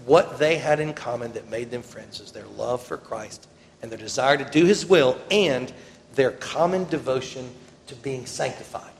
What 0.05 0.39
they 0.39 0.57
had 0.57 0.79
in 0.79 0.93
common 0.93 1.33
that 1.33 1.49
made 1.49 1.69
them 1.71 1.81
friends 1.81 2.21
is 2.21 2.31
their 2.31 2.47
love 2.55 2.81
for 2.81 2.97
Christ 2.97 3.47
and 3.81 3.91
their 3.91 3.99
desire 3.99 4.37
to 4.37 4.45
do 4.45 4.65
his 4.65 4.85
will 4.85 5.17
and 5.29 5.71
their 6.15 6.31
common 6.31 6.85
devotion 6.85 7.49
to 7.87 7.95
being 7.95 8.25
sanctified, 8.25 8.91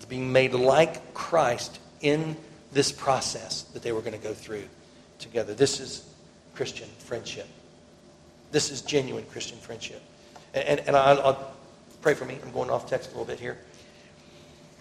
to 0.00 0.06
being 0.06 0.32
made 0.32 0.54
like 0.54 1.12
Christ 1.14 1.80
in 2.00 2.36
this 2.72 2.92
process 2.92 3.62
that 3.74 3.82
they 3.82 3.92
were 3.92 4.00
going 4.00 4.12
to 4.12 4.18
go 4.18 4.34
through 4.34 4.64
together. 5.18 5.54
This 5.54 5.80
is 5.80 6.08
Christian 6.54 6.88
friendship. 6.98 7.48
This 8.52 8.70
is 8.70 8.82
genuine 8.82 9.24
Christian 9.30 9.58
friendship. 9.58 10.02
And, 10.54 10.64
and, 10.64 10.80
and 10.88 10.96
I'll, 10.96 11.20
I'll 11.22 11.54
pray 12.02 12.14
for 12.14 12.24
me. 12.24 12.38
I'm 12.42 12.52
going 12.52 12.70
off 12.70 12.88
text 12.88 13.10
a 13.10 13.12
little 13.12 13.26
bit 13.26 13.40
here. 13.40 13.58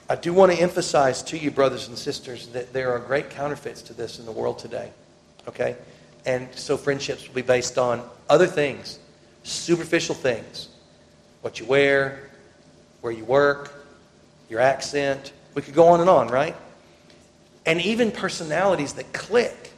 I 0.09 0.15
do 0.15 0.33
want 0.33 0.51
to 0.51 0.59
emphasize 0.59 1.21
to 1.23 1.37
you, 1.37 1.51
brothers 1.51 1.87
and 1.87 1.97
sisters, 1.97 2.47
that 2.47 2.73
there 2.73 2.91
are 2.91 2.99
great 2.99 3.29
counterfeits 3.29 3.81
to 3.83 3.93
this 3.93 4.19
in 4.19 4.25
the 4.25 4.31
world 4.31 4.59
today. 4.59 4.91
Okay? 5.47 5.75
And 6.25 6.47
so 6.55 6.77
friendships 6.77 7.27
will 7.27 7.35
be 7.35 7.41
based 7.43 7.77
on 7.77 8.03
other 8.27 8.47
things, 8.47 8.99
superficial 9.43 10.15
things. 10.15 10.69
What 11.41 11.59
you 11.59 11.65
wear, 11.65 12.29
where 13.01 13.13
you 13.13 13.23
work, 13.23 13.85
your 14.49 14.59
accent. 14.59 15.31
We 15.53 15.61
could 15.61 15.75
go 15.75 15.87
on 15.87 16.01
and 16.01 16.09
on, 16.09 16.27
right? 16.27 16.55
and 17.69 17.79
even 17.81 18.11
personalities 18.11 18.93
that 18.93 19.13
click. 19.13 19.71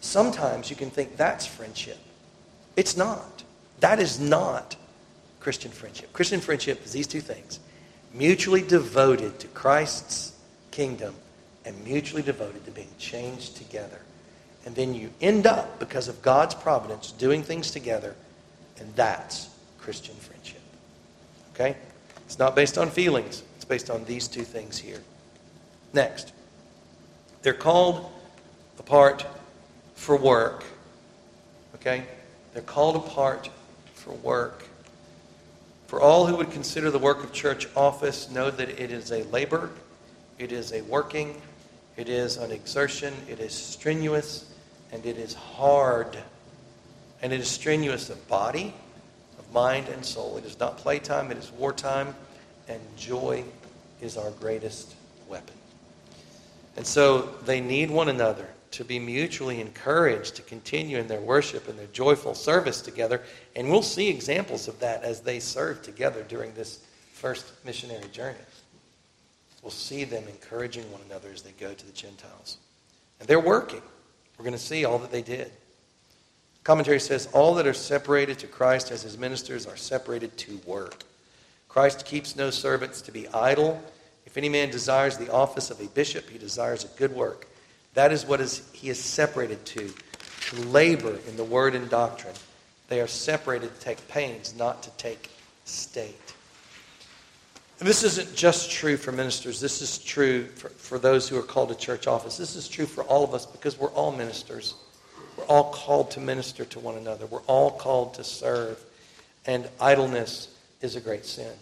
Sometimes 0.00 0.70
you 0.70 0.74
can 0.74 0.90
think 0.90 1.16
that's 1.16 1.46
friendship. 1.46 1.98
It's 2.76 2.96
not. 2.96 3.44
That 3.78 4.00
is 4.00 4.18
not 4.18 4.74
Christian 5.38 5.70
friendship. 5.70 6.12
Christian 6.12 6.40
friendship 6.40 6.84
is 6.84 6.90
these 6.90 7.06
two 7.06 7.20
things 7.20 7.60
mutually 8.14 8.62
devoted 8.62 9.38
to 9.40 9.48
Christ's 9.48 10.32
kingdom 10.70 11.14
and 11.64 11.84
mutually 11.84 12.22
devoted 12.22 12.64
to 12.64 12.70
being 12.70 12.90
changed 12.98 13.56
together. 13.56 14.00
And 14.64 14.74
then 14.74 14.94
you 14.94 15.10
end 15.20 15.46
up, 15.46 15.78
because 15.78 16.08
of 16.08 16.22
God's 16.22 16.54
providence, 16.54 17.12
doing 17.12 17.42
things 17.42 17.70
together, 17.70 18.14
and 18.78 18.94
that's 18.94 19.48
Christian 19.78 20.14
friendship. 20.16 20.60
Okay? 21.54 21.76
It's 22.26 22.38
not 22.38 22.54
based 22.54 22.78
on 22.78 22.90
feelings, 22.90 23.42
it's 23.56 23.64
based 23.64 23.90
on 23.90 24.04
these 24.04 24.28
two 24.28 24.44
things 24.44 24.78
here. 24.78 25.02
Next. 25.92 26.32
They're 27.42 27.52
called 27.52 28.10
apart 28.78 29.26
for 29.96 30.16
work. 30.16 30.64
Okay? 31.74 32.04
They're 32.52 32.62
called 32.62 32.96
apart 32.96 33.50
for 33.94 34.12
work. 34.14 34.64
For 35.92 36.00
all 36.00 36.24
who 36.24 36.36
would 36.36 36.50
consider 36.50 36.90
the 36.90 36.98
work 36.98 37.22
of 37.22 37.34
church 37.34 37.68
office, 37.76 38.30
know 38.30 38.50
that 38.50 38.70
it 38.80 38.90
is 38.90 39.12
a 39.12 39.24
labor, 39.24 39.68
it 40.38 40.50
is 40.50 40.72
a 40.72 40.80
working, 40.80 41.38
it 41.98 42.08
is 42.08 42.38
an 42.38 42.50
exertion, 42.50 43.12
it 43.28 43.40
is 43.40 43.52
strenuous, 43.52 44.50
and 44.90 45.04
it 45.04 45.18
is 45.18 45.34
hard. 45.34 46.16
And 47.20 47.30
it 47.30 47.40
is 47.40 47.48
strenuous 47.48 48.08
of 48.08 48.26
body, 48.26 48.72
of 49.38 49.52
mind, 49.52 49.88
and 49.90 50.02
soul. 50.02 50.38
It 50.38 50.46
is 50.46 50.58
not 50.58 50.78
playtime, 50.78 51.30
it 51.30 51.36
is 51.36 51.52
wartime, 51.52 52.16
and 52.68 52.80
joy 52.96 53.44
is 54.00 54.16
our 54.16 54.30
greatest 54.30 54.94
weapon. 55.28 55.56
And 56.78 56.86
so 56.86 57.34
they 57.44 57.60
need 57.60 57.90
one 57.90 58.08
another 58.08 58.48
to 58.72 58.84
be 58.84 58.98
mutually 58.98 59.60
encouraged 59.60 60.36
to 60.36 60.42
continue 60.42 60.98
in 60.98 61.06
their 61.06 61.20
worship 61.20 61.68
and 61.68 61.78
their 61.78 61.86
joyful 61.88 62.34
service 62.34 62.80
together. 62.80 63.22
And 63.56 63.70
we'll 63.70 63.82
see 63.82 64.08
examples 64.08 64.68
of 64.68 64.78
that 64.80 65.02
as 65.02 65.20
they 65.20 65.40
serve 65.40 65.82
together 65.82 66.24
during 66.28 66.52
this 66.54 66.84
first 67.12 67.52
missionary 67.64 68.08
journey. 68.12 68.38
We'll 69.62 69.70
see 69.70 70.04
them 70.04 70.24
encouraging 70.28 70.90
one 70.90 71.00
another 71.08 71.28
as 71.32 71.42
they 71.42 71.52
go 71.52 71.72
to 71.72 71.86
the 71.86 71.92
Gentiles. 71.92 72.58
And 73.20 73.28
they're 73.28 73.40
working. 73.40 73.82
We're 74.36 74.44
going 74.44 74.52
to 74.52 74.58
see 74.58 74.84
all 74.84 74.98
that 74.98 75.12
they 75.12 75.22
did. 75.22 75.52
Commentary 76.64 77.00
says 77.00 77.28
all 77.32 77.54
that 77.54 77.66
are 77.66 77.74
separated 77.74 78.38
to 78.40 78.46
Christ 78.46 78.90
as 78.90 79.02
his 79.02 79.18
ministers 79.18 79.66
are 79.66 79.76
separated 79.76 80.36
to 80.38 80.60
work. 80.66 81.04
Christ 81.68 82.04
keeps 82.04 82.36
no 82.36 82.50
servants 82.50 83.02
to 83.02 83.12
be 83.12 83.28
idle 83.28 83.82
if 84.32 84.38
any 84.38 84.48
man 84.48 84.70
desires 84.70 85.18
the 85.18 85.30
office 85.30 85.70
of 85.70 85.80
a 85.80 85.88
bishop, 85.88 86.30
he 86.30 86.38
desires 86.38 86.84
a 86.84 86.98
good 86.98 87.12
work. 87.12 87.46
That 87.94 88.12
is 88.12 88.24
what 88.24 88.40
is, 88.40 88.68
he 88.72 88.88
is 88.88 88.98
separated 88.98 89.64
to, 89.66 89.92
to 90.50 90.56
labor 90.68 91.18
in 91.28 91.36
the 91.36 91.44
word 91.44 91.74
and 91.74 91.88
doctrine. 91.90 92.34
They 92.88 93.00
are 93.00 93.06
separated 93.06 93.74
to 93.74 93.80
take 93.80 94.06
pains, 94.08 94.54
not 94.56 94.82
to 94.82 94.90
take 94.92 95.30
state. 95.64 96.34
And 97.78 97.88
this 97.88 98.04
isn't 98.04 98.34
just 98.36 98.70
true 98.70 98.96
for 98.96 99.12
ministers. 99.12 99.60
This 99.60 99.82
is 99.82 99.98
true 99.98 100.46
for, 100.46 100.68
for 100.68 100.98
those 100.98 101.28
who 101.28 101.36
are 101.36 101.42
called 101.42 101.70
to 101.70 101.74
church 101.74 102.06
office. 102.06 102.36
This 102.36 102.54
is 102.54 102.68
true 102.68 102.86
for 102.86 103.02
all 103.04 103.24
of 103.24 103.34
us 103.34 103.44
because 103.44 103.78
we're 103.78 103.90
all 103.90 104.12
ministers. 104.12 104.74
We're 105.36 105.44
all 105.44 105.72
called 105.72 106.10
to 106.12 106.20
minister 106.20 106.64
to 106.64 106.78
one 106.78 106.96
another. 106.96 107.26
We're 107.26 107.40
all 107.40 107.72
called 107.72 108.14
to 108.14 108.24
serve. 108.24 108.82
And 109.46 109.68
idleness 109.80 110.48
is 110.80 110.94
a 110.96 111.00
great 111.00 111.26
sin. 111.26 111.52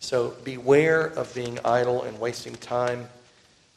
So 0.00 0.34
beware 0.44 1.06
of 1.06 1.32
being 1.34 1.58
idle 1.64 2.02
and 2.02 2.18
wasting 2.18 2.54
time. 2.56 3.08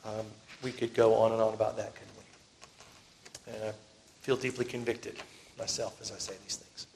Um, 0.04 0.26
we 0.64 0.72
could 0.72 0.94
go 0.94 1.16
on 1.16 1.32
and 1.32 1.42
on 1.42 1.54
about 1.54 1.78
that, 1.78 1.94
couldn't 1.94 2.16
we? 2.18 3.54
And 3.54 3.70
I 3.70 3.74
feel 4.22 4.36
deeply 4.36 4.66
convicted 4.66 5.16
myself 5.58 6.00
as 6.02 6.12
I 6.12 6.18
say 6.18 6.34
these 6.44 6.58
things. 6.58 6.88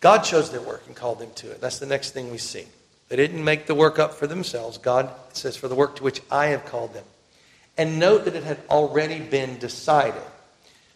God 0.00 0.18
chose 0.18 0.50
their 0.50 0.60
work 0.60 0.84
and 0.86 0.94
called 0.94 1.18
them 1.18 1.30
to 1.36 1.50
it. 1.50 1.60
That's 1.60 1.78
the 1.78 1.86
next 1.86 2.12
thing 2.12 2.30
we 2.30 2.38
see. 2.38 2.66
They 3.08 3.16
didn't 3.16 3.42
make 3.42 3.66
the 3.66 3.74
work 3.74 3.98
up 3.98 4.14
for 4.14 4.26
themselves. 4.26 4.78
God 4.78 5.10
says, 5.32 5.56
for 5.56 5.66
the 5.66 5.74
work 5.74 5.96
to 5.96 6.04
which 6.04 6.20
I 6.30 6.46
have 6.46 6.66
called 6.66 6.94
them. 6.94 7.04
And 7.76 7.98
note 7.98 8.24
that 8.26 8.34
it 8.34 8.44
had 8.44 8.58
already 8.68 9.20
been 9.20 9.58
decided. 9.58 10.22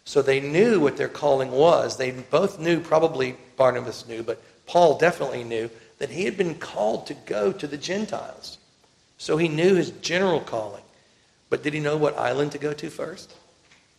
So 0.05 0.21
they 0.21 0.39
knew 0.39 0.79
what 0.79 0.97
their 0.97 1.07
calling 1.07 1.51
was. 1.51 1.97
They 1.97 2.11
both 2.11 2.59
knew, 2.59 2.79
probably 2.79 3.35
Barnabas 3.57 4.07
knew, 4.07 4.21
but 4.21 4.41
Paul 4.65 4.97
definitely 4.97 5.43
knew 5.43 5.69
that 5.97 6.09
he 6.09 6.25
had 6.25 6.37
been 6.37 6.55
called 6.55 7.07
to 7.07 7.13
go 7.13 7.51
to 7.51 7.67
the 7.67 7.77
Gentiles. 7.77 8.57
So 9.17 9.37
he 9.37 9.47
knew 9.47 9.75
his 9.75 9.91
general 9.91 10.41
calling. 10.41 10.82
But 11.53 11.61
did 11.61 11.75
he 11.75 11.79
know 11.79 11.97
what 11.97 12.17
island 12.17 12.51
to 12.53 12.57
go 12.57 12.73
to 12.73 12.89
first? 12.89 13.31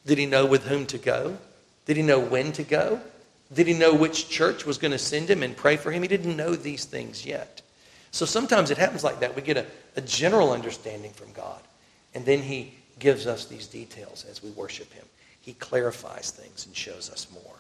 Did 0.07 0.19
he 0.19 0.27
know 0.27 0.45
with 0.45 0.67
whom 0.67 0.87
to 0.87 0.99
go? 0.99 1.39
Did 1.87 1.97
he 1.97 2.03
know 2.03 2.19
when 2.19 2.51
to 2.51 2.65
go? 2.65 3.01
Did 3.53 3.69
he 3.69 3.75
know 3.75 3.95
which 3.95 4.29
church 4.29 4.67
was 4.67 4.77
going 4.77 4.91
to 4.91 4.99
send 4.99 5.31
him 5.31 5.45
and 5.45 5.57
pray 5.57 5.77
for 5.77 5.93
him? 5.93 6.03
He 6.03 6.09
didn't 6.09 6.37
know 6.37 6.57
these 6.57 6.85
things 6.85 7.25
yet. 7.25 7.63
So 8.11 8.27
sometimes 8.27 8.73
it 8.73 8.77
happens 8.77 9.05
like 9.05 9.21
that. 9.21 9.37
We 9.37 9.43
get 9.43 9.57
a, 9.57 9.67
a 9.95 10.01
general 10.01 10.51
understanding 10.51 11.13
from 11.13 11.31
God, 11.31 11.61
and 12.13 12.27
then 12.27 12.43
he 12.43 12.75
gives 12.99 13.25
us 13.25 13.45
these 13.45 13.69
details 13.69 14.27
as 14.29 14.43
we 14.43 14.51
worship 14.51 14.93
him. 14.93 15.05
He 15.41 15.53
clarifies 15.53 16.33
things 16.33 16.67
and 16.67 16.75
shows 16.75 17.09
us 17.09 17.29
more. 17.33 17.55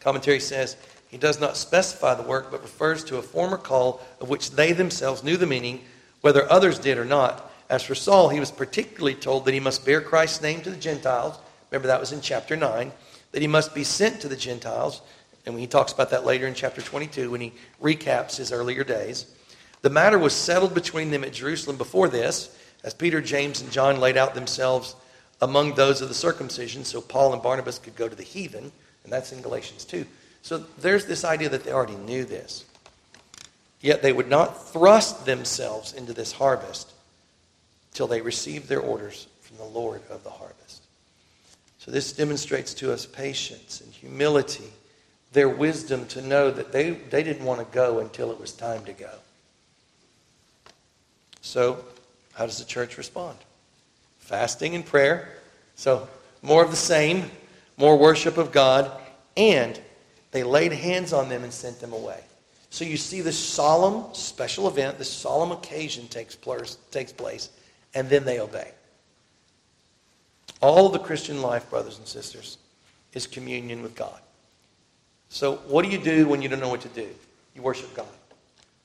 Commentary 0.00 0.40
says, 0.40 0.78
he 1.10 1.18
does 1.18 1.38
not 1.38 1.58
specify 1.58 2.14
the 2.14 2.22
work, 2.22 2.50
but 2.50 2.62
refers 2.62 3.04
to 3.04 3.18
a 3.18 3.22
former 3.22 3.58
call 3.58 4.00
of 4.22 4.30
which 4.30 4.52
they 4.52 4.72
themselves 4.72 5.22
knew 5.22 5.36
the 5.36 5.46
meaning, 5.46 5.82
whether 6.22 6.50
others 6.50 6.78
did 6.78 6.96
or 6.96 7.04
not. 7.04 7.44
As 7.70 7.82
for 7.82 7.94
Saul, 7.94 8.30
he 8.30 8.40
was 8.40 8.50
particularly 8.50 9.14
told 9.14 9.44
that 9.44 9.54
he 9.54 9.60
must 9.60 9.84
bear 9.84 10.00
Christ's 10.00 10.42
name 10.42 10.62
to 10.62 10.70
the 10.70 10.76
Gentiles. 10.76 11.38
Remember, 11.70 11.88
that 11.88 12.00
was 12.00 12.12
in 12.12 12.20
chapter 12.20 12.56
9. 12.56 12.90
That 13.32 13.42
he 13.42 13.48
must 13.48 13.74
be 13.74 13.84
sent 13.84 14.20
to 14.22 14.28
the 14.28 14.36
Gentiles. 14.36 15.02
And 15.44 15.54
when 15.54 15.60
he 15.60 15.66
talks 15.66 15.92
about 15.92 16.10
that 16.10 16.24
later 16.24 16.46
in 16.46 16.54
chapter 16.54 16.80
22, 16.80 17.30
when 17.30 17.42
he 17.42 17.52
recaps 17.82 18.36
his 18.36 18.52
earlier 18.52 18.84
days. 18.84 19.26
The 19.82 19.90
matter 19.90 20.18
was 20.18 20.32
settled 20.32 20.74
between 20.74 21.10
them 21.10 21.24
at 21.24 21.32
Jerusalem 21.32 21.76
before 21.76 22.08
this, 22.08 22.56
as 22.84 22.94
Peter, 22.94 23.20
James, 23.20 23.60
and 23.60 23.70
John 23.70 24.00
laid 24.00 24.16
out 24.16 24.34
themselves 24.34 24.96
among 25.40 25.74
those 25.74 26.00
of 26.00 26.08
the 26.08 26.14
circumcision, 26.14 26.84
so 26.84 27.00
Paul 27.00 27.32
and 27.32 27.42
Barnabas 27.42 27.78
could 27.78 27.94
go 27.96 28.08
to 28.08 28.16
the 28.16 28.22
heathen. 28.22 28.72
And 29.04 29.12
that's 29.12 29.32
in 29.32 29.42
Galatians 29.42 29.84
2. 29.84 30.06
So 30.42 30.58
there's 30.78 31.04
this 31.04 31.24
idea 31.24 31.48
that 31.50 31.64
they 31.64 31.72
already 31.72 31.96
knew 31.96 32.24
this. 32.24 32.64
Yet 33.80 34.02
they 34.02 34.12
would 34.12 34.28
not 34.28 34.70
thrust 34.72 35.26
themselves 35.26 35.92
into 35.92 36.12
this 36.12 36.32
harvest 36.32 36.92
till 37.98 38.06
they 38.06 38.20
received 38.20 38.68
their 38.68 38.78
orders 38.78 39.26
from 39.40 39.56
the 39.56 39.64
Lord 39.64 40.00
of 40.08 40.22
the 40.22 40.30
harvest. 40.30 40.84
So 41.80 41.90
this 41.90 42.12
demonstrates 42.12 42.72
to 42.74 42.92
us 42.92 43.04
patience 43.04 43.80
and 43.80 43.92
humility, 43.92 44.70
their 45.32 45.48
wisdom 45.48 46.06
to 46.06 46.22
know 46.22 46.48
that 46.48 46.70
they, 46.70 46.90
they 46.90 47.24
didn't 47.24 47.44
want 47.44 47.58
to 47.58 47.74
go 47.74 47.98
until 47.98 48.30
it 48.30 48.38
was 48.38 48.52
time 48.52 48.84
to 48.84 48.92
go. 48.92 49.10
So, 51.40 51.84
how 52.34 52.46
does 52.46 52.60
the 52.60 52.64
church 52.64 52.98
respond? 52.98 53.36
Fasting 54.20 54.76
and 54.76 54.86
prayer. 54.86 55.30
So, 55.74 56.08
more 56.40 56.62
of 56.62 56.70
the 56.70 56.76
same, 56.76 57.28
more 57.76 57.98
worship 57.98 58.38
of 58.38 58.52
God, 58.52 58.92
and 59.36 59.80
they 60.30 60.44
laid 60.44 60.70
hands 60.70 61.12
on 61.12 61.28
them 61.28 61.42
and 61.42 61.52
sent 61.52 61.80
them 61.80 61.92
away. 61.92 62.20
So 62.70 62.84
you 62.84 62.96
see 62.96 63.22
this 63.22 63.36
solemn, 63.36 64.14
special 64.14 64.68
event, 64.68 64.98
this 64.98 65.10
solemn 65.10 65.50
occasion 65.50 66.06
takes 66.06 66.36
place, 66.36 66.78
takes 66.92 67.10
place, 67.10 67.50
and 67.94 68.08
then 68.08 68.24
they 68.24 68.40
obey. 68.40 68.72
All 70.60 70.86
of 70.86 70.92
the 70.92 70.98
Christian 70.98 71.40
life, 71.40 71.68
brothers 71.70 71.98
and 71.98 72.06
sisters, 72.06 72.58
is 73.12 73.26
communion 73.26 73.82
with 73.82 73.94
God. 73.94 74.20
So, 75.28 75.56
what 75.68 75.84
do 75.84 75.90
you 75.90 75.98
do 75.98 76.26
when 76.26 76.42
you 76.42 76.48
don't 76.48 76.60
know 76.60 76.68
what 76.68 76.80
to 76.82 76.88
do? 76.88 77.08
You 77.54 77.62
worship 77.62 77.94
God. 77.94 78.06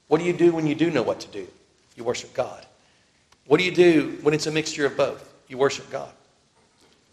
What 0.07 0.19
do 0.19 0.25
you 0.25 0.33
do 0.33 0.51
when 0.51 0.67
you 0.67 0.75
do 0.75 0.91
know 0.91 1.03
what 1.03 1.19
to 1.21 1.27
do? 1.29 1.47
You 1.95 2.03
worship 2.03 2.33
God. 2.33 2.65
What 3.45 3.57
do 3.57 3.63
you 3.63 3.71
do 3.71 4.19
when 4.21 4.33
it's 4.33 4.47
a 4.47 4.51
mixture 4.51 4.85
of 4.85 4.95
both? 4.97 5.33
You 5.47 5.57
worship 5.57 5.89
God. 5.89 6.11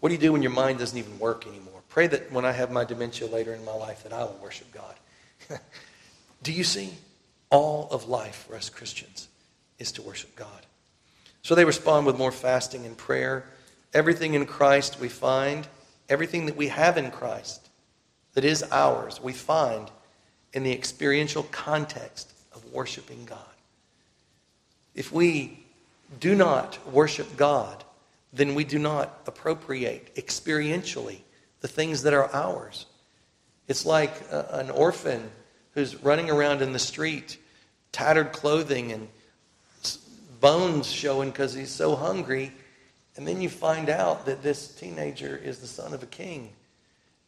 What 0.00 0.08
do 0.08 0.14
you 0.14 0.20
do 0.20 0.32
when 0.32 0.42
your 0.42 0.52
mind 0.52 0.78
doesn't 0.78 0.96
even 0.96 1.18
work 1.18 1.46
anymore? 1.46 1.80
Pray 1.88 2.06
that 2.06 2.32
when 2.32 2.44
I 2.44 2.52
have 2.52 2.70
my 2.70 2.84
dementia 2.84 3.28
later 3.28 3.52
in 3.54 3.64
my 3.64 3.74
life 3.74 4.02
that 4.04 4.12
I 4.12 4.22
will 4.24 4.38
worship 4.42 4.72
God. 4.72 4.94
Do 6.42 6.52
you 6.52 6.64
see? 6.64 6.94
All 7.50 7.88
of 7.90 8.08
life 8.08 8.46
for 8.48 8.54
us 8.54 8.70
Christians 8.70 9.28
is 9.78 9.92
to 9.92 10.02
worship 10.02 10.34
God. 10.36 10.66
So 11.42 11.54
they 11.54 11.64
respond 11.64 12.06
with 12.06 12.18
more 12.18 12.32
fasting 12.32 12.84
and 12.86 12.96
prayer. 12.96 13.44
Everything 13.94 14.34
in 14.34 14.46
Christ 14.46 15.00
we 15.00 15.08
find, 15.08 15.66
everything 16.08 16.46
that 16.46 16.56
we 16.56 16.68
have 16.68 16.96
in 16.96 17.10
Christ 17.10 17.68
that 18.34 18.44
is 18.44 18.62
ours, 18.70 19.20
we 19.20 19.32
find 19.32 19.90
in 20.52 20.62
the 20.62 20.72
experiential 20.72 21.44
context 21.44 22.32
of 22.52 22.64
worshiping 22.72 23.24
God. 23.24 23.38
If 24.94 25.12
we 25.12 25.64
do 26.18 26.34
not 26.34 26.78
worship 26.92 27.36
God, 27.36 27.84
then 28.32 28.54
we 28.54 28.64
do 28.64 28.78
not 28.78 29.20
appropriate 29.26 30.14
experientially 30.16 31.20
the 31.60 31.68
things 31.68 32.02
that 32.02 32.14
are 32.14 32.32
ours. 32.34 32.86
It's 33.68 33.86
like 33.86 34.12
a, 34.30 34.46
an 34.52 34.70
orphan 34.70 35.30
who's 35.74 36.02
running 36.02 36.30
around 36.30 36.62
in 36.62 36.72
the 36.72 36.78
street, 36.78 37.38
tattered 37.92 38.32
clothing 38.32 38.92
and 38.92 39.08
bones 40.40 40.90
showing 40.90 41.30
because 41.30 41.54
he's 41.54 41.70
so 41.70 41.94
hungry. 41.94 42.52
And 43.16 43.26
then 43.26 43.40
you 43.40 43.48
find 43.48 43.88
out 43.88 44.26
that 44.26 44.42
this 44.42 44.74
teenager 44.74 45.36
is 45.36 45.58
the 45.58 45.66
son 45.66 45.92
of 45.92 46.02
a 46.02 46.06
king, 46.06 46.52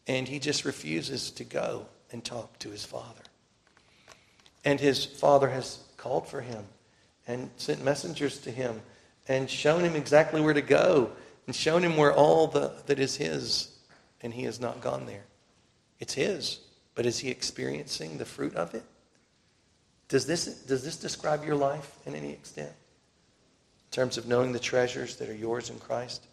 and 0.06 0.26
he 0.26 0.38
just 0.38 0.64
refuses 0.64 1.30
to 1.32 1.44
go 1.44 1.86
and 2.10 2.24
talk 2.24 2.58
to 2.60 2.70
his 2.70 2.84
father. 2.84 3.22
And 4.64 4.78
his 4.78 5.04
father 5.04 5.48
has 5.48 5.80
called 5.96 6.28
for 6.28 6.40
him 6.40 6.64
and 7.26 7.50
sent 7.56 7.84
messengers 7.84 8.38
to 8.40 8.50
him 8.50 8.80
and 9.28 9.48
shown 9.48 9.82
him 9.84 9.96
exactly 9.96 10.40
where 10.40 10.54
to 10.54 10.62
go 10.62 11.10
and 11.46 11.54
shown 11.54 11.82
him 11.82 11.96
where 11.96 12.12
all 12.12 12.46
the, 12.46 12.72
that 12.86 12.98
is 12.98 13.16
his 13.16 13.68
and 14.22 14.32
he 14.32 14.44
has 14.44 14.60
not 14.60 14.80
gone 14.80 15.06
there. 15.06 15.24
It's 15.98 16.14
his, 16.14 16.60
but 16.94 17.06
is 17.06 17.18
he 17.18 17.28
experiencing 17.30 18.18
the 18.18 18.24
fruit 18.24 18.54
of 18.54 18.74
it? 18.74 18.84
Does 20.08 20.26
this, 20.26 20.46
does 20.62 20.84
this 20.84 20.96
describe 20.96 21.44
your 21.44 21.56
life 21.56 21.96
in 22.06 22.14
any 22.14 22.30
extent? 22.30 22.72
Terms 23.93 24.16
of 24.16 24.26
knowing 24.26 24.53
the 24.53 24.59
treasures 24.59 25.16
that 25.16 25.28
are 25.28 25.34
yours 25.34 25.68
in 25.68 25.78
Christ? 25.78 26.26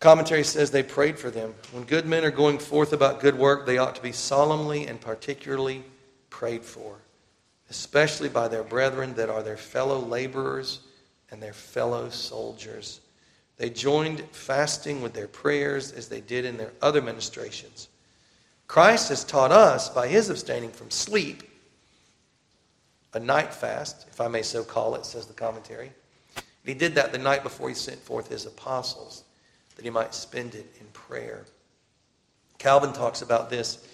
Commentary 0.00 0.42
says 0.42 0.70
they 0.70 0.82
prayed 0.82 1.18
for 1.18 1.30
them. 1.30 1.54
When 1.70 1.84
good 1.84 2.06
men 2.06 2.24
are 2.24 2.30
going 2.30 2.58
forth 2.58 2.92
about 2.92 3.20
good 3.20 3.38
work, 3.38 3.66
they 3.66 3.78
ought 3.78 3.94
to 3.94 4.02
be 4.02 4.10
solemnly 4.10 4.86
and 4.86 5.00
particularly 5.00 5.84
prayed 6.30 6.64
for, 6.64 6.96
especially 7.70 8.30
by 8.30 8.48
their 8.48 8.64
brethren 8.64 9.14
that 9.14 9.30
are 9.30 9.42
their 9.42 9.58
fellow 9.58 10.00
laborers 10.00 10.80
and 11.30 11.42
their 11.42 11.52
fellow 11.52 12.08
soldiers. 12.08 13.00
They 13.58 13.68
joined 13.68 14.24
fasting 14.32 15.02
with 15.02 15.12
their 15.12 15.28
prayers 15.28 15.92
as 15.92 16.08
they 16.08 16.20
did 16.22 16.46
in 16.46 16.56
their 16.56 16.72
other 16.80 17.02
ministrations. 17.02 17.88
Christ 18.66 19.10
has 19.10 19.24
taught 19.24 19.52
us 19.52 19.90
by 19.90 20.08
his 20.08 20.30
abstaining 20.30 20.70
from 20.70 20.90
sleep, 20.90 21.42
a 23.14 23.20
night 23.20 23.52
fast, 23.52 24.06
if 24.10 24.20
I 24.20 24.28
may 24.28 24.42
so 24.42 24.64
call 24.64 24.94
it, 24.94 25.04
says 25.04 25.26
the 25.26 25.32
commentary. 25.32 25.92
He 26.64 26.74
did 26.74 26.94
that 26.94 27.12
the 27.12 27.18
night 27.18 27.42
before 27.42 27.68
he 27.68 27.74
sent 27.74 28.00
forth 28.00 28.28
his 28.28 28.46
apostles, 28.46 29.24
that 29.76 29.84
he 29.84 29.90
might 29.90 30.14
spend 30.14 30.54
it 30.54 30.74
in 30.80 30.86
prayer. 30.92 31.44
Calvin 32.58 32.92
talks 32.92 33.22
about 33.22 33.50
this. 33.50 33.86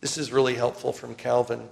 This 0.00 0.18
is 0.18 0.32
really 0.32 0.54
helpful 0.54 0.92
from 0.92 1.14
Calvin. 1.14 1.68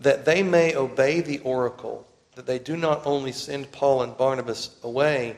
That 0.00 0.24
they 0.24 0.42
may 0.42 0.74
obey 0.74 1.20
the 1.20 1.40
oracle, 1.40 2.06
that 2.34 2.46
they 2.46 2.58
do 2.58 2.76
not 2.76 3.04
only 3.04 3.32
send 3.32 3.72
Paul 3.72 4.02
and 4.02 4.16
Barnabas 4.16 4.76
away, 4.82 5.36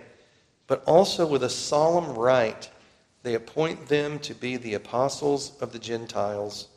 but 0.67 0.85
also 0.85 1.27
with 1.27 1.43
a 1.43 1.51
solemn 1.51 2.15
rite 2.15 2.71
they 3.25 3.35
appoint 3.35 3.89
them 3.89 4.19
to 4.21 4.35
be 4.35 4.59
the 4.59 4.75
apostles 4.75 5.53
of 5.61 5.73
the 5.73 5.79
Gentiles. 5.79 6.69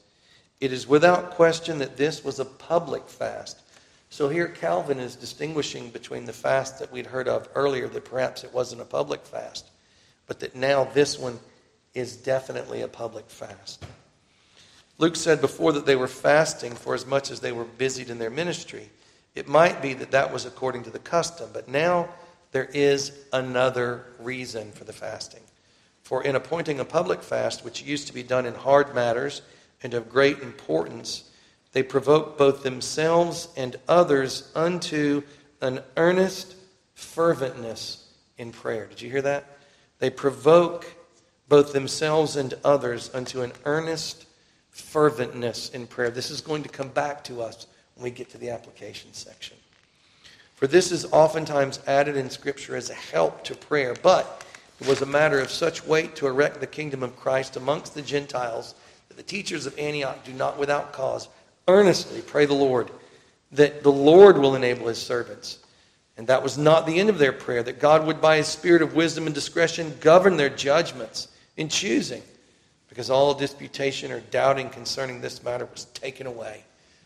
It 0.62 0.72
is 0.72 0.88
without 0.88 1.32
question 1.32 1.78
that 1.80 1.98
this 1.98 2.24
was 2.24 2.40
a 2.40 2.46
public 2.46 3.08
fast. 3.10 3.62
So 4.10 4.30
here 4.30 4.48
Calvin 4.48 5.00
is 5.00 5.16
distinguishing 5.16 5.90
between 5.90 6.26
the 6.26 6.34
fast 6.34 6.80
that 6.80 6.92
we'd 6.92 7.08
heard 7.08 7.28
of 7.28 7.50
earlier, 7.56 7.88
that 7.88 8.06
perhaps 8.06 8.44
it 8.44 8.54
wasn't 8.54 8.82
a 8.82 8.86
public 8.86 9.26
fast, 9.26 9.70
but 10.28 10.40
that 10.40 10.56
now 10.56 10.86
this 10.86 11.20
one 11.20 11.40
is 11.94 12.16
definitely 12.16 12.82
a 12.82 12.88
public 12.88 13.30
fast. 13.30 13.84
Luke 14.98 15.16
said 15.16 15.42
before 15.42 15.74
that 15.74 15.86
they 15.86 15.96
were 15.96 16.08
fasting 16.08 16.74
for 16.74 16.96
as 16.96 17.06
much 17.06 17.30
as 17.30 17.40
they 17.40 17.52
were 17.52 17.66
busied 17.66 18.10
in 18.10 18.18
their 18.18 18.30
ministry. 18.30 18.90
It 19.36 19.48
might 19.48 19.82
be 19.82 19.94
that 19.96 20.12
that 20.12 20.34
was 20.34 20.46
according 20.46 20.84
to 20.84 20.90
the 20.90 21.00
custom, 21.00 21.50
but 21.54 21.68
now 21.68 22.10
there 22.52 22.70
is 22.74 23.12
another 23.34 24.06
reason 24.20 24.72
for 24.72 24.86
the 24.86 24.94
fasting. 24.94 25.42
For 26.02 26.24
in 26.24 26.36
appointing 26.36 26.80
a 26.80 26.86
public 26.86 27.22
fast, 27.22 27.64
which 27.66 27.84
used 27.84 28.08
to 28.08 28.14
be 28.14 28.24
done 28.24 28.46
in 28.46 28.56
hard 28.56 28.96
matters 28.96 29.42
and 29.84 29.94
of 29.94 30.10
great 30.10 30.40
importance, 30.40 31.27
they 31.78 31.84
provoke 31.84 32.40
both 32.40 32.64
themselves 32.64 33.50
and 33.56 33.76
others 33.88 34.52
unto 34.56 35.22
an 35.62 35.80
earnest 35.96 36.56
ferventness 36.96 38.00
in 38.40 38.52
prayer. 38.52 38.88
Did 38.88 39.00
you 39.00 39.12
hear 39.12 39.22
that? 39.22 39.60
They 40.00 40.10
provoke 40.10 40.92
both 41.48 41.74
themselves 41.74 42.36
and 42.36 42.56
others 42.64 43.12
unto 43.14 43.44
an 43.44 43.52
earnest 43.66 44.26
ferventness 44.74 45.72
in 45.72 45.86
prayer. 45.86 46.10
This 46.10 46.32
is 46.32 46.42
going 46.42 46.64
to 46.64 46.70
come 46.70 46.88
back 46.88 47.24
to 47.26 47.44
us 47.44 47.68
when 47.94 48.06
we 48.06 48.10
get 48.10 48.32
to 48.32 48.40
the 48.40 48.50
application 48.50 49.14
section. 49.14 49.56
For 50.56 50.66
this 50.66 50.92
is 50.92 51.06
oftentimes 51.12 51.80
added 51.86 52.18
in 52.18 52.32
Scripture 52.32 52.76
as 52.76 52.90
a 52.90 52.96
help 52.96 53.44
to 53.44 53.56
prayer, 53.56 53.96
but 54.02 54.44
it 54.82 54.88
was 54.88 55.04
a 55.04 55.06
matter 55.06 55.40
of 55.40 55.52
such 55.52 55.86
weight 55.86 56.16
to 56.16 56.26
erect 56.26 56.60
the 56.60 56.66
kingdom 56.66 57.04
of 57.04 57.16
Christ 57.16 57.56
amongst 57.56 57.94
the 57.94 58.02
Gentiles 58.02 58.74
that 59.10 59.18
the 59.18 59.22
teachers 59.22 59.68
of 59.68 59.78
Antioch 59.78 60.24
do 60.24 60.34
not 60.34 60.58
without 60.58 60.92
cause 60.92 61.30
earnestly 61.68 62.22
pray 62.22 62.46
the 62.46 62.54
Lord 62.54 62.90
that 63.52 63.84
the 63.84 63.92
Lord 63.92 64.38
will 64.38 64.56
enable 64.56 64.88
his 64.88 64.98
servants. 64.98 65.60
And 66.18 66.28
that 66.28 66.44
was 66.44 66.58
not 66.58 66.86
the 66.86 67.00
end 67.00 67.10
of 67.10 67.20
their 67.20 67.32
prayer, 67.32 67.64
that 67.64 67.80
God 67.80 68.06
would, 68.06 68.20
by 68.20 68.38
his 68.38 68.48
spirit 68.48 68.82
of 68.82 68.96
wisdom 68.96 69.26
and 69.26 69.36
discretion, 69.36 69.96
govern 70.02 70.36
their 70.36 70.50
judgments 70.50 71.28
in 71.58 71.70
choosing, 71.70 72.24
because 72.90 73.10
all 73.10 73.34
disputation 73.34 74.12
or 74.12 74.20
doubting 74.20 74.70
concerning 74.70 75.22
this 75.22 75.44
matter 75.44 75.68
was 75.72 75.86
taken 75.86 76.26
away, 76.26 76.64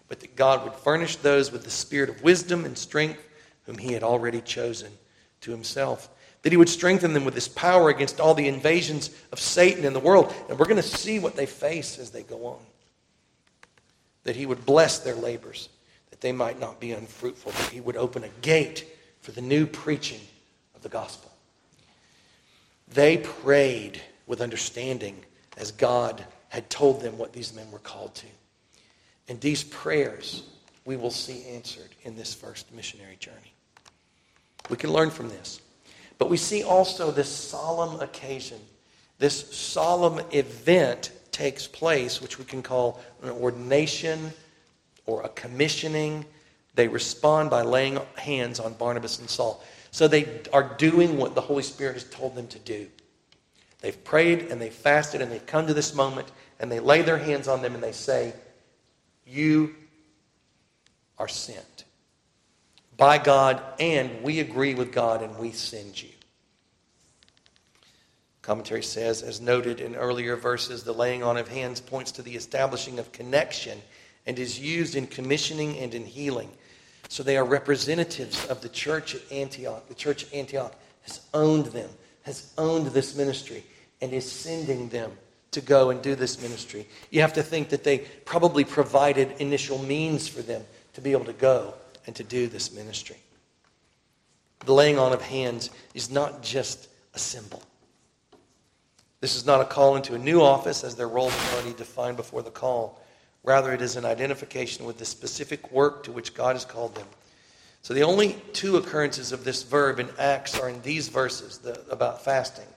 but 0.07 0.21
that 0.21 0.35
God 0.35 0.63
would 0.63 0.73
furnish 0.73 1.17
those 1.17 1.51
with 1.51 1.63
the 1.63 1.69
spirit 1.69 2.09
of 2.09 2.23
wisdom 2.23 2.63
and 2.63 2.77
strength 2.77 3.21
whom 3.65 3.77
he 3.77 3.93
had 3.93 4.03
already 4.03 4.41
chosen 4.41 4.91
to 5.41 5.51
himself. 5.51 6.09
That 6.43 6.53
he 6.53 6.57
would 6.57 6.69
strengthen 6.69 7.13
them 7.13 7.25
with 7.25 7.35
his 7.35 7.47
power 7.47 7.89
against 7.89 8.19
all 8.19 8.33
the 8.33 8.47
invasions 8.47 9.11
of 9.31 9.39
Satan 9.39 9.85
in 9.85 9.93
the 9.93 9.99
world. 9.99 10.33
And 10.49 10.57
we're 10.57 10.65
going 10.65 10.77
to 10.77 10.83
see 10.83 11.19
what 11.19 11.35
they 11.35 11.45
face 11.45 11.99
as 11.99 12.09
they 12.09 12.23
go 12.23 12.45
on. 12.47 12.59
That 14.23 14.35
he 14.35 14.45
would 14.45 14.65
bless 14.65 14.99
their 14.99 15.15
labors 15.15 15.69
that 16.11 16.21
they 16.21 16.31
might 16.31 16.59
not 16.59 16.79
be 16.79 16.91
unfruitful, 16.91 17.51
that 17.53 17.71
he 17.71 17.81
would 17.81 17.97
open 17.97 18.23
a 18.23 18.29
gate 18.41 18.85
for 19.21 19.31
the 19.31 19.41
new 19.41 19.65
preaching 19.65 20.21
of 20.75 20.81
the 20.83 20.89
gospel. 20.89 21.31
They 22.87 23.17
prayed 23.17 24.01
with 24.27 24.41
understanding 24.41 25.23
as 25.57 25.71
God 25.71 26.23
had 26.49 26.69
told 26.69 27.01
them 27.01 27.17
what 27.17 27.33
these 27.33 27.53
men 27.53 27.71
were 27.71 27.79
called 27.79 28.13
to. 28.15 28.27
And 29.27 29.39
these 29.39 29.63
prayers 29.63 30.43
we 30.85 30.97
will 30.97 31.11
see 31.11 31.45
answered 31.45 31.89
in 32.03 32.15
this 32.15 32.33
first 32.33 32.71
missionary 32.73 33.15
journey. 33.19 33.53
We 34.69 34.77
can 34.77 34.91
learn 34.91 35.09
from 35.09 35.29
this. 35.29 35.61
But 36.17 36.29
we 36.29 36.37
see 36.37 36.63
also 36.63 37.11
this 37.11 37.29
solemn 37.29 37.99
occasion, 37.99 38.59
this 39.17 39.55
solemn 39.55 40.23
event 40.31 41.11
takes 41.31 41.67
place, 41.67 42.21
which 42.21 42.37
we 42.37 42.45
can 42.45 42.61
call 42.61 42.99
an 43.23 43.29
ordination 43.29 44.31
or 45.05 45.23
a 45.23 45.29
commissioning. 45.29 46.25
They 46.75 46.87
respond 46.87 47.49
by 47.49 47.61
laying 47.61 47.99
hands 48.15 48.59
on 48.59 48.73
Barnabas 48.73 49.19
and 49.19 49.29
Saul. 49.29 49.63
So 49.91 50.07
they 50.07 50.41
are 50.53 50.75
doing 50.77 51.17
what 51.17 51.35
the 51.35 51.41
Holy 51.41 51.63
Spirit 51.63 51.93
has 51.93 52.05
told 52.05 52.35
them 52.35 52.47
to 52.47 52.59
do. 52.59 52.87
They've 53.81 54.03
prayed 54.03 54.43
and 54.43 54.61
they've 54.61 54.73
fasted 54.73 55.21
and 55.21 55.31
they've 55.31 55.45
come 55.45 55.67
to 55.67 55.73
this 55.73 55.93
moment 55.93 56.31
and 56.59 56.71
they 56.71 56.79
lay 56.79 57.01
their 57.01 57.17
hands 57.17 57.47
on 57.47 57.61
them 57.61 57.73
and 57.73 57.83
they 57.83 57.91
say, 57.91 58.33
You 59.25 59.75
are 61.17 61.27
sent 61.27 61.85
by 62.95 63.17
God 63.17 63.61
and 63.79 64.21
we 64.21 64.39
agree 64.39 64.75
with 64.75 64.91
God 64.91 65.23
and 65.23 65.37
we 65.37 65.51
send 65.51 66.01
you. 66.01 66.09
Commentary 68.41 68.81
says, 68.81 69.21
as 69.21 69.39
noted 69.39 69.79
in 69.81 69.95
earlier 69.95 70.35
verses, 70.35 70.83
the 70.83 70.93
laying 70.93 71.21
on 71.21 71.37
of 71.37 71.47
hands 71.47 71.79
points 71.79 72.11
to 72.13 72.21
the 72.21 72.35
establishing 72.35 72.97
of 72.97 73.11
connection 73.11 73.79
and 74.25 74.39
is 74.39 74.59
used 74.59 74.95
in 74.95 75.07
commissioning 75.07 75.77
and 75.77 75.93
in 75.93 76.05
healing. 76.05 76.49
So 77.07 77.23
they 77.23 77.37
are 77.37 77.45
representatives 77.45 78.45
of 78.47 78.61
the 78.61 78.69
church 78.69 79.15
at 79.15 79.31
Antioch. 79.31 79.87
The 79.87 79.95
church 79.95 80.23
at 80.25 80.33
Antioch 80.33 80.73
has 81.03 81.21
owned 81.33 81.67
them, 81.67 81.89
has 82.23 82.51
owned 82.57 82.87
this 82.87 83.15
ministry, 83.15 83.63
and 84.01 84.11
is 84.11 84.29
sending 84.31 84.89
them 84.89 85.11
to 85.51 85.61
go 85.61 85.89
and 85.89 86.01
do 86.01 86.15
this 86.15 86.41
ministry. 86.41 86.87
You 87.09 87.21
have 87.21 87.33
to 87.33 87.43
think 87.43 87.69
that 87.69 87.83
they 87.83 87.99
probably 87.99 88.63
provided 88.63 89.33
initial 89.39 89.77
means 89.79 90.27
for 90.27 90.41
them 90.41 90.63
to 90.93 91.01
be 91.01 91.11
able 91.11 91.25
to 91.25 91.33
go 91.33 91.73
and 92.07 92.15
to 92.15 92.23
do 92.23 92.47
this 92.47 92.73
ministry. 92.73 93.17
The 94.65 94.73
laying 94.73 94.97
on 94.97 95.13
of 95.13 95.21
hands 95.21 95.69
is 95.93 96.09
not 96.09 96.41
just 96.41 96.87
a 97.13 97.19
symbol. 97.19 97.61
This 99.21 99.35
is 99.35 99.45
not 99.45 99.61
a 99.61 99.65
call 99.65 99.95
into 99.95 100.15
a 100.15 100.17
new 100.17 100.41
office, 100.41 100.83
as 100.83 100.95
their 100.95 101.07
role 101.07 101.27
was 101.27 101.53
already 101.53 101.73
defined 101.73 102.17
before 102.17 102.41
the 102.41 102.49
call. 102.49 102.99
Rather, 103.43 103.71
it 103.71 103.81
is 103.81 103.95
an 103.95 104.03
identification 104.03 104.85
with 104.85 104.97
the 104.97 105.05
specific 105.05 105.71
work 105.71 106.03
to 106.03 106.11
which 106.11 106.33
God 106.33 106.55
has 106.55 106.65
called 106.65 106.95
them. 106.95 107.07
So 107.83 107.93
the 107.93 108.03
only 108.03 108.35
two 108.53 108.77
occurrences 108.77 109.31
of 109.31 109.43
this 109.43 109.61
verb 109.61 109.99
in 109.99 110.09
Acts 110.19 110.59
are 110.59 110.69
in 110.69 110.81
these 110.81 111.07
verses 111.07 111.59
the, 111.59 111.79
about 111.91 112.23
fasting. 112.23 112.67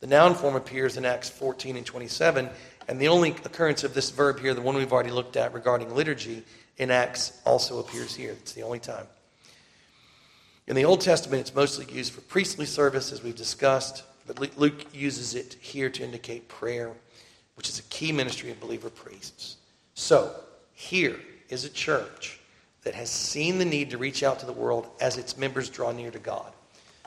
The 0.00 0.08
noun 0.08 0.34
form 0.34 0.56
appears 0.56 0.96
in 0.96 1.04
Acts 1.04 1.28
14 1.30 1.76
and 1.76 1.86
27, 1.86 2.48
and 2.88 3.00
the 3.00 3.08
only 3.08 3.30
occurrence 3.30 3.84
of 3.84 3.94
this 3.94 4.10
verb 4.10 4.40
here, 4.40 4.54
the 4.54 4.60
one 4.60 4.74
we've 4.74 4.92
already 4.92 5.10
looked 5.10 5.36
at 5.36 5.54
regarding 5.54 5.94
liturgy, 5.94 6.44
in 6.78 6.90
Acts 6.90 7.40
also 7.46 7.78
appears 7.78 8.14
here. 8.14 8.32
It's 8.32 8.52
the 8.52 8.62
only 8.62 8.80
time. 8.80 9.06
In 10.66 10.74
the 10.74 10.84
Old 10.84 11.00
Testament, 11.00 11.40
it's 11.40 11.54
mostly 11.54 11.86
used 11.92 12.12
for 12.12 12.20
priestly 12.22 12.66
service, 12.66 13.12
as 13.12 13.22
we've 13.22 13.36
discussed, 13.36 14.02
but 14.26 14.58
Luke 14.58 14.86
uses 14.92 15.34
it 15.34 15.56
here 15.60 15.88
to 15.90 16.02
indicate 16.02 16.48
prayer, 16.48 16.92
which 17.54 17.68
is 17.68 17.78
a 17.78 17.82
key 17.84 18.12
ministry 18.12 18.50
of 18.50 18.60
believer 18.60 18.90
priests. 18.90 19.56
So, 19.94 20.34
here 20.74 21.16
is 21.48 21.64
a 21.64 21.70
church 21.70 22.40
that 22.82 22.94
has 22.94 23.10
seen 23.10 23.58
the 23.58 23.64
need 23.64 23.90
to 23.90 23.98
reach 23.98 24.22
out 24.22 24.38
to 24.40 24.46
the 24.46 24.52
world 24.52 24.88
as 25.00 25.16
its 25.16 25.36
members 25.36 25.68
draw 25.68 25.92
near 25.92 26.10
to 26.10 26.18
God. 26.18 26.52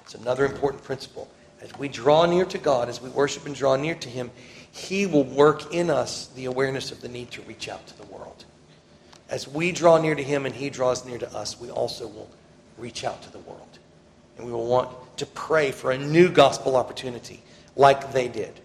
It's 0.01 0.15
another 0.15 0.45
important 0.45 0.84
principle. 0.84 1.30
As 1.61 1.78
we 1.78 1.88
draw 1.88 2.26
near 2.26 2.45
to 2.45 2.57
God, 2.57 2.89
as 2.89 3.01
we 3.01 3.09
worship 3.09 3.45
and 3.45 3.53
draw 3.53 3.76
near 3.76 3.95
to 3.95 4.09
Him, 4.09 4.32
He 4.72 5.05
will 5.05 5.24
work 5.24 5.74
in 5.74 5.89
us 5.89 6.28
the 6.36 6.45
awareness 6.45 6.91
of 6.91 7.01
the 7.01 7.09
need 7.09 7.32
to 7.32 7.41
reach 7.43 7.70
out 7.70 7.86
to 7.88 7.97
the 7.97 8.05
world. 8.07 8.45
As 9.30 9.47
we 9.47 9.72
draw 9.72 9.97
near 9.97 10.15
to 10.15 10.24
Him 10.24 10.45
and 10.45 10.55
He 10.55 10.70
draws 10.70 11.05
near 11.05 11.17
to 11.17 11.32
us, 11.34 11.59
we 11.59 11.70
also 11.70 12.07
will 12.07 12.30
reach 12.78 13.03
out 13.03 13.22
to 13.24 13.32
the 13.32 13.39
world. 13.39 13.80
And 14.40 14.48
we 14.48 14.54
will 14.54 14.68
want 14.68 14.90
to 15.18 15.26
pray 15.26 15.72
for 15.72 15.92
a 15.92 15.98
new 15.98 16.30
gospel 16.30 16.78
opportunity 16.78 17.44
like 17.76 18.14
they 18.14 18.30
did 18.30 18.62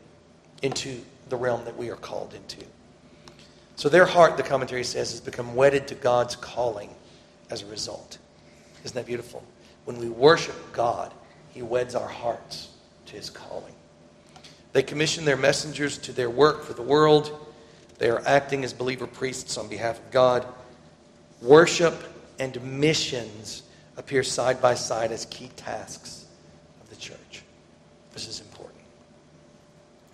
into 0.62 1.02
the 1.28 1.36
realm 1.36 1.64
that 1.64 1.76
we 1.76 1.90
are 1.90 1.96
called 1.96 2.32
into. 2.32 2.64
So 3.74 3.88
their 3.88 4.06
heart, 4.06 4.36
the 4.36 4.44
commentary 4.44 4.84
says, 4.84 5.10
has 5.10 5.20
become 5.20 5.56
wedded 5.56 5.88
to 5.88 5.96
God's 5.96 6.36
calling 6.36 6.90
as 7.50 7.62
a 7.62 7.66
result. 7.66 8.18
Isn't 8.84 8.94
that 8.94 9.04
beautiful? 9.04 9.42
When 9.84 9.98
we 9.98 10.08
worship 10.08 10.54
God, 10.72 11.12
He 11.50 11.60
weds 11.60 11.96
our 11.96 12.08
hearts 12.08 12.68
to 13.06 13.16
His 13.16 13.28
calling. 13.28 13.74
They 14.72 14.84
commission 14.84 15.24
their 15.24 15.36
messengers 15.36 15.98
to 15.98 16.12
their 16.12 16.30
work 16.30 16.62
for 16.62 16.74
the 16.74 16.82
world. 16.82 17.48
They 17.98 18.10
are 18.10 18.22
acting 18.26 18.62
as 18.62 18.72
believer 18.72 19.08
priests 19.08 19.58
on 19.58 19.66
behalf 19.66 19.98
of 19.98 20.12
God. 20.12 20.46
Worship 21.42 21.94
and 22.38 22.62
missions 22.62 23.64
appear 23.96 24.22
side 24.22 24.60
by 24.60 24.74
side 24.74 25.12
as 25.12 25.26
key 25.26 25.50
tasks 25.56 26.26
of 26.82 26.90
the 26.90 26.96
church. 26.96 27.42
This 28.12 28.28
is 28.28 28.40
important. 28.40 28.80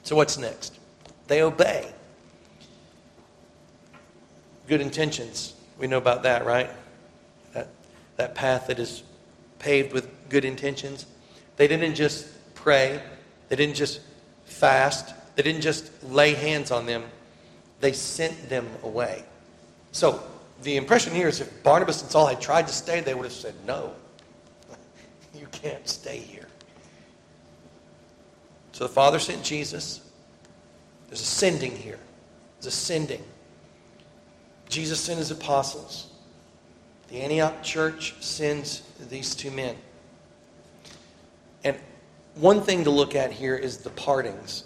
So, 0.03 0.16
what's 0.16 0.39
next? 0.39 0.78
They 1.26 1.43
obey 1.43 1.93
good 4.70 4.81
intentions. 4.81 5.55
We 5.78 5.89
know 5.89 5.99
about 5.99 6.22
that, 6.22 6.47
right? 6.47 6.70
That, 7.53 7.68
that 8.16 8.35
path 8.35 8.68
that 8.68 8.78
is 8.78 9.03
paved 9.59 9.93
with 9.93 10.09
good 10.28 10.45
intentions. 10.45 11.07
They 11.57 11.66
didn't 11.66 11.95
just 11.95 12.28
pray, 12.55 13.03
they 13.49 13.57
didn't 13.57 13.74
just 13.74 14.01
fast, 14.45 15.14
they 15.35 15.43
didn't 15.43 15.62
just 15.62 15.91
lay 16.05 16.35
hands 16.35 16.70
on 16.70 16.87
them, 16.87 17.05
they 17.81 17.93
sent 17.93 18.49
them 18.49 18.68
away. 18.83 19.24
So 19.93 20.22
the 20.63 20.77
impression 20.77 21.15
here 21.15 21.29
is 21.29 21.41
if 21.41 21.63
Barnabas 21.63 22.03
and 22.03 22.11
Saul 22.11 22.27
had 22.27 22.41
tried 22.41 22.67
to 22.67 22.73
stay, 22.73 23.01
they 23.01 23.15
would 23.15 23.25
have 23.25 23.33
said, 23.33 23.55
No, 23.67 23.93
you 25.35 25.47
can't 25.53 25.89
stay 25.89 26.19
here. 26.19 26.47
So 28.73 28.85
the 28.85 28.93
Father 28.93 29.19
sent 29.19 29.43
Jesus. 29.43 30.01
There's 31.09 31.21
a 31.21 31.25
sending 31.25 31.75
here. 31.75 31.99
There's 32.57 32.73
a 32.73 32.77
sending. 32.77 33.23
Jesus 34.69 35.01
sent 35.01 35.19
his 35.19 35.31
apostles. 35.31 36.09
The 37.09 37.21
Antioch 37.21 37.63
church 37.63 38.15
sends 38.21 38.83
these 39.09 39.35
two 39.35 39.51
men. 39.51 39.77
And 41.65 41.77
one 42.37 42.63
thing 42.63 42.85
to 42.85 42.91
look 42.91 43.17
at 43.17 43.33
here 43.33 43.57
is 43.57 43.79
the 43.79 43.91
partings. 43.91 44.65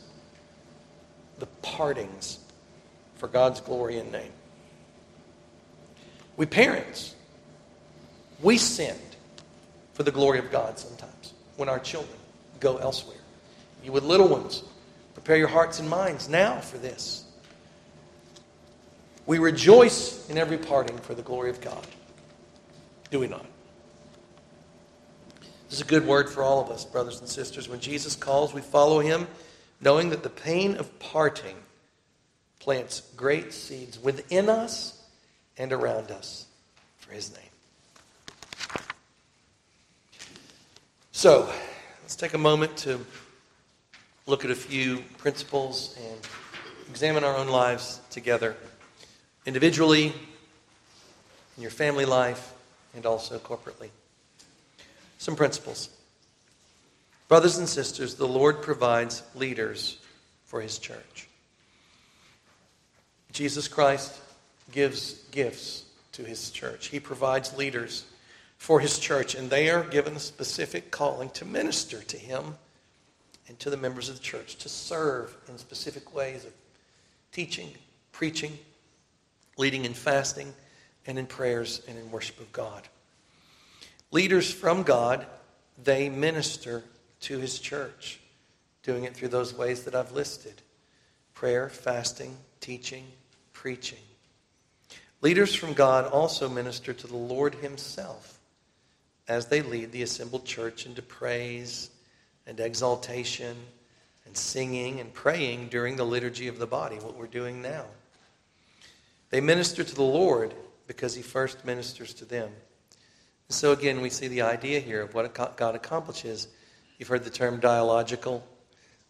The 1.38 1.46
partings 1.62 2.38
for 3.16 3.28
God's 3.28 3.60
glory 3.60 3.98
and 3.98 4.12
name. 4.12 4.32
We 6.36 6.46
parents, 6.46 7.14
we 8.42 8.58
send 8.58 8.98
for 9.92 10.02
the 10.02 10.10
glory 10.10 10.38
of 10.38 10.50
God 10.50 10.78
sometimes 10.78 11.34
when 11.56 11.68
our 11.68 11.78
children 11.78 12.16
go 12.60 12.76
elsewhere. 12.78 13.16
You 13.84 13.92
with 13.92 14.04
little 14.04 14.28
ones, 14.28 14.64
prepare 15.14 15.36
your 15.36 15.48
hearts 15.48 15.78
and 15.78 15.88
minds 15.88 16.28
now 16.28 16.60
for 16.60 16.78
this. 16.78 17.24
We 19.26 19.38
rejoice 19.38 20.28
in 20.28 20.36
every 20.36 20.58
parting 20.58 20.98
for 20.98 21.14
the 21.14 21.22
glory 21.22 21.50
of 21.50 21.60
God. 21.60 21.86
Do 23.10 23.20
we 23.20 23.28
not? 23.28 23.46
This 25.68 25.80
is 25.80 25.80
a 25.80 25.84
good 25.84 26.06
word 26.06 26.28
for 26.28 26.42
all 26.42 26.60
of 26.60 26.70
us, 26.70 26.84
brothers 26.84 27.20
and 27.20 27.28
sisters. 27.28 27.68
When 27.68 27.80
Jesus 27.80 28.16
calls, 28.16 28.52
we 28.52 28.60
follow 28.60 29.00
him, 29.00 29.26
knowing 29.80 30.10
that 30.10 30.22
the 30.22 30.30
pain 30.30 30.76
of 30.76 30.98
parting 30.98 31.56
plants 32.60 33.02
great 33.16 33.52
seeds 33.52 33.98
within 33.98 34.48
us 34.48 35.03
and 35.58 35.72
around 35.72 36.10
us 36.10 36.46
for 36.98 37.12
his 37.12 37.32
name. 37.32 37.40
So, 41.12 41.48
let's 42.02 42.16
take 42.16 42.34
a 42.34 42.38
moment 42.38 42.76
to 42.78 43.04
look 44.26 44.44
at 44.44 44.50
a 44.50 44.54
few 44.54 44.98
principles 45.18 45.96
and 45.98 46.18
examine 46.90 47.24
our 47.24 47.36
own 47.36 47.48
lives 47.48 48.00
together, 48.10 48.56
individually, 49.46 50.12
in 51.56 51.62
your 51.62 51.70
family 51.70 52.04
life, 52.04 52.52
and 52.94 53.06
also 53.06 53.38
corporately. 53.38 53.90
Some 55.18 55.36
principles. 55.36 55.88
Brothers 57.28 57.58
and 57.58 57.68
sisters, 57.68 58.16
the 58.16 58.28
Lord 58.28 58.62
provides 58.62 59.22
leaders 59.34 59.98
for 60.44 60.60
his 60.60 60.78
church. 60.78 61.28
Jesus 63.32 63.66
Christ 63.66 64.20
gives 64.72 65.14
gifts 65.30 65.84
to 66.12 66.22
his 66.24 66.50
church. 66.50 66.88
He 66.88 67.00
provides 67.00 67.56
leaders 67.56 68.04
for 68.58 68.80
his 68.80 68.98
church, 68.98 69.34
and 69.34 69.50
they 69.50 69.70
are 69.70 69.82
given 69.82 70.16
a 70.16 70.20
specific 70.20 70.90
calling 70.90 71.30
to 71.30 71.44
minister 71.44 72.00
to 72.02 72.16
him 72.16 72.54
and 73.48 73.58
to 73.60 73.68
the 73.68 73.76
members 73.76 74.08
of 74.08 74.16
the 74.16 74.22
church, 74.22 74.56
to 74.56 74.68
serve 74.68 75.36
in 75.48 75.58
specific 75.58 76.14
ways 76.14 76.44
of 76.44 76.52
teaching, 77.30 77.68
preaching, 78.12 78.58
leading 79.58 79.84
in 79.84 79.92
fasting, 79.92 80.54
and 81.06 81.18
in 81.18 81.26
prayers 81.26 81.82
and 81.86 81.98
in 81.98 82.10
worship 82.10 82.40
of 82.40 82.50
God. 82.52 82.88
Leaders 84.10 84.50
from 84.50 84.82
God, 84.82 85.26
they 85.82 86.08
minister 86.08 86.82
to 87.20 87.38
his 87.38 87.58
church, 87.58 88.20
doing 88.82 89.04
it 89.04 89.14
through 89.14 89.28
those 89.28 89.52
ways 89.52 89.82
that 89.84 89.94
I've 89.94 90.12
listed 90.12 90.62
prayer, 91.34 91.68
fasting, 91.68 92.36
teaching, 92.60 93.04
preaching. 93.52 93.98
Leaders 95.24 95.54
from 95.54 95.72
God 95.72 96.04
also 96.12 96.50
minister 96.50 96.92
to 96.92 97.06
the 97.06 97.16
Lord 97.16 97.54
Himself 97.54 98.38
as 99.26 99.46
they 99.46 99.62
lead 99.62 99.90
the 99.90 100.02
assembled 100.02 100.44
church 100.44 100.84
into 100.84 101.00
praise 101.00 101.88
and 102.46 102.60
exaltation 102.60 103.56
and 104.26 104.36
singing 104.36 105.00
and 105.00 105.14
praying 105.14 105.68
during 105.68 105.96
the 105.96 106.04
liturgy 106.04 106.46
of 106.46 106.58
the 106.58 106.66
body, 106.66 106.96
what 106.96 107.16
we're 107.16 107.26
doing 107.26 107.62
now. 107.62 107.86
They 109.30 109.40
minister 109.40 109.82
to 109.82 109.94
the 109.94 110.02
Lord 110.02 110.52
because 110.86 111.14
He 111.14 111.22
first 111.22 111.64
ministers 111.64 112.12
to 112.14 112.26
them. 112.26 112.50
So, 113.48 113.72
again, 113.72 114.02
we 114.02 114.10
see 114.10 114.28
the 114.28 114.42
idea 114.42 114.78
here 114.78 115.00
of 115.00 115.14
what 115.14 115.34
God 115.56 115.74
accomplishes. 115.74 116.48
You've 116.98 117.08
heard 117.08 117.24
the 117.24 117.30
term 117.30 117.60
dialogical. 117.60 118.46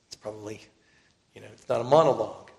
It's 0.06 0.14
probably, 0.14 0.60
you 1.34 1.40
know, 1.40 1.48
it's 1.52 1.68
not 1.68 1.80
a 1.80 1.84
monologue. 1.84 2.52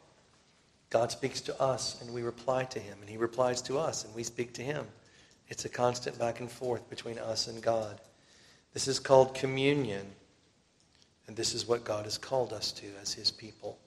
God 0.95 1.11
speaks 1.11 1.41
to 1.41 1.61
us 1.61 1.99
and 1.99 2.13
we 2.13 2.21
reply 2.21 2.63
to 2.63 2.79
him, 2.79 2.97
and 3.01 3.09
he 3.09 3.17
replies 3.17 3.61
to 3.63 3.77
us 3.77 4.05
and 4.05 4.15
we 4.15 4.23
speak 4.23 4.53
to 4.53 4.61
him. 4.61 4.87
It's 5.49 5.65
a 5.65 5.69
constant 5.69 6.17
back 6.17 6.39
and 6.39 6.49
forth 6.49 6.89
between 6.89 7.19
us 7.19 7.47
and 7.49 7.61
God. 7.61 7.99
This 8.73 8.87
is 8.87 8.97
called 8.97 9.35
communion, 9.35 10.05
and 11.27 11.35
this 11.35 11.53
is 11.53 11.67
what 11.67 11.83
God 11.83 12.05
has 12.05 12.17
called 12.17 12.53
us 12.53 12.71
to 12.71 12.85
as 13.01 13.11
his 13.11 13.29
people. 13.29 13.77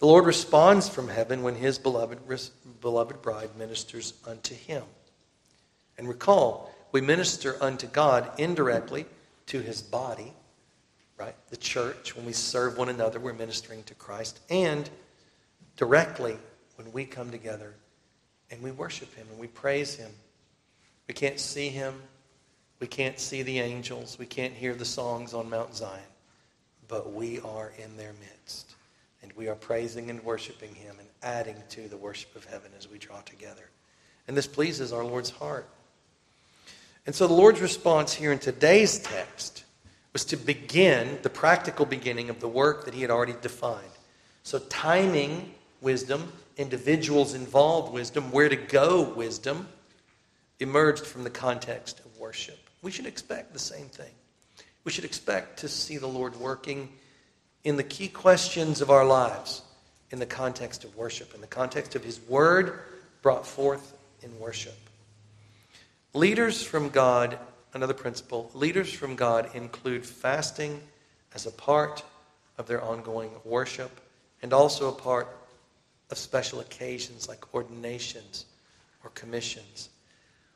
The 0.00 0.06
Lord 0.06 0.26
responds 0.26 0.88
from 0.88 1.06
heaven 1.06 1.44
when 1.44 1.54
his 1.54 1.78
beloved, 1.78 2.18
beloved 2.80 3.22
bride 3.22 3.50
ministers 3.56 4.14
unto 4.26 4.56
him. 4.56 4.82
And 5.96 6.08
recall, 6.08 6.74
we 6.90 7.02
minister 7.02 7.56
unto 7.62 7.86
God 7.86 8.32
indirectly 8.36 9.06
to 9.46 9.60
his 9.60 9.80
body, 9.80 10.32
right? 11.18 11.36
The 11.50 11.56
church. 11.56 12.16
When 12.16 12.26
we 12.26 12.32
serve 12.32 12.78
one 12.78 12.88
another, 12.88 13.20
we're 13.20 13.32
ministering 13.32 13.84
to 13.84 13.94
Christ. 13.94 14.40
And 14.50 14.90
directly 15.76 16.36
when 16.76 16.92
we 16.92 17.04
come 17.04 17.30
together 17.30 17.74
and 18.50 18.62
we 18.62 18.70
worship 18.70 19.14
Him 19.14 19.26
and 19.30 19.38
we 19.38 19.46
praise 19.46 19.94
Him. 19.94 20.10
We 21.08 21.14
can't 21.14 21.38
see 21.38 21.68
Him. 21.68 22.02
We 22.80 22.86
can't 22.86 23.18
see 23.18 23.42
the 23.42 23.60
angels. 23.60 24.18
We 24.18 24.26
can't 24.26 24.52
hear 24.52 24.74
the 24.74 24.84
songs 24.84 25.34
on 25.34 25.48
Mount 25.48 25.74
Zion. 25.74 26.00
But 26.88 27.12
we 27.12 27.40
are 27.40 27.72
in 27.82 27.96
their 27.96 28.12
midst. 28.20 28.74
And 29.22 29.32
we 29.32 29.48
are 29.48 29.54
praising 29.54 30.10
and 30.10 30.22
worshiping 30.22 30.74
Him 30.74 30.96
and 30.98 31.08
adding 31.22 31.56
to 31.70 31.88
the 31.88 31.96
worship 31.96 32.36
of 32.36 32.44
heaven 32.44 32.70
as 32.78 32.88
we 32.88 32.98
draw 32.98 33.20
together. 33.22 33.68
And 34.28 34.36
this 34.36 34.46
pleases 34.46 34.92
our 34.92 35.04
Lord's 35.04 35.30
heart. 35.30 35.68
And 37.06 37.14
so 37.14 37.26
the 37.26 37.34
Lord's 37.34 37.60
response 37.60 38.12
here 38.12 38.32
in 38.32 38.38
today's 38.38 38.98
text 38.98 39.64
was 40.12 40.24
to 40.26 40.36
begin 40.36 41.18
the 41.22 41.30
practical 41.30 41.86
beginning 41.86 42.30
of 42.30 42.40
the 42.40 42.48
work 42.48 42.84
that 42.84 42.94
He 42.94 43.02
had 43.02 43.10
already 43.10 43.34
defined. 43.40 43.84
So 44.42 44.58
timing 44.58 45.54
wisdom, 45.80 46.32
individuals 46.56 47.34
involved 47.34 47.92
wisdom, 47.92 48.30
where 48.30 48.48
to 48.48 48.56
go 48.56 49.02
wisdom, 49.02 49.68
emerged 50.60 51.04
from 51.04 51.24
the 51.24 51.30
context 51.30 52.00
of 52.00 52.18
worship. 52.18 52.58
We 52.82 52.90
should 52.90 53.06
expect 53.06 53.52
the 53.52 53.58
same 53.58 53.86
thing. 53.86 54.12
We 54.84 54.92
should 54.92 55.04
expect 55.04 55.58
to 55.60 55.68
see 55.68 55.98
the 55.98 56.06
Lord 56.06 56.36
working 56.36 56.88
in 57.64 57.76
the 57.76 57.82
key 57.82 58.08
questions 58.08 58.80
of 58.80 58.90
our 58.90 59.04
lives 59.04 59.62
in 60.10 60.18
the 60.18 60.26
context 60.26 60.84
of 60.84 60.96
worship, 60.96 61.34
in 61.34 61.40
the 61.40 61.46
context 61.46 61.96
of 61.96 62.04
His 62.04 62.20
Word 62.20 62.80
brought 63.22 63.46
forth 63.46 63.96
in 64.22 64.38
worship. 64.38 64.78
Leaders 66.14 66.62
from 66.62 66.88
God, 66.88 67.38
another 67.74 67.92
principle, 67.92 68.50
leaders 68.54 68.92
from 68.92 69.16
God 69.16 69.50
include 69.54 70.06
fasting 70.06 70.80
as 71.34 71.46
a 71.46 71.50
part 71.50 72.04
of 72.56 72.66
their 72.66 72.82
ongoing 72.82 73.30
worship 73.44 74.00
and 74.42 74.52
also 74.52 74.88
a 74.88 74.92
part 74.92 75.28
of 76.10 76.18
special 76.18 76.60
occasions 76.60 77.28
like 77.28 77.54
ordinations 77.54 78.46
or 79.04 79.10
commissions. 79.10 79.90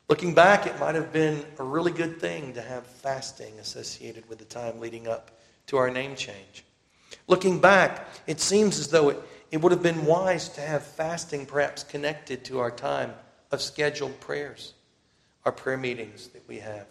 Looking 0.09 0.33
back, 0.33 0.67
it 0.67 0.77
might 0.79 0.95
have 0.95 1.13
been 1.13 1.45
a 1.57 1.63
really 1.63 1.91
good 1.91 2.19
thing 2.19 2.53
to 2.53 2.61
have 2.61 2.85
fasting 2.85 3.57
associated 3.59 4.27
with 4.27 4.39
the 4.39 4.45
time 4.45 4.79
leading 4.79 5.07
up 5.07 5.31
to 5.67 5.77
our 5.77 5.89
name 5.89 6.15
change. 6.15 6.65
Looking 7.27 7.59
back, 7.59 8.07
it 8.27 8.41
seems 8.41 8.79
as 8.79 8.89
though 8.89 9.09
it, 9.09 9.19
it 9.51 9.61
would 9.61 9.71
have 9.71 9.83
been 9.83 10.05
wise 10.05 10.49
to 10.49 10.61
have 10.61 10.83
fasting 10.83 11.45
perhaps 11.45 11.83
connected 11.83 12.43
to 12.45 12.59
our 12.59 12.71
time 12.71 13.13
of 13.51 13.61
scheduled 13.61 14.19
prayers, 14.19 14.73
our 15.45 15.51
prayer 15.51 15.77
meetings 15.77 16.27
that 16.29 16.45
we 16.47 16.59
have. 16.59 16.87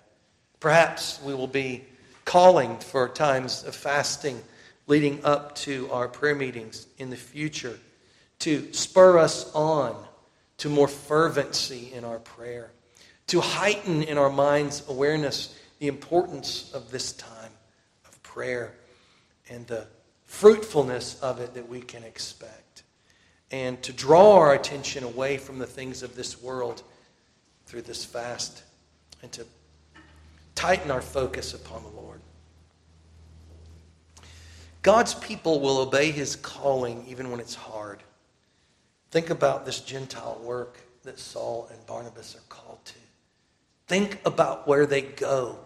Perhaps 0.60 1.20
we 1.22 1.34
will 1.34 1.46
be 1.46 1.84
calling 2.24 2.78
for 2.78 3.08
times 3.08 3.64
of 3.64 3.74
fasting 3.74 4.42
leading 4.86 5.24
up 5.24 5.54
to 5.56 5.90
our 5.90 6.08
prayer 6.08 6.34
meetings 6.34 6.86
in 6.98 7.10
the 7.10 7.16
future 7.16 7.78
to 8.40 8.72
spur 8.72 9.18
us 9.18 9.50
on 9.54 9.96
to 10.58 10.68
more 10.68 10.88
fervency 10.88 11.90
in 11.94 12.04
our 12.04 12.18
prayer, 12.18 12.70
to 13.28 13.40
heighten 13.40 14.02
in 14.02 14.18
our 14.18 14.30
minds 14.30 14.82
awareness 14.88 15.58
the 15.78 15.88
importance 15.88 16.70
of 16.74 16.90
this 16.90 17.12
time 17.12 17.52
of 18.06 18.22
prayer 18.22 18.74
and 19.48 19.66
the 19.66 19.86
fruitfulness 20.26 21.18
of 21.20 21.40
it 21.40 21.54
that 21.54 21.68
we 21.68 21.80
can 21.80 22.04
expect, 22.04 22.82
and 23.50 23.82
to 23.82 23.92
draw 23.92 24.36
our 24.36 24.54
attention 24.54 25.02
away 25.02 25.38
from 25.38 25.58
the 25.58 25.66
things 25.66 26.02
of 26.02 26.14
this 26.14 26.42
world 26.42 26.82
through 27.66 27.82
this 27.82 28.04
fast, 28.04 28.62
and 29.22 29.32
to 29.32 29.46
tighten 30.54 30.90
our 30.90 31.00
focus 31.00 31.54
upon 31.54 31.82
the 31.82 31.88
Lord. 31.88 32.20
God's 34.82 35.14
people 35.14 35.60
will 35.60 35.78
obey 35.78 36.10
his 36.10 36.36
calling 36.36 37.04
even 37.08 37.30
when 37.30 37.40
it's 37.40 37.54
hard. 37.54 38.02
Think 39.10 39.30
about 39.30 39.66
this 39.66 39.80
Gentile 39.80 40.40
work 40.42 40.78
that 41.02 41.18
Saul 41.18 41.68
and 41.72 41.84
Barnabas 41.86 42.36
are 42.36 42.48
called 42.48 42.84
to. 42.84 42.94
Think 43.88 44.20
about 44.24 44.68
where 44.68 44.86
they 44.86 45.02
go 45.02 45.58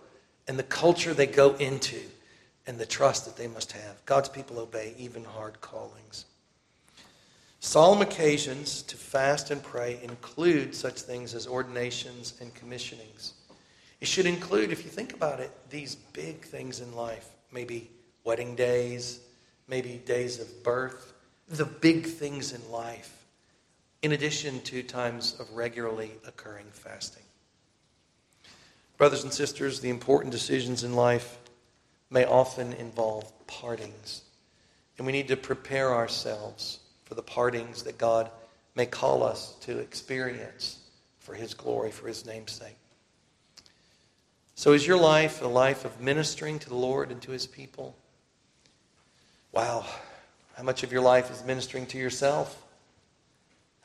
and 0.49 0.59
the 0.59 0.63
culture 0.63 1.13
they 1.13 1.27
go 1.27 1.55
into 1.57 2.01
and 2.67 2.79
the 2.79 2.87
trust 2.87 3.27
that 3.27 3.37
they 3.37 3.47
must 3.47 3.73
have. 3.73 4.03
God's 4.07 4.31
people 4.31 4.59
obey 4.59 4.95
even 4.99 5.25
hard 5.25 5.61
callings. 5.61 6.25
Solemn 7.61 8.01
occasions 8.01 8.81
to 8.83 8.97
fast 8.97 9.51
and 9.51 9.63
pray 9.63 9.99
include 10.03 10.75
such 10.75 11.01
things 11.01 11.35
as 11.35 11.47
ordinations 11.47 12.35
and 12.41 12.55
commissionings. 12.55 13.33
It 14.01 14.09
should 14.09 14.27
include, 14.27 14.73
if 14.73 14.85
you 14.85 14.91
think 14.91 15.13
about 15.13 15.41
it, 15.41 15.51
these 15.69 15.95
big 15.95 16.45
things 16.45 16.81
in 16.81 16.95
life. 16.95 17.29
Maybe 17.53 17.91
wedding 18.23 18.55
days, 18.55 19.21
maybe 19.69 20.03
days 20.07 20.41
of 20.41 20.63
birth, 20.63 21.13
the 21.49 21.67
big 21.67 22.07
things 22.07 22.53
in 22.53 22.71
life 22.71 23.14
in 24.05 24.13
addition 24.13 24.61
to 24.61 24.83
times 24.83 25.35
of 25.41 25.51
regularly 25.55 26.11
occurring 26.27 26.67
fasting. 26.73 27.23
Brothers 28.99 29.25
and 29.25 29.33
sisters, 29.33 29.81
the 29.81 29.89
important 29.89 30.31
decisions 30.31 30.85
in 30.85 30.93
life 30.93 31.39
may 32.11 32.27
often 32.27 32.75
involve 32.75 33.33
partings. 33.47 34.21
And 34.99 35.07
we 35.07 35.13
need 35.13 35.29
to 35.29 35.39
prepare 35.39 35.95
ourselves 35.95 36.81
for 37.07 37.15
the 37.15 37.23
partings 37.23 37.85
that 37.85 37.97
God 37.97 38.31
may 38.75 38.85
call 38.85 39.23
us 39.23 39.55
to 39.63 39.79
experience 39.79 40.81
for 41.19 41.35
His 41.35 41.55
glory, 41.55 41.91
for 41.91 42.07
His 42.07 42.27
name's 42.27 42.53
sake. 42.53 42.77
So, 44.55 44.75
is 44.75 44.87
your 44.87 44.99
life 44.99 45.41
a 45.41 45.47
life 45.47 45.87
of 45.87 45.99
ministering 46.03 46.59
to 46.59 46.69
the 46.69 46.77
Lord 46.77 47.11
and 47.11 47.23
to 47.23 47.31
His 47.31 47.47
people? 47.47 47.97
Wow, 49.51 49.87
how 50.57 50.63
much 50.63 50.83
of 50.83 50.93
your 50.93 51.01
life 51.01 51.31
is 51.31 51.43
ministering 51.43 51.87
to 51.87 51.99
yourself? 51.99 52.64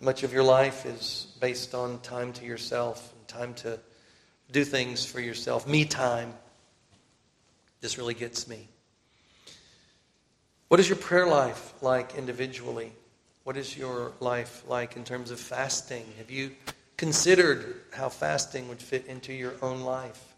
Much 0.02 0.24
of 0.24 0.32
your 0.32 0.44
life 0.44 0.86
is 0.86 1.28
based 1.42 1.76
on 1.76 2.00
time 2.00 2.32
to 2.32 2.46
yourself 2.46 3.14
and 3.18 3.28
time 3.28 3.54
to 3.54 3.78
do 4.52 4.64
things 4.64 5.06
for 5.06 5.20
yourself? 5.20 5.68
Me 5.68 5.84
time. 5.84 6.34
This 7.82 7.98
really 7.98 8.14
gets 8.14 8.48
me. 8.48 8.70
What 10.70 10.80
is 10.80 10.88
your 10.88 10.98
prayer 10.98 11.28
life 11.28 11.74
like 11.82 12.16
individually? 12.16 12.94
What 13.44 13.58
is 13.58 13.76
your 13.78 14.14
life 14.22 14.64
like 14.68 14.96
in 14.96 15.04
terms 15.04 15.32
of 15.32 15.40
fasting? 15.40 16.06
Have 16.18 16.32
you 16.32 16.52
considered 16.96 17.82
how 17.92 18.08
fasting 18.08 18.70
would 18.70 18.82
fit 18.82 19.06
into 19.08 19.34
your 19.34 19.56
own 19.62 19.82
life? 19.82 20.34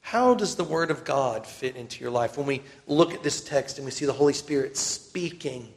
How 0.00 0.34
does 0.34 0.56
the 0.56 0.64
Word 0.64 0.90
of 0.90 1.04
God 1.04 1.46
fit 1.46 1.76
into 1.76 2.02
your 2.02 2.10
life? 2.10 2.36
When 2.36 2.46
we 2.46 2.62
look 2.86 3.14
at 3.14 3.22
this 3.22 3.42
text 3.42 3.78
and 3.78 3.84
we 3.84 3.90
see 3.90 4.04
the 4.04 4.12
Holy 4.12 4.32
Spirit 4.32 4.76
speaking 4.76 5.72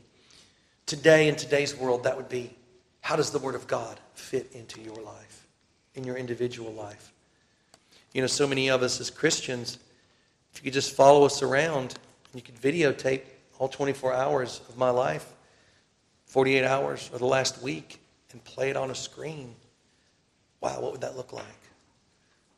today 0.91 1.29
in 1.29 1.37
today's 1.37 1.73
world, 1.73 2.03
that 2.03 2.17
would 2.17 2.27
be 2.27 2.53
how 2.99 3.15
does 3.15 3.31
the 3.31 3.39
Word 3.39 3.55
of 3.55 3.65
God 3.65 3.97
fit 4.13 4.51
into 4.51 4.81
your 4.81 5.01
life, 5.01 5.47
in 5.95 6.03
your 6.03 6.17
individual 6.17 6.73
life? 6.73 7.13
You 8.11 8.19
know, 8.19 8.27
so 8.27 8.45
many 8.45 8.69
of 8.69 8.83
us 8.83 8.99
as 8.99 9.09
Christians, 9.09 9.79
if 10.51 10.59
you 10.59 10.65
could 10.65 10.73
just 10.73 10.93
follow 10.93 11.23
us 11.23 11.41
around, 11.41 11.97
you 12.33 12.41
could 12.41 12.55
videotape 12.55 13.21
all 13.57 13.69
24 13.69 14.13
hours 14.13 14.59
of 14.67 14.77
my 14.77 14.89
life, 14.89 15.25
48 16.25 16.65
hours 16.65 17.09
or 17.13 17.19
the 17.19 17.25
last 17.25 17.61
week, 17.61 18.01
and 18.33 18.43
play 18.43 18.69
it 18.69 18.75
on 18.75 18.91
a 18.91 18.95
screen. 18.95 19.55
Wow, 20.59 20.81
what 20.81 20.91
would 20.91 21.01
that 21.01 21.15
look 21.15 21.31
like? 21.31 21.45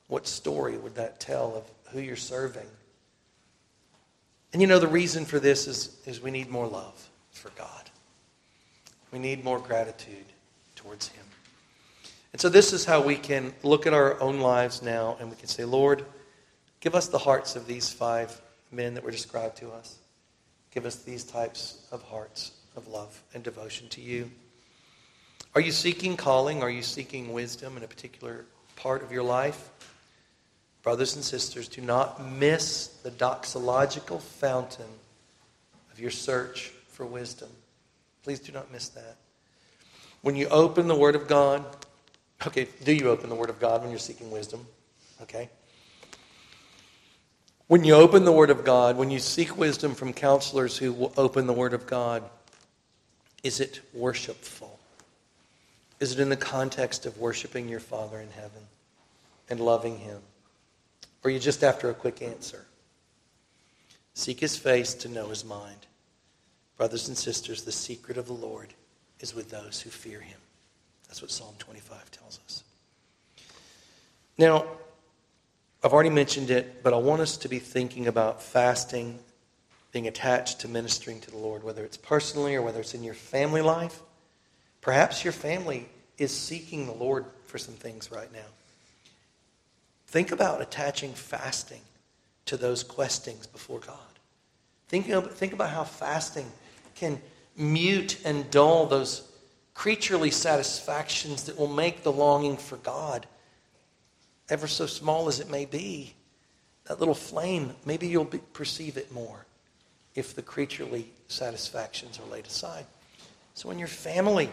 What 0.07 0.25
story 0.25 0.75
would 0.75 0.95
that 0.95 1.19
tell 1.19 1.55
of 1.55 1.91
who 1.91 1.99
you're 1.99 2.15
serving? 2.15 2.67
And 4.53 4.59
you 4.59 4.67
know, 4.67 4.79
the 4.79 4.87
reason 4.87 5.23
for 5.23 5.39
this 5.39 5.67
is, 5.67 5.99
is 6.07 6.19
we 6.19 6.31
need 6.31 6.49
more 6.49 6.65
love 6.67 7.07
for 7.29 7.51
God. 7.51 7.91
We 9.13 9.19
need 9.19 9.43
more 9.43 9.59
gratitude 9.59 10.25
towards 10.75 11.07
Him. 11.09 11.23
And 12.31 12.41
so, 12.41 12.49
this 12.49 12.73
is 12.73 12.83
how 12.83 12.99
we 12.99 13.15
can 13.15 13.53
look 13.61 13.85
at 13.85 13.93
our 13.93 14.19
own 14.19 14.39
lives 14.39 14.81
now 14.81 15.17
and 15.19 15.29
we 15.29 15.35
can 15.35 15.47
say, 15.47 15.65
Lord, 15.65 16.03
give 16.79 16.95
us 16.95 17.07
the 17.07 17.19
hearts 17.19 17.55
of 17.55 17.67
these 17.67 17.91
five 17.91 18.41
men 18.71 18.95
that 18.95 19.03
were 19.03 19.11
described 19.11 19.57
to 19.57 19.69
us. 19.69 19.99
Give 20.71 20.87
us 20.87 20.95
these 20.95 21.23
types 21.23 21.85
of 21.91 22.01
hearts 22.01 22.53
of 22.75 22.87
love 22.87 23.21
and 23.35 23.43
devotion 23.43 23.87
to 23.89 24.01
you. 24.01 24.31
Are 25.53 25.61
you 25.61 25.71
seeking 25.71 26.17
calling? 26.17 26.63
Are 26.63 26.71
you 26.71 26.81
seeking 26.81 27.33
wisdom 27.33 27.77
in 27.77 27.83
a 27.83 27.87
particular 27.87 28.45
part 28.75 29.03
of 29.03 29.11
your 29.11 29.21
life? 29.21 29.69
Brothers 30.81 31.15
and 31.15 31.23
sisters, 31.23 31.67
do 31.67 31.81
not 31.83 32.25
miss 32.25 32.87
the 33.03 33.11
doxological 33.11 34.19
fountain 34.19 34.89
of 35.91 35.99
your 35.99 36.09
search 36.09 36.71
for 36.87 37.05
wisdom. 37.05 37.49
Please 38.23 38.39
do 38.39 38.51
not 38.51 38.71
miss 38.71 38.89
that. 38.89 39.17
When 40.21 40.35
you 40.35 40.47
open 40.47 40.87
the 40.87 40.95
Word 40.95 41.15
of 41.15 41.27
God, 41.27 41.65
okay, 42.47 42.67
do 42.83 42.93
you 42.93 43.09
open 43.09 43.29
the 43.29 43.35
Word 43.35 43.49
of 43.49 43.59
God 43.59 43.81
when 43.81 43.89
you're 43.89 43.99
seeking 43.99 44.31
wisdom? 44.31 44.65
Okay. 45.21 45.49
When 47.67 47.83
you 47.83 47.95
open 47.95 48.23
the 48.23 48.31
Word 48.31 48.49
of 48.49 48.63
God, 48.63 48.97
when 48.97 49.11
you 49.11 49.19
seek 49.19 49.57
wisdom 49.57 49.95
from 49.95 50.13
counselors 50.13 50.77
who 50.77 51.11
open 51.17 51.47
the 51.47 51.53
Word 51.53 51.73
of 51.73 51.85
God, 51.85 52.23
is 53.43 53.59
it 53.59 53.81
worshipful? 53.93 54.79
Is 55.99 56.13
it 56.13 56.19
in 56.19 56.29
the 56.29 56.37
context 56.37 57.05
of 57.05 57.17
worshiping 57.17 57.67
your 57.67 57.79
Father 57.79 58.19
in 58.19 58.29
heaven 58.29 58.63
and 59.49 59.59
loving 59.59 59.97
Him? 59.97 60.21
Or 61.23 61.29
are 61.29 61.31
you 61.31 61.39
just 61.39 61.63
after 61.63 61.89
a 61.89 61.93
quick 61.93 62.21
answer? 62.21 62.65
Seek 64.13 64.39
His 64.39 64.57
face 64.57 64.93
to 64.95 65.09
know 65.09 65.27
His 65.29 65.43
mind. 65.43 65.87
Brothers 66.77 67.07
and 67.07 67.17
sisters, 67.17 67.63
the 67.63 67.71
secret 67.71 68.17
of 68.17 68.27
the 68.27 68.33
Lord 68.33 68.73
is 69.19 69.35
with 69.35 69.49
those 69.49 69.81
who 69.81 69.89
fear 69.89 70.19
Him. 70.19 70.39
That's 71.07 71.21
what 71.21 71.31
Psalm 71.31 71.53
25 71.59 72.11
tells 72.11 72.39
us. 72.45 72.63
Now, 74.37 74.65
I've 75.83 75.93
already 75.93 76.09
mentioned 76.09 76.49
it, 76.49 76.81
but 76.81 76.93
I 76.93 76.97
want 76.97 77.21
us 77.21 77.37
to 77.37 77.49
be 77.49 77.59
thinking 77.59 78.07
about 78.07 78.41
fasting, 78.41 79.19
being 79.91 80.07
attached 80.07 80.61
to 80.61 80.67
ministering 80.67 81.19
to 81.21 81.31
the 81.31 81.37
Lord, 81.37 81.63
whether 81.63 81.83
it's 81.83 81.97
personally 81.97 82.55
or 82.55 82.61
whether 82.61 82.79
it's 82.79 82.95
in 82.95 83.03
your 83.03 83.13
family 83.13 83.61
life. 83.61 83.99
Perhaps 84.81 85.23
your 85.23 85.33
family 85.33 85.87
is 86.17 86.35
seeking 86.35 86.85
the 86.85 86.93
Lord 86.93 87.25
for 87.45 87.57
some 87.57 87.75
things 87.75 88.11
right 88.11 88.31
now. 88.33 88.39
Think 90.07 90.31
about 90.31 90.61
attaching 90.61 91.13
fasting 91.13 91.81
to 92.45 92.57
those 92.57 92.83
questings 92.83 93.51
before 93.51 93.79
God. 93.79 93.97
Think, 94.87 95.05
think 95.33 95.53
about 95.53 95.69
how 95.69 95.83
fasting 95.83 96.51
can 96.95 97.21
mute 97.55 98.19
and 98.25 98.49
dull 98.49 98.85
those 98.85 99.27
creaturely 99.73 100.31
satisfactions 100.31 101.43
that 101.43 101.57
will 101.57 101.67
make 101.67 102.03
the 102.03 102.11
longing 102.11 102.57
for 102.57 102.77
God, 102.77 103.25
ever 104.49 104.67
so 104.67 104.85
small 104.85 105.27
as 105.27 105.39
it 105.39 105.49
may 105.49 105.65
be, 105.65 106.13
that 106.85 106.99
little 106.99 107.15
flame, 107.15 107.73
maybe 107.85 108.07
you'll 108.07 108.25
be, 108.25 108.39
perceive 108.53 108.97
it 108.97 109.11
more 109.11 109.45
if 110.15 110.35
the 110.35 110.41
creaturely 110.41 111.09
satisfactions 111.27 112.19
are 112.19 112.31
laid 112.31 112.45
aside. 112.45 112.85
So, 113.55 113.71
in 113.71 113.79
your 113.79 113.87
family, 113.87 114.49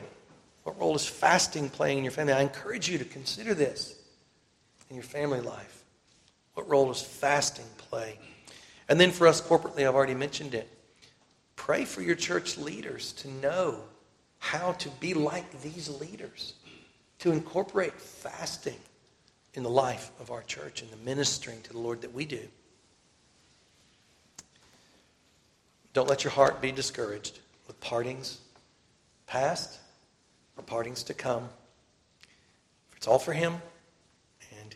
what 0.63 0.79
role 0.79 0.95
is 0.95 1.07
fasting 1.07 1.69
playing 1.69 1.99
in 1.99 2.05
your 2.05 2.13
family? 2.13 2.33
I 2.33 2.43
encourage 2.43 2.89
you 2.89 2.99
to 2.99 3.05
consider 3.05 3.55
this 3.55 3.97
in 4.89 4.97
your 4.97 5.03
family 5.03 5.41
life. 5.41 5.83
What 6.55 6.69
role 6.69 6.89
does 6.89 7.03
fasting 7.03 7.67
play? 7.79 8.19
And 8.89 9.01
then 9.01 9.11
for 9.11 9.27
us 9.27 9.41
corporately, 9.41 9.87
I've 9.87 9.95
already 9.95 10.15
mentioned 10.15 10.55
it. 10.55 10.69
Pray 11.71 11.85
for 11.85 12.03
your 12.03 12.17
church 12.17 12.59
leaders 12.59 13.13
to 13.13 13.29
know 13.29 13.85
how 14.41 14.73
to 14.73 14.89
be 14.99 15.15
like 15.15 15.63
these 15.63 15.89
leaders, 15.89 16.55
to 17.21 17.31
incorporate 17.31 17.93
fasting 17.93 18.75
in 19.55 19.63
the 19.63 19.71
life 19.71 20.11
of 20.19 20.33
our 20.33 20.43
church 20.43 20.83
and 20.83 20.91
the 20.91 20.97
ministering 20.97 21.63
to 21.63 21.71
the 21.71 21.79
Lord 21.79 22.01
that 22.01 22.13
we 22.13 22.25
do. 22.25 22.41
Don't 25.93 26.09
let 26.09 26.25
your 26.25 26.33
heart 26.33 26.61
be 26.61 26.73
discouraged 26.73 27.39
with 27.69 27.79
partings 27.79 28.41
past 29.29 29.79
or 30.57 30.65
partings 30.65 31.05
to 31.05 31.15
come. 31.15 31.49
It's 32.97 33.07
all 33.07 33.21
for 33.21 33.33
Him, 33.33 33.63
and 34.59 34.75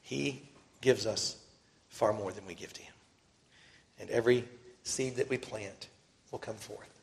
He 0.00 0.40
gives 0.80 1.04
us 1.04 1.36
far 1.90 2.14
more 2.14 2.32
than 2.32 2.46
we 2.46 2.54
give 2.54 2.72
to 2.72 2.80
Him. 2.80 2.94
And 4.00 4.08
every 4.08 4.46
seed 4.84 5.16
that 5.16 5.28
we 5.28 5.36
plant 5.36 5.88
will 6.30 6.38
come 6.38 6.56
forth. 6.56 7.00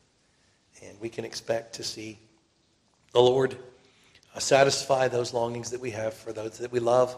And 0.83 0.99
we 0.99 1.09
can 1.09 1.25
expect 1.25 1.73
to 1.75 1.83
see 1.83 2.17
the 3.13 3.21
Lord 3.21 3.57
uh, 4.35 4.39
satisfy 4.39 5.07
those 5.07 5.33
longings 5.33 5.71
that 5.71 5.79
we 5.79 5.91
have 5.91 6.13
for 6.13 6.31
those 6.31 6.57
that 6.59 6.71
we 6.71 6.79
love 6.79 7.15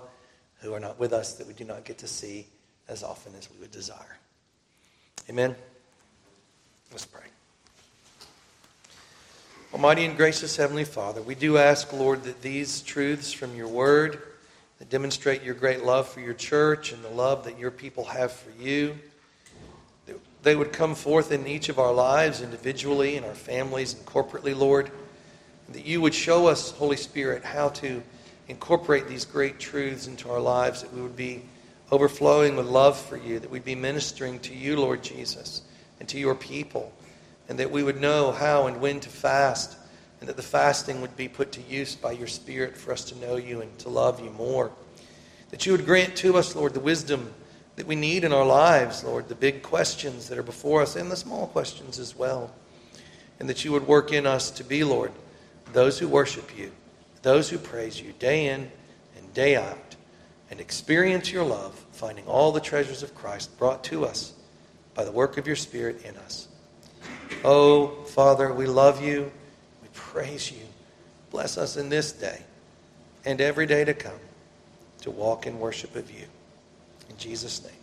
who 0.61 0.73
are 0.73 0.79
not 0.79 0.99
with 0.99 1.13
us, 1.13 1.33
that 1.35 1.47
we 1.47 1.53
do 1.53 1.63
not 1.63 1.83
get 1.83 1.97
to 1.99 2.07
see 2.07 2.47
as 2.87 3.03
often 3.03 3.33
as 3.37 3.49
we 3.51 3.57
would 3.59 3.71
desire. 3.71 4.17
Amen. 5.29 5.55
Let's 6.91 7.05
pray. 7.05 7.21
Almighty 9.73 10.05
and 10.05 10.17
gracious 10.17 10.57
Heavenly 10.57 10.85
Father, 10.85 11.21
we 11.21 11.35
do 11.35 11.57
ask, 11.57 11.93
Lord, 11.93 12.23
that 12.23 12.41
these 12.41 12.81
truths 12.81 13.31
from 13.31 13.55
your 13.55 13.67
word 13.67 14.21
that 14.79 14.89
demonstrate 14.89 15.43
your 15.43 15.53
great 15.53 15.83
love 15.83 16.07
for 16.07 16.21
your 16.21 16.33
church 16.33 16.91
and 16.91 17.03
the 17.03 17.09
love 17.09 17.43
that 17.45 17.59
your 17.59 17.69
people 17.69 18.05
have 18.05 18.31
for 18.31 18.49
you, 18.59 18.97
they 20.41 20.55
would 20.55 20.71
come 20.71 20.95
forth 20.95 21.31
in 21.31 21.47
each 21.47 21.69
of 21.69 21.79
our 21.79 21.93
lives, 21.93 22.41
individually, 22.41 23.17
in 23.17 23.23
our 23.23 23.35
families, 23.35 23.93
and 23.93 24.05
corporately, 24.05 24.57
Lord. 24.57 24.89
That 25.69 25.85
you 25.85 26.01
would 26.01 26.13
show 26.13 26.47
us, 26.47 26.71
Holy 26.71 26.97
Spirit, 26.97 27.43
how 27.43 27.69
to 27.69 28.01
incorporate 28.47 29.07
these 29.07 29.25
great 29.25 29.59
truths 29.59 30.07
into 30.07 30.29
our 30.29 30.39
lives, 30.39 30.81
that 30.81 30.93
we 30.93 31.01
would 31.01 31.15
be 31.15 31.43
overflowing 31.91 32.55
with 32.55 32.65
love 32.65 32.99
for 32.99 33.17
you, 33.17 33.39
that 33.39 33.49
we'd 33.49 33.65
be 33.65 33.75
ministering 33.75 34.39
to 34.39 34.55
you, 34.55 34.79
Lord 34.79 35.03
Jesus, 35.03 35.61
and 35.99 36.09
to 36.09 36.19
your 36.19 36.35
people, 36.35 36.91
and 37.47 37.59
that 37.59 37.69
we 37.69 37.83
would 37.83 37.99
know 37.99 38.31
how 38.31 38.67
and 38.67 38.81
when 38.81 38.99
to 39.01 39.09
fast, 39.09 39.77
and 40.19 40.29
that 40.29 40.35
the 40.35 40.43
fasting 40.43 41.01
would 41.01 41.15
be 41.15 41.27
put 41.27 41.51
to 41.53 41.61
use 41.61 41.95
by 41.95 42.11
your 42.11 42.27
Spirit 42.27 42.75
for 42.75 42.91
us 42.91 43.05
to 43.05 43.17
know 43.19 43.35
you 43.35 43.61
and 43.61 43.77
to 43.79 43.89
love 43.89 44.23
you 44.23 44.31
more. 44.31 44.71
That 45.51 45.65
you 45.65 45.71
would 45.71 45.85
grant 45.85 46.15
to 46.17 46.37
us, 46.37 46.55
Lord, 46.55 46.73
the 46.73 46.79
wisdom 46.79 47.33
that 47.79 47.87
we 47.87 47.95
need 47.95 48.25
in 48.25 48.33
our 48.33 48.45
lives, 48.45 49.05
Lord, 49.05 49.29
the 49.29 49.35
big 49.35 49.63
questions 49.63 50.27
that 50.27 50.37
are 50.37 50.43
before 50.43 50.81
us 50.81 50.97
and 50.97 51.09
the 51.09 51.15
small 51.15 51.47
questions 51.47 51.97
as 51.97 52.13
well. 52.13 52.51
And 53.39 53.47
that 53.47 53.63
you 53.63 53.71
would 53.71 53.87
work 53.87 54.11
in 54.11 54.27
us 54.27 54.51
to 54.51 54.65
be, 54.65 54.83
Lord, 54.83 55.13
those 55.71 55.97
who 55.97 56.09
worship 56.09 56.57
you, 56.57 56.73
those 57.21 57.49
who 57.49 57.57
praise 57.57 58.01
you 58.01 58.11
day 58.19 58.47
in 58.47 58.69
and 59.15 59.33
day 59.33 59.55
out, 59.55 59.95
and 60.51 60.59
experience 60.59 61.31
your 61.31 61.45
love, 61.45 61.73
finding 61.93 62.25
all 62.25 62.51
the 62.51 62.59
treasures 62.59 63.01
of 63.01 63.15
Christ 63.15 63.57
brought 63.57 63.81
to 63.85 64.03
us 64.03 64.33
by 64.93 65.05
the 65.05 65.11
work 65.13 65.37
of 65.37 65.47
your 65.47 65.55
Spirit 65.55 66.03
in 66.03 66.17
us. 66.17 66.49
Oh, 67.45 68.03
Father, 68.07 68.53
we 68.53 68.65
love 68.65 69.01
you. 69.01 69.31
We 69.81 69.87
praise 69.93 70.51
you. 70.51 70.65
Bless 71.31 71.57
us 71.57 71.77
in 71.77 71.87
this 71.87 72.11
day 72.11 72.41
and 73.23 73.39
every 73.39 73.67
day 73.67 73.85
to 73.85 73.93
come 73.93 74.19
to 74.99 75.11
walk 75.11 75.47
in 75.47 75.61
worship 75.61 75.95
of 75.95 76.11
you. 76.11 76.25
Jesus' 77.19 77.63
name. 77.63 77.78